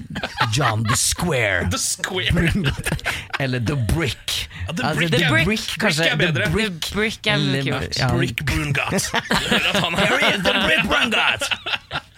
[0.53, 1.67] John the Square.
[1.73, 2.51] The Square!
[3.39, 4.49] Eller The Brick.
[4.67, 6.07] Ja, The Altså, Brick The Brick, Brick kanskje.
[6.09, 6.45] er bedre.
[6.45, 6.81] The Brick.
[6.81, 7.99] The Brick er Eller- kult.
[7.99, 9.11] ja, Brick Brungot.
[9.11, 11.43] Du hører at han er the Brick Brungot!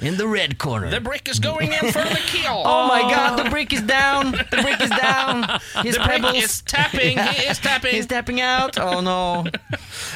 [0.02, 0.90] In the red corner.
[0.90, 2.64] The brick is going in for the kill!
[2.66, 4.32] Oh my god, the brick is down!
[4.32, 5.44] The brick is down!
[5.86, 7.18] His The brick is tapping!
[7.20, 7.96] He is tapping!
[7.96, 8.78] He's tapping out!
[8.80, 9.46] Oh no!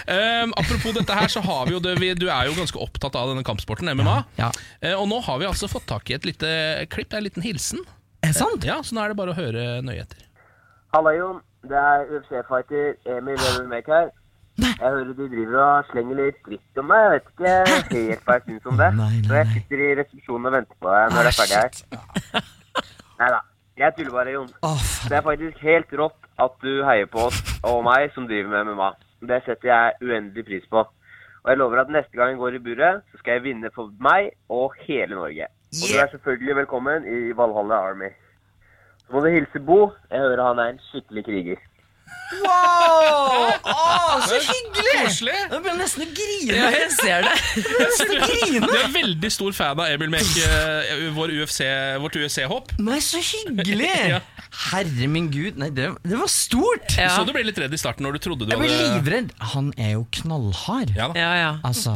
[0.08, 3.16] Um, apropos dette her, så har vi jo det vi, Du er jo ganske opptatt
[3.16, 4.18] av denne kampsporten, MMA.
[4.42, 4.50] Ja.
[4.82, 6.50] Eh, og nå har vi altså fått tak i et lite
[6.90, 7.86] klipp, en liten hilsen.
[8.26, 8.66] Er det sant?
[8.66, 10.26] Ja, Så nå er det bare å høre nøye etter.
[10.96, 11.40] Halla, Jon.
[11.68, 14.10] Det er UFC-fighter Emil Webermek her.
[14.58, 17.28] Jeg hører du driver og slenger litt dritt om meg.
[17.46, 18.88] Jeg vet ikke helt hva jeg syns om det.
[18.98, 21.60] Nei, nei, Så jeg sitter i resepsjonen og venter på deg når det er ferdig
[21.62, 22.48] her.
[23.22, 23.42] Nei da.
[23.78, 24.50] Jeg tuller bare, Jon.
[24.66, 24.86] Oh.
[25.06, 28.74] Det er faktisk helt rått at du heier på oss og meg som driver med
[28.74, 28.90] MMA.
[29.30, 30.82] Det setter jeg uendelig pris på.
[31.44, 33.94] Og jeg lover at neste gang jeg går i buret, så skal jeg vinne for
[34.02, 35.46] meg og hele Norge.
[35.78, 38.10] Og du er selvfølgelig velkommen i Valhalla Army.
[39.06, 39.92] Så må du hilse Bo.
[40.10, 41.67] Jeg hører han er en skikkelig kriger.
[42.44, 43.52] Wow!
[43.64, 44.94] Åh, så hyggelig!
[45.04, 45.36] Koselig!
[45.38, 46.56] Jeg begynner nesten å grine.
[46.58, 47.34] Ja, jeg ser det.
[47.80, 48.62] nesten å grine.
[48.68, 51.62] Du er veldig stor fan av Emil Mek, eh, vår UFC,
[52.04, 52.74] vårt UFC-hopp.
[52.84, 53.94] Nei, så hyggelig!
[54.18, 54.22] Ja.
[54.72, 56.94] Herre min gud, nei, det, det var stort!
[56.96, 57.10] Ja.
[57.18, 59.34] Så du ble litt redd i starten når du trodde du Jeg ble hadde livredd.
[59.54, 60.94] Han er jo knallhard.
[60.96, 61.18] Ja da.
[61.20, 61.50] Ja, ja.
[61.68, 61.94] Altså,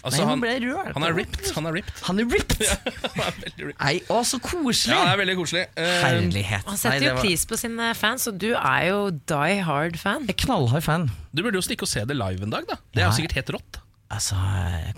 [0.00, 0.92] Altså, nei, nå han, ble jeg rørt.
[0.96, 1.50] han er ripped.
[1.56, 1.98] Han er ripped.
[2.06, 2.62] Han er ripped!
[3.10, 3.80] Han er veldig ripped.
[3.82, 4.94] Nei, å, så koselig!
[4.94, 5.64] Ja, det er veldig koselig.
[5.74, 6.64] Eh, Herlighet.
[6.70, 9.00] Han Nei, setter det jo var- pris på sine fans, og du er jo
[9.34, 10.26] die hard-fan.
[10.28, 11.08] Jeg er knallhard fan.
[11.32, 12.76] du burde jo stikke og se det live en dag, da.
[12.92, 13.79] Det er jo sikkert helt rått.
[14.10, 14.34] Altså,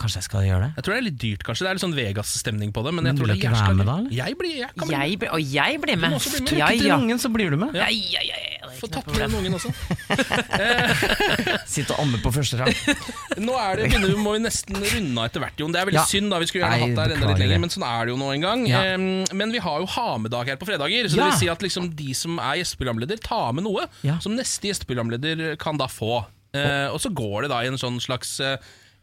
[0.01, 0.69] kanskje jeg skal gjøre det?
[0.79, 1.65] Jeg tror det er litt dyrt, kanskje.
[1.67, 2.93] Det er litt sånn Vegas-stemning på det.
[2.97, 3.89] Men jeg Men tror det er jævla med gøy.
[3.91, 4.15] da, eller?
[4.17, 4.89] Jeg blir, jeg kan.
[4.95, 6.15] Jeg, bli, og jeg blir med.
[6.17, 6.59] også bli med.
[6.63, 6.97] Ja, til ja.
[6.97, 7.77] ungen, så blir du med.
[7.77, 9.69] Ja, ja, ja, ja, Få tatt med den ungen også.
[11.75, 12.73] Sitte og amme på første rang.
[13.47, 15.77] Nå er det, begynner, vi må vi nesten runde av etter hvert, Jon.
[15.77, 16.09] Det er veldig Ja.
[16.09, 16.41] synd, da.
[16.43, 18.33] Vi skulle gjerne Nei, hatt deg enda litt lenger, men sånn er det jo nå
[18.35, 18.67] en gang.
[18.73, 18.83] Ja.
[18.97, 19.07] Um,
[19.39, 21.25] men vi har jo ha-med-dag her på fredager, så Ja.
[21.25, 24.19] det vil si at liksom de som er gjesteprogramleder, tar med noe Ja.
[24.25, 26.25] som neste gjesteprogramleder kan da få.
[26.55, 28.57] Eh, og så går det da i en sånn slags eh,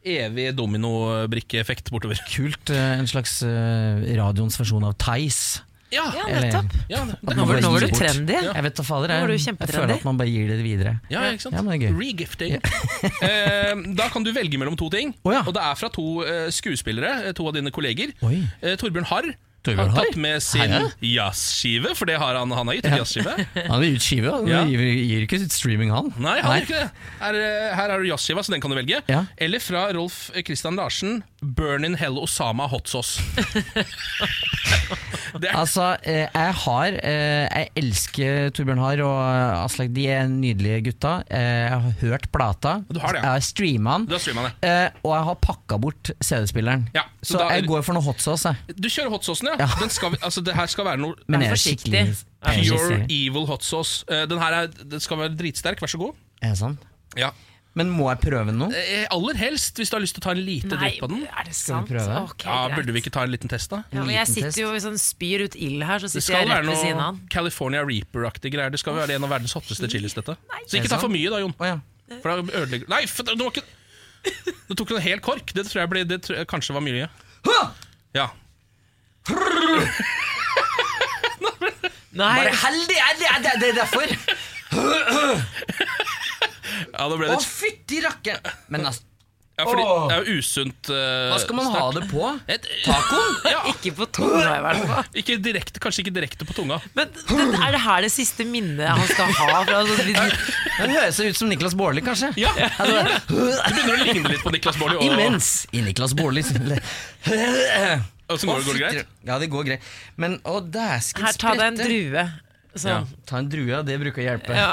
[0.05, 2.19] evig dominobrikkeeffekt bortover.
[2.31, 2.69] Kult.
[2.73, 5.61] eh, En slags eh, radioens versjon av Theis.
[5.89, 6.69] Ja, Ja, nettopp.
[6.87, 8.33] ja, Nå var, nå var du trendy.
[8.35, 8.51] Ja.
[8.53, 9.09] Jeg vet da fader.
[9.09, 10.99] Jeg, jeg føler at man bare gir det videre.
[11.09, 11.55] Ja, ikke sant?
[11.57, 11.97] Ja, men det er gøy.
[11.97, 12.59] Regifting.
[13.25, 15.15] eh, da kan du velge mellom to ting.
[15.25, 15.41] oh, ja.
[15.49, 18.13] Og det er fra to eh, skuespillere, eh, to av dine kolleger.
[18.21, 18.43] Oi.
[18.61, 19.31] Eh, Torbjørn Harr
[19.63, 23.33] Torbjørn har tatt med sin jazzskive, for det har han, han har gitt ut jazzskive.
[23.67, 24.61] Han gir ut skive, han Ja.
[24.69, 26.13] gir, gir ikke ut streaming, han.
[26.17, 26.91] Nei, han gir ikke det.
[27.19, 29.01] Her, eh, her har du jazzskiva, så den kan du velge.
[29.11, 29.25] Ja.
[29.37, 33.19] Eller fra Rolf Christian Larsen, 'Burn in Hell Osama Hot Sauce'.
[35.53, 39.91] Altså, eh, jeg har eh, Jeg elsker Torbjørn Harr og eh, Aslak.
[39.93, 41.11] De er nydelige gutta.
[41.29, 42.71] Eh, jeg har hørt plata.
[42.89, 43.27] Du har det, ja.
[43.27, 44.07] Jeg har streama den.
[44.09, 44.53] du har streama det.
[44.69, 46.87] Eh, og jeg har pakka bort CD-spilleren.
[46.97, 48.49] Ja, så så da jeg går for noe hot sauce.
[48.49, 48.79] Jeg.
[48.81, 49.59] Du kjører hot saucen, ja.
[49.61, 49.69] Ja.
[49.83, 51.93] Den skal, altså, det her skal være noe Men er forsiktig.
[51.93, 54.01] skikkelig pure evil hot sauce.
[54.09, 56.17] Eh, Den her er, den skal være dritsterk, vær så god.
[56.41, 56.89] Er det sant?
[57.17, 57.29] Ja.
[57.77, 58.73] Men må jeg prøve noe?
[58.75, 61.09] Eh, Aller helst, hvis du har lyst til å ta en lite Nei, drypp på
[61.11, 61.21] den.
[61.29, 61.87] er det Skal sant?
[61.91, 62.15] vi prøve?
[62.25, 62.75] Ok, Ja, greit.
[62.79, 63.83] Burde vi ikke ta en liten test, da?
[63.93, 64.59] Ja, men jeg liten sitter test?
[64.63, 66.97] jo sånn spyr ut ild her, så Det sitter skal jeg være rett ved siden
[66.97, 67.21] av noe han.
[67.29, 68.73] California Reaper-aktige greier.
[68.73, 70.35] Det skal være en av verdens hotteste chilis, dette.
[70.65, 71.53] Så ikke ta for mye, da, Jon.
[71.61, 71.77] Å ja.
[72.23, 73.67] For da ødelegger Nei, for, det var ikke
[74.67, 75.53] Du tok en hel kork.
[75.53, 77.05] Det tror jeg ble, det tror jeg kanskje var mye.
[78.17, 78.31] Ja.
[82.19, 82.35] Nei.
[82.41, 82.97] Bare heldig!
[82.97, 84.07] er Det, er, det er derfor!
[86.99, 88.35] Ja, da ble Å, litt fytti rakke!
[88.73, 89.05] Men altså,
[89.59, 90.97] ja, fordi det er jo usunt uh,
[91.33, 92.27] hva skal man ha det på?
[92.47, 93.33] Et, Tacoen?
[93.53, 95.09] Ja, Ikke på tunga, i hvert fall.
[95.19, 96.77] ikke direkte, kanskje ikke direkte på tunga.
[96.95, 97.25] Men det,
[97.59, 99.59] er det her det siste minnet han skal ha?
[99.67, 100.15] Fra, altså, vi-
[100.79, 102.31] Den høres ut som Niklas Baarli, kanskje.
[102.39, 104.95] Ja, Det begynner å ligne litt på Niklas Baarli.
[105.01, 109.15] og- Imens i Niklas Baarli Og så går det, går det greit?
[109.27, 109.89] Ja, det går greit.
[110.15, 112.25] Men å, dæsken her, ta deg en drue.
[112.79, 112.91] Sånn.
[112.93, 114.55] Ja, ta en drue, det bruker å hjelpe.
[114.55, 114.71] Ja.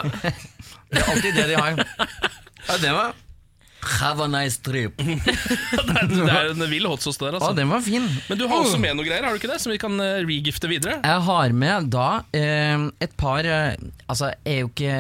[0.91, 1.81] Det er alltid det de har.
[2.67, 3.15] Ja, det var
[3.87, 4.97] Have a nice trip.
[4.99, 7.53] Det er, det er en vill hot sauce der, Å, altså.
[7.55, 8.07] den var fin.
[8.27, 9.61] Men du har også med noe greier, har du ikke det?
[9.63, 10.97] Som vi kan eh, regifte videre?
[11.05, 13.77] Jeg har med da eh, et par eh,
[14.11, 14.97] Altså, jeg er jo ikke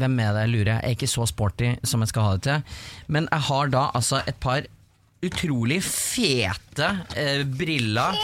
[0.00, 0.72] Hvem er det jeg lurer?
[0.78, 2.80] Jeg er ikke så sporty som jeg skal ha det til.
[3.12, 4.64] Men jeg har da altså et par
[5.28, 6.88] utrolig fete
[7.18, 8.16] eh, briller.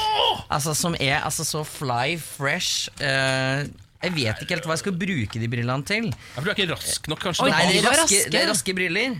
[0.48, 2.88] Altså Som er altså så fly fresh.
[3.04, 3.66] Eh,
[4.04, 6.10] jeg vet ikke helt hva jeg skal bruke de brillene til.
[6.12, 7.46] Ja, for du er ikke rask nok, kanskje?
[7.46, 9.16] Oi, Nei, det er raske, det er raske briller.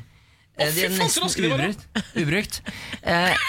[0.55, 1.87] Oh, de er nesten raske de ubrukt.
[2.15, 2.61] ubrukt.
[3.03, 3.35] Eh,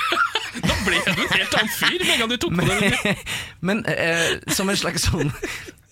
[0.55, 3.23] Da ble du en helt annen fyr med en gang du tok på deg
[3.67, 5.33] Men eh, som en slags sånn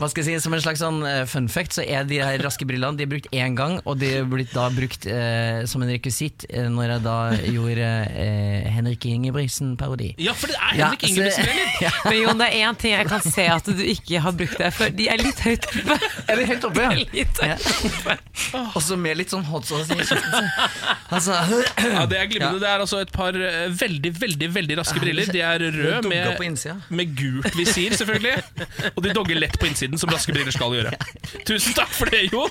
[0.04, 2.42] Hva skal jeg si, som en slags sånn eh, fun fact, så er de her
[2.44, 5.84] raske brillene De er brukt én gang, og de er blitt da brukt eh, som
[5.86, 7.16] en rekvisitt eh, når jeg da
[7.48, 10.10] gjorde eh, Henrik Ingebrigtsen-parodi.
[10.24, 11.72] Ja, for det er Henrik ja, Ingebrigtsen-briller!
[11.84, 11.90] Ja.
[12.06, 14.70] Men Jon, det er én ting jeg kan se at du ikke har brukt det
[14.76, 14.92] før.
[14.96, 15.98] De er litt høyt oppe.
[16.32, 16.92] Er de helt oppe, ja?
[16.96, 17.56] Litt Ja.
[18.76, 20.48] Og så med litt sånn hot sauce i kjeften.
[21.14, 21.36] Altså,
[21.82, 22.62] Ja, Det er glimrende.
[22.64, 25.32] Det er altså et par veldig veldig, veldig raske briller.
[25.34, 28.44] De er røde med, med gult visir, selvfølgelig.
[28.94, 30.92] Og de dogger lett på innsiden, som raske briller skal gjøre.
[31.50, 32.46] Tusen takk for det, Jo.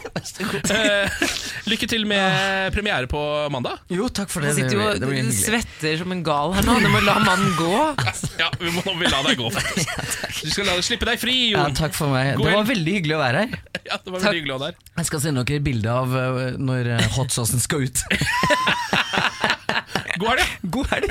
[0.72, 1.22] Eh,
[1.70, 3.20] lykke til med premiere på
[3.52, 3.80] mandag.
[3.92, 4.52] Jo, takk for det.
[4.52, 5.38] Han sitter jo det blir og hyggelig.
[5.46, 6.78] svetter som en gal her nå.
[6.82, 7.72] Du må la mannen gå.
[8.42, 9.90] Ja, Vi må vi la deg gå, faktisk.
[10.42, 12.32] Du skal la deg slippe deg fri, Ja, takk for meg.
[12.38, 12.70] God Det var helg.
[12.72, 13.60] veldig hyggelig å være her.
[13.82, 14.92] Ja, det var veldig hyggelig å ha deg her.
[15.02, 18.04] Jeg skal sende dere bilde av eh, når eh, hot saucen skal ut.
[20.20, 20.54] God helg!
[20.74, 21.10] God helg!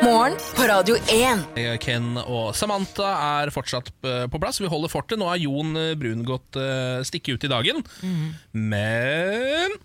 [0.00, 1.42] Morgen på Radio 1.
[1.60, 3.10] Eh, Ken og Samantha
[3.42, 4.60] er fortsatt eh, på plass.
[4.62, 5.20] Vi holder fortet.
[5.20, 7.82] Nå har Jon eh, Brun gått uh, stikke ut i dagen.
[8.52, 9.76] Men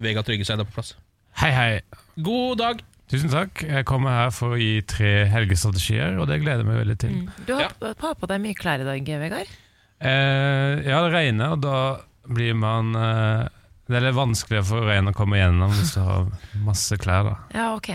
[0.00, 0.94] Vega Tryggeseid er på plass.
[1.42, 1.70] Hei, hei.
[2.20, 2.84] God dag.
[3.10, 3.64] Tusen takk.
[3.66, 7.16] Jeg kommer her for å gi tre helgestrategier, og det gleder jeg meg veldig til.
[7.48, 7.94] Du har ja.
[8.14, 9.50] på deg mye klær i dag, Vegard.
[10.00, 11.80] Eh, ja, det regner, og da
[12.30, 13.48] blir man eh,
[13.90, 16.28] Det er litt vanskeligere for regn å komme gjennom hvis du har
[16.62, 17.26] masse klær.
[17.26, 17.88] da Ja, ok.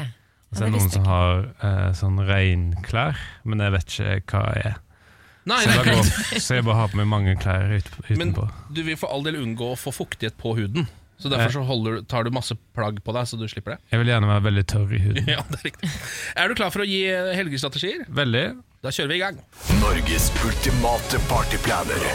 [0.52, 4.50] Og så er det noen som har eh, sånn regnklær, men jeg vet ikke hva
[4.58, 4.82] jeg er.
[5.46, 8.34] Nei, Så, nei, går, så jeg bare har på meg mange klær ut, Men
[8.74, 10.88] du vil for all del unngå å få fuktighet på huden.
[11.16, 13.80] Så Derfor så holder, tar du masse plagg på deg, så du slipper det.
[13.94, 15.30] Jeg vil gjerne være veldig tørr i huden.
[15.38, 15.92] Ja, det Er riktig
[16.36, 18.04] Er du klar for å gi eh, helgestrategier?
[18.20, 18.46] Veldig.
[18.84, 19.40] Da kjører vi i gang.
[19.80, 22.10] Norges ultimate partyplaner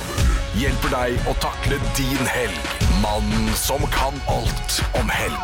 [0.61, 2.90] hjelper deg å takle din helg.
[3.03, 5.39] Mannen som kan alt om helg.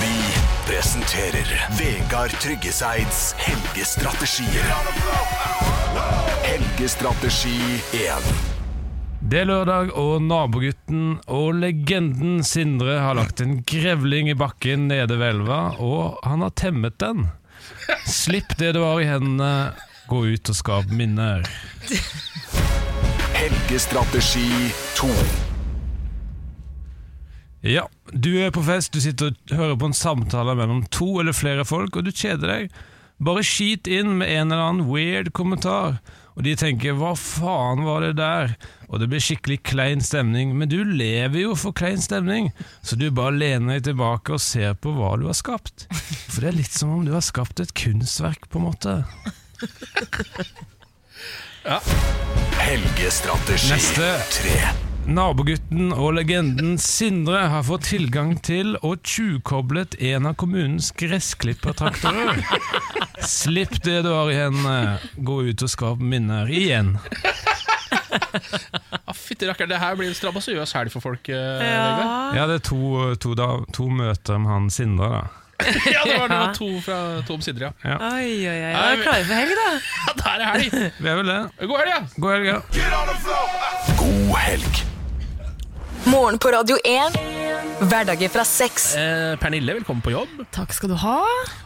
[0.00, 0.16] Vi
[0.72, 4.74] presenterer Vegard Tryggeseids helgestrategier.
[6.42, 8.34] Helgestrategi 1.
[9.20, 15.18] Det er lørdag, og nabogutten og legenden Sindre har lagt en grevling i bakken nede
[15.18, 17.28] ved elva, og han har temmet den.
[18.06, 19.72] Slipp det du har i hendene,
[20.08, 21.46] gå ut og skap minner.
[23.36, 24.48] Helgestrategi
[24.96, 25.10] 2.
[27.66, 31.34] Ja, du er på fest, du sitter og hører på en samtale mellom to eller
[31.34, 32.76] flere folk, og du kjeder deg.
[33.16, 35.98] Bare skit inn med en eller annen weird kommentar,
[36.36, 38.54] og de tenker 'hva faen var det der',
[38.88, 42.52] og det blir skikkelig klein stemning, men du lever jo for klein stemning,
[42.82, 45.88] så du bare lener deg tilbake og ser på hva du har skapt.
[46.28, 49.04] For det er litt som om du har skapt et kunstverk, på en måte.
[52.58, 54.08] Helgestrategi Neste.
[54.32, 54.58] tre.
[55.06, 62.40] Nabogutten og legenden Sindre har fått tilgang til og tjuvkoblet en av kommunens gressklippertraktorer.
[63.22, 66.96] Slipp det du har i hendene, gå ut og skap minner igjen.
[69.06, 71.28] Ah, Fytti rakker, det her blir en strabasiøs helg for folk.
[71.30, 72.36] eh, Vegard.
[72.40, 72.80] Ja, det er to,
[73.22, 75.45] to, da, to møter med han Sindre, da.
[75.94, 77.70] ja, det var, det var to fra to omsider, ja.
[77.84, 78.72] Ja, Oi, oi, oi.
[78.72, 79.70] Er klare for helg, da.
[80.06, 80.76] ja der er helg!
[80.98, 81.40] vi er vel det.
[81.62, 82.02] God helg, ja!
[82.16, 82.60] God helg, ja.
[83.96, 84.84] God helg.
[86.06, 87.16] Morgen på Radio 1.
[87.90, 88.92] Hverdager fra seks.
[88.96, 90.36] Eh, Pernille, velkommen på jobb.
[90.54, 91.16] Takk skal du ha.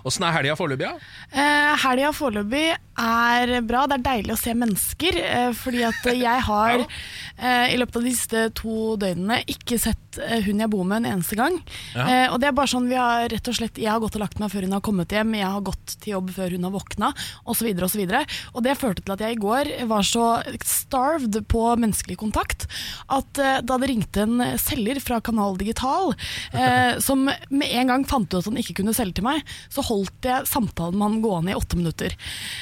[0.08, 0.88] Åssen er helga foreløpig?
[0.88, 0.94] Ja?
[1.30, 3.84] Eh, helga foreløpig er bra.
[3.90, 5.18] Det er deilig å se mennesker.
[5.20, 10.09] Eh, fordi at jeg har eh, i løpet av de siste to døgnene ikke sett
[10.18, 11.56] eh, hun jeg bor med en eneste gang.
[11.94, 12.06] Ja.
[12.06, 14.24] Eh, og det er bare sånn vi har rett og slett Jeg har gått og
[14.24, 16.74] lagt meg før hun har kommet hjem, jeg har gått til jobb før hun har
[16.74, 17.12] våkna,
[17.44, 17.68] osv.
[17.70, 18.24] Og, så videre.
[18.54, 20.26] og det førte til at jeg i går var så
[20.66, 22.66] starved på menneskelig kontakt
[23.10, 26.14] at eh, da det ringte en selger fra Kanal Digital,
[26.52, 29.84] eh, som med en gang fant ut at han ikke kunne selge til meg, så
[29.86, 32.16] holdt jeg samtalen med han gående i åtte minutter.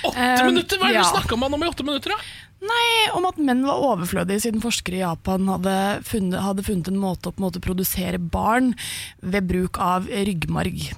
[0.09, 0.81] Åtte minutter?
[0.81, 2.15] Hva er det du snakka med han om i åtte minutter?
[2.15, 2.48] da?
[2.59, 5.75] Nei, Om at menn var overflødige, siden forskere i Japan hadde
[6.07, 8.73] funnet, hadde funnet en måte å på en måte produsere barn
[9.23, 10.89] ved bruk av ryggmarg.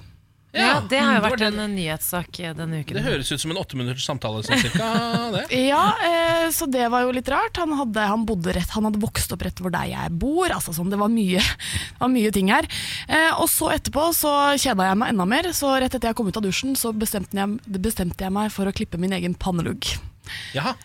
[0.51, 2.97] Ja, det har jo vært en nyhetssak denne uken.
[2.97, 4.41] Det høres ut som en åtte minutters samtale.
[4.43, 4.89] Sånn, cirka,
[5.37, 5.45] det.
[5.69, 7.55] Ja, eh, så det var jo litt rart.
[7.61, 10.51] Han hadde, han bodde rett, han hadde vokst opp rett hvor der jeg bor.
[10.51, 11.39] Altså sånn, Det var mye,
[11.93, 12.67] det var mye ting her.
[13.07, 16.27] Eh, og så etterpå så kjeda jeg meg enda mer, så rett etter jeg kom
[16.27, 19.87] ut av dusjen, så bestemte jeg, bestemte jeg meg for å klippe min egen pannelugg.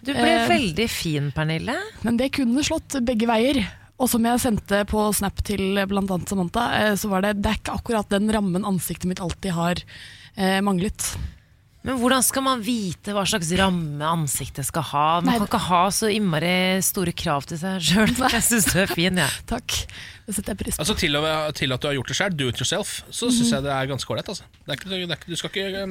[0.02, 1.76] Du ble Eh, veldig fin, Pernille.
[2.02, 3.62] Men det kunne slått begge veier.
[3.96, 6.18] Og som jeg sendte på Snap til bl.a.
[6.28, 9.80] Samantha, eh, så var det, det er ikke akkurat den rammen ansiktet mitt alltid har
[10.36, 11.14] eh, manglet.
[11.86, 15.04] Men hvordan skal man vite hva slags ramme ansiktet skal ha?
[15.22, 18.10] Man Nei, kan ikke ha så innmari store krav til seg sjøl.
[18.34, 19.36] Jeg syns du er fin, jeg.
[19.54, 19.76] Takk.
[20.26, 20.82] Det setter jeg pris på.
[20.82, 21.22] Altså til, å,
[21.54, 23.86] til at du har gjort det sjøl, do it yourself, så syns jeg det er
[23.92, 24.32] ganske ålreit.
[24.34, 24.48] Altså.
[24.66, 25.84] Du, skal ikke-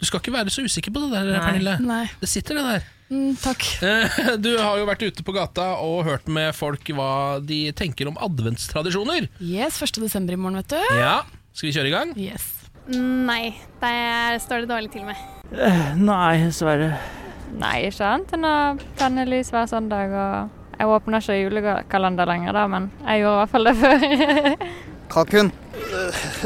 [0.00, 1.40] du skal ikke være så usikker på det der, Nei.
[1.44, 1.74] Pernille.
[1.84, 2.04] Nei.
[2.20, 2.90] Det sitter, det der.
[3.14, 3.62] Mm, takk.
[3.84, 8.08] Eh, Du har jo vært ute på gata og hørt med folk hva de tenker
[8.10, 9.28] om adventstradisjoner.
[9.40, 10.00] Yes, 1.
[10.02, 10.98] desember i morgen, vet du.
[10.98, 11.22] Ja,
[11.54, 12.14] Skal vi kjøre i gang?
[12.18, 12.48] Yes.
[12.90, 15.16] Nei, det står det dårlig til med.
[15.96, 16.90] Nei, dessverre.
[17.54, 18.54] Nei, ikke annet enn å
[18.98, 20.10] tenne lys hver søndag.
[20.10, 20.50] og
[20.80, 24.68] Jeg åpner ikke julekalender lenger, da, men jeg gjorde i hvert fall det før.
[25.14, 25.52] Kalkun.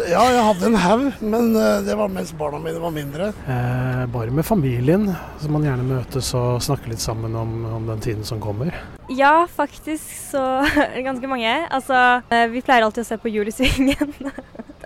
[0.09, 3.31] Ja, jeg hadde en haug, men eh, det var mens barna mine var mindre.
[3.49, 5.09] Eh, bare med familien,
[5.41, 8.75] så man gjerne møtes og snakker litt sammen om, om den tiden som kommer.
[9.09, 10.45] Ja, faktisk så
[11.09, 11.55] ganske mange.
[11.71, 14.17] Altså, eh, vi pleier alltid å se på julesvingen.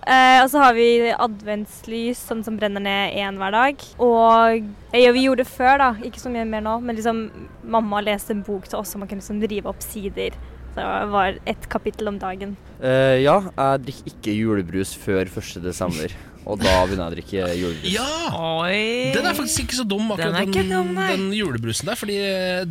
[0.02, 3.84] Eh, og så har vi adventslys, sånn som brenner ned én hver dag.
[4.02, 4.64] Og
[4.98, 5.90] ja, vi gjorde det før, da.
[6.02, 6.72] Ikke så mye mer nå.
[6.82, 7.20] Men liksom,
[7.62, 10.34] mamma leste en bok til oss, så man kunne liksom rive opp sider.
[10.72, 12.56] Så det var ett kapittel om dagen.
[12.80, 16.14] Uh, ja, jeg drikker ikke julebrus før 1.
[16.42, 17.92] Og da begynner jeg å drikke julebrus.
[17.92, 18.06] Ja!
[19.14, 21.98] Den er faktisk ikke så dum, akkurat Den den, dum, den julebrusen der.
[22.00, 22.16] Fordi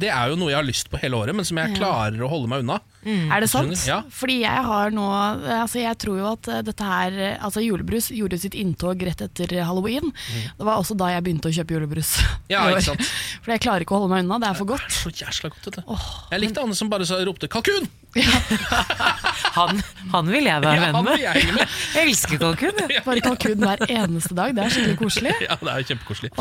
[0.02, 1.77] det er jo noe jeg har lyst på hele året, men som jeg Ja.
[1.80, 2.80] klarer å holde meg unna.
[3.07, 3.73] Er det sant?
[3.88, 4.02] Ja.
[4.14, 8.11] Fordi jeg har nå altså Jeg tror jo at eh, dette her eh, Altså julebrus
[8.14, 10.11] gjorde sitt inntog rett etter halloween.
[10.60, 12.11] Det var også da jeg begynte å kjøpe julebrus.
[12.22, 12.35] Mm.
[12.53, 13.02] Ja, ikke sant.
[13.41, 14.38] For jeg klarer ikke å holde meg unna.
[14.43, 14.85] Det er for godt.
[14.85, 15.98] Det er Så jæsla godt, vet du.
[16.35, 17.89] Jeg likte Anne som bare ropte 'kalkun'!
[19.55, 19.81] Han,
[20.13, 21.19] han vil jeg være venn med.
[21.19, 21.73] jeg med.
[21.95, 22.77] Jeg elsker kalkun.
[23.05, 24.53] Bare kalkun hver eneste dag.
[24.55, 25.33] Det er skikkelig koselig.
[25.43, 26.31] Ja, det er kjempekoselig.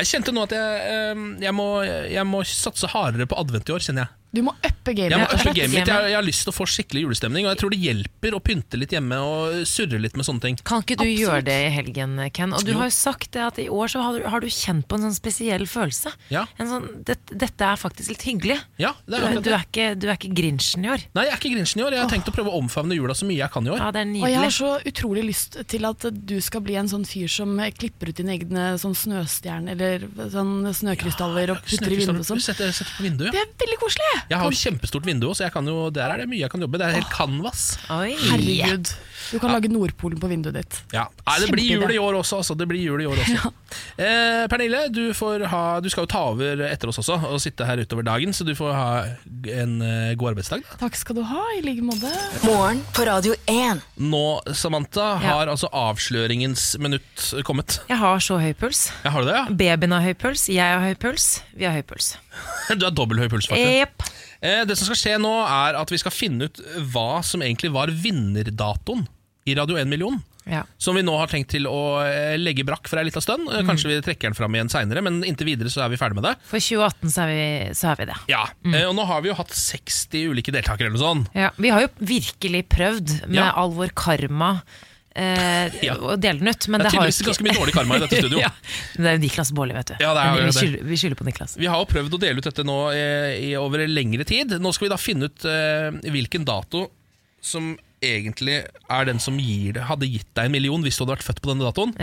[0.00, 1.68] Jeg kjente nå at jeg, eh, jeg, må,
[2.10, 4.14] jeg må satse hardere på advent i år, kjenner jeg.
[4.34, 5.12] Du må uppe gamet.
[5.14, 5.76] Jeg må uppe gamet.
[5.80, 8.40] Jeg, jeg har lyst til å få skikkelig julestemning, og jeg tror det hjelper å
[8.44, 10.58] pynte litt hjemme og surre litt med sånne ting.
[10.66, 12.52] Kan ikke du gjøre det i helgen, Ken?
[12.56, 12.78] Og du Jo.
[12.82, 15.06] har jo sagt det at i år så har du, har du kjent på en
[15.06, 16.12] sånn spesiell følelse.
[16.34, 16.44] Ja.
[16.60, 18.58] En sånn, det, dette er faktisk litt hyggelig.
[18.82, 21.06] Ja, det er du, du, er ikke, du er ikke grinchen i år.
[21.16, 21.96] Nei, jeg er ikke grinchen i år.
[21.96, 23.80] Jeg har tenkt å prøve å omfavne jula så mye jeg kan i år.
[23.80, 26.90] Ja, det er Og jeg har så utrolig lyst til at du skal bli en
[26.92, 32.00] sånn fyr som klipper ut dine egne sånn snøstjerner eller sånn snøkrystaller og putter i
[32.02, 32.44] vinduet og sånn.
[32.46, 33.32] Setter, setter på vinduet.
[33.32, 34.15] Det er veldig koselig!
[34.30, 36.62] Jeg har jo kjempestort vindu, så jeg kan jo, der er det mye jeg kan
[36.64, 36.80] jobbe.
[36.80, 37.66] Det er helt canvas.
[37.88, 38.94] Herregud.
[39.32, 40.76] Du kan lage Nordpolen på vinduet ditt.
[40.94, 41.06] Ja.
[41.26, 42.54] Nei, det blir jul i år også, altså.
[42.58, 43.50] Det blir jul i år også.
[43.98, 47.66] Eh, Pernille, du, får ha, du skal jo ta over etter oss også og sitte
[47.66, 48.90] her utover dagen, så du får ha
[49.56, 50.62] en eh, god arbeidsdag.
[50.68, 50.78] Da.
[50.84, 52.12] Takk skal du ha, i like måte.
[52.46, 53.82] Morgen på Radio 1.
[54.06, 54.24] Nå,
[54.54, 57.80] Samantha, har altså avsløringens minutt kommet.
[57.90, 58.86] Jeg har så høy puls.
[59.02, 59.46] Ja, har du det, ja?
[59.50, 62.14] Babyen har høy puls, jeg har høy puls, vi har høy puls.
[62.76, 63.80] Du har dobbel høy puls, faktisk.
[63.80, 64.06] Jepp.
[64.42, 66.60] Eh, Det som skal skje nå, er at vi skal finne ut
[66.92, 69.06] hva som egentlig var vinnerdatoen
[69.46, 70.16] i Radio 1 million.
[70.46, 70.60] Ja.
[70.78, 73.48] Som vi nå har tenkt til å eh, legge brakk for ei lita stund.
[73.50, 76.18] Kanskje Kanskje vi trekker den fram igjen seinere, men inntil videre så er vi ferdig
[76.20, 76.34] med det.
[76.46, 78.18] For 2018 så er vi, så er vi det.
[78.30, 78.76] Ja, mm.
[78.88, 81.32] Og nå har vi jo hatt 60 ulike deltakere eller noe sånt.
[81.34, 83.50] Ja, vi har jo virkelig prøvd med Ja.
[83.58, 84.52] all vår karma
[85.16, 85.94] eh, Ja.
[85.96, 86.68] og dele den ut.
[86.68, 88.38] Men Det er tydeligvis ikke- ganske mye dårlig karma i dette studio.
[88.44, 88.50] ja.
[88.96, 89.94] Men det er jo Niklas Baarli, vet du.
[90.00, 91.56] Ja, det er vi, skylder, vi skylder på Niklas.
[91.56, 94.54] Vi har jo prøvd å dele ut dette nå eh, i over lengre tid.
[94.60, 96.90] Nå skal vi da finne ut eh, hvilken dato
[97.40, 98.58] som egentlig
[98.92, 101.40] er den som gir det, hadde gitt deg en million hvis du hadde vært født
[101.44, 101.94] på denne datoen.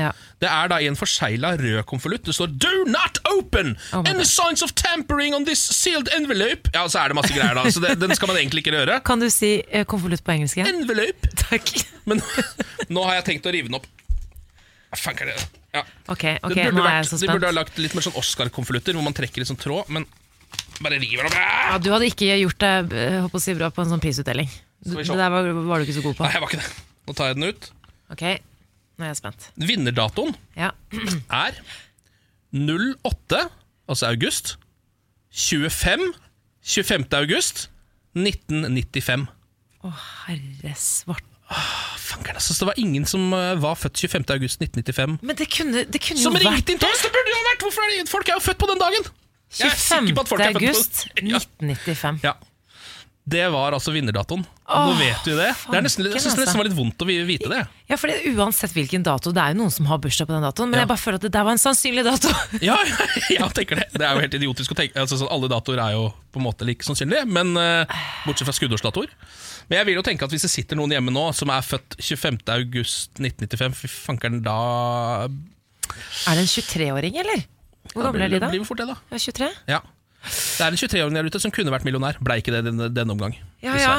[0.41, 2.25] Det er da i en forsegla rød konvolutt.
[2.25, 3.75] Det står 'Do not open!
[3.93, 7.53] Oh Any signs of tampering on this sealed envelope?' Ja, så er det masse greier,
[7.53, 7.69] da.
[7.69, 8.99] Så det, den skal man egentlig ikke røre.
[9.05, 10.81] Kan du si eh, konvolutt på engelsk igjen?
[10.81, 11.29] Envelope.
[11.45, 11.73] Takk.
[12.09, 12.21] Men
[12.93, 13.87] nå har jeg tenkt å rive den opp.
[14.93, 15.45] Hva faen er det?
[15.73, 15.81] Ja.
[16.05, 18.17] Ok, okay, det burde nå er jeg så De burde ha lagt litt mer sånn
[18.19, 20.05] Oscar-konvolutter, hvor man trekker litt sånn tråd, men
[20.83, 21.39] bare river den opp.
[21.39, 24.51] Ja, du hadde ikke gjort det eh, håper å si, bra på en sånn prisutdeling.
[24.83, 26.23] Det der var, var du ikke så god på.
[26.25, 26.83] Nei, jeg var ikke det.
[27.07, 27.69] Nå tar jeg den ut.
[28.13, 28.21] Ok,
[28.97, 29.49] nå er jeg spent.
[29.57, 30.69] Vinnerdatoen Ja.
[31.31, 31.57] er
[32.53, 33.49] 08,
[33.89, 34.57] altså august,
[35.33, 36.13] 25,
[36.63, 37.05] 25.
[37.17, 37.69] august,
[38.15, 39.27] 1995.
[39.83, 39.91] Å,
[40.27, 41.23] herre svart.
[42.03, 44.23] Fankeren, altså, det var ingen som eh, var født 25.
[44.35, 45.17] august 1995.
[45.27, 47.03] Men det kunne, det kunne Som jo vært oss!
[47.03, 47.65] Det burde jo vært!
[47.65, 49.05] Hvorfor er det Folk er jo født på den dagen!
[49.59, 50.07] Jeg er 25.
[50.07, 52.23] sikker på at folk er født på- august 1995.
[52.27, 52.33] Ja.
[53.23, 54.41] Det var altså vinnerdatoen.
[54.67, 55.45] Nå vet du det.
[55.55, 57.61] Det er nesten, jeg synes det nesten var litt vondt å vite det.
[57.87, 60.67] Ja, for Uansett hvilken dato, det er jo noen som har bursdag på den datoen,
[60.73, 60.83] men Ja.
[60.83, 62.27] jeg bare føler at det der var en sannsynlig dato.
[62.67, 62.75] Ja,
[63.31, 63.87] jeg tenker det.
[63.95, 66.47] Det er jo helt idiotisk å tenke altså, sånn, Alle datoer er jo på en
[66.49, 67.85] måte like sannsynlige, men uh,
[68.27, 69.07] bortsett fra skuddårsdatoer.
[69.69, 71.95] Men jeg vil jo tenke at hvis det sitter noen hjemme nå som er født
[72.03, 72.43] 25.
[72.59, 74.59] august 1995, fy fankeren, da
[75.29, 77.47] Er det en 23-åring, eller?
[77.93, 78.49] Hvor gammel gamle er de da?
[78.51, 78.95] blir- blir fort det, da.
[79.11, 79.49] Ja, 23?
[79.71, 79.79] Ja.
[80.23, 82.19] Det er en 23-åring der ute som kunne vært millionær.
[82.23, 83.35] Blei ikke det denne, denne omgang.
[83.63, 83.97] Ja ja,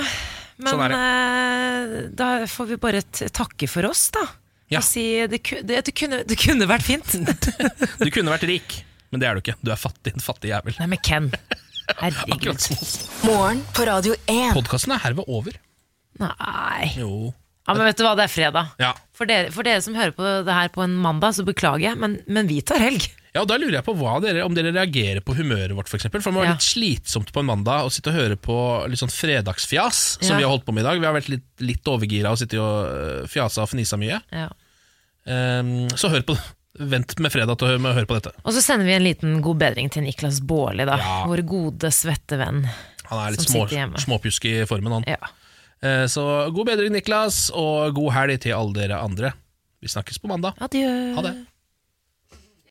[0.57, 3.03] men Sånn eh, da får vi bare
[3.35, 4.23] takke for oss, da.
[4.73, 4.81] Ja.
[4.81, 7.17] Og si det, det, det, kunne, det kunne vært fint.
[8.05, 8.79] Du kunne vært rik,
[9.13, 9.57] men det er du ikke.
[9.61, 10.77] Du er fattig, en fattig jævel.
[10.81, 11.29] Nei, men Ken.
[12.01, 12.65] Herregud.
[13.29, 14.55] Morgen på Radio 1.
[14.57, 15.59] Podkasten er herved over.
[16.23, 16.93] Nei.
[16.97, 17.35] Jo.
[17.65, 18.73] Ja, men vet du hva, det er fredag.
[18.83, 18.93] Ja.
[19.17, 21.97] For dere, for dere som hører på det her på en mandag, så beklager jeg,
[22.01, 23.07] men, men vi tar helg.
[23.35, 25.91] Ja, og Da lurer jeg på hva dere, om dere reagerer på humøret vårt, f.eks.
[25.91, 26.23] For, eksempel.
[26.23, 26.59] for det må være Ja.
[26.59, 28.59] litt slitsomt på en mandag å sitte og høre på
[28.93, 30.43] litt sånn fredagsfjas, som Ja.
[30.43, 31.01] vi har holdt på med i dag.
[31.01, 34.21] Vi har vært litt, litt overgira og sittet og øh, fjasa og fnisa mye.
[34.31, 34.51] Ja.
[35.25, 36.37] Um, så hør på
[36.75, 38.33] Vent med fredag til å høre, høre på dette.
[38.43, 40.97] Og så sender vi en liten god bedring til Niklas Baarli, da.
[41.31, 42.65] Vår gode, svette venn.
[43.13, 43.63] Han er litt små,
[44.03, 45.07] småpjusk i formen, han.
[45.07, 45.21] Ja.
[45.85, 46.25] Eh, så
[46.55, 49.35] god bedring, Niklas, og god helg til alle dere andre.
[49.85, 50.57] Vi snakkes på mandag.
[50.65, 50.89] Adjø.
[51.19, 51.35] Ha det.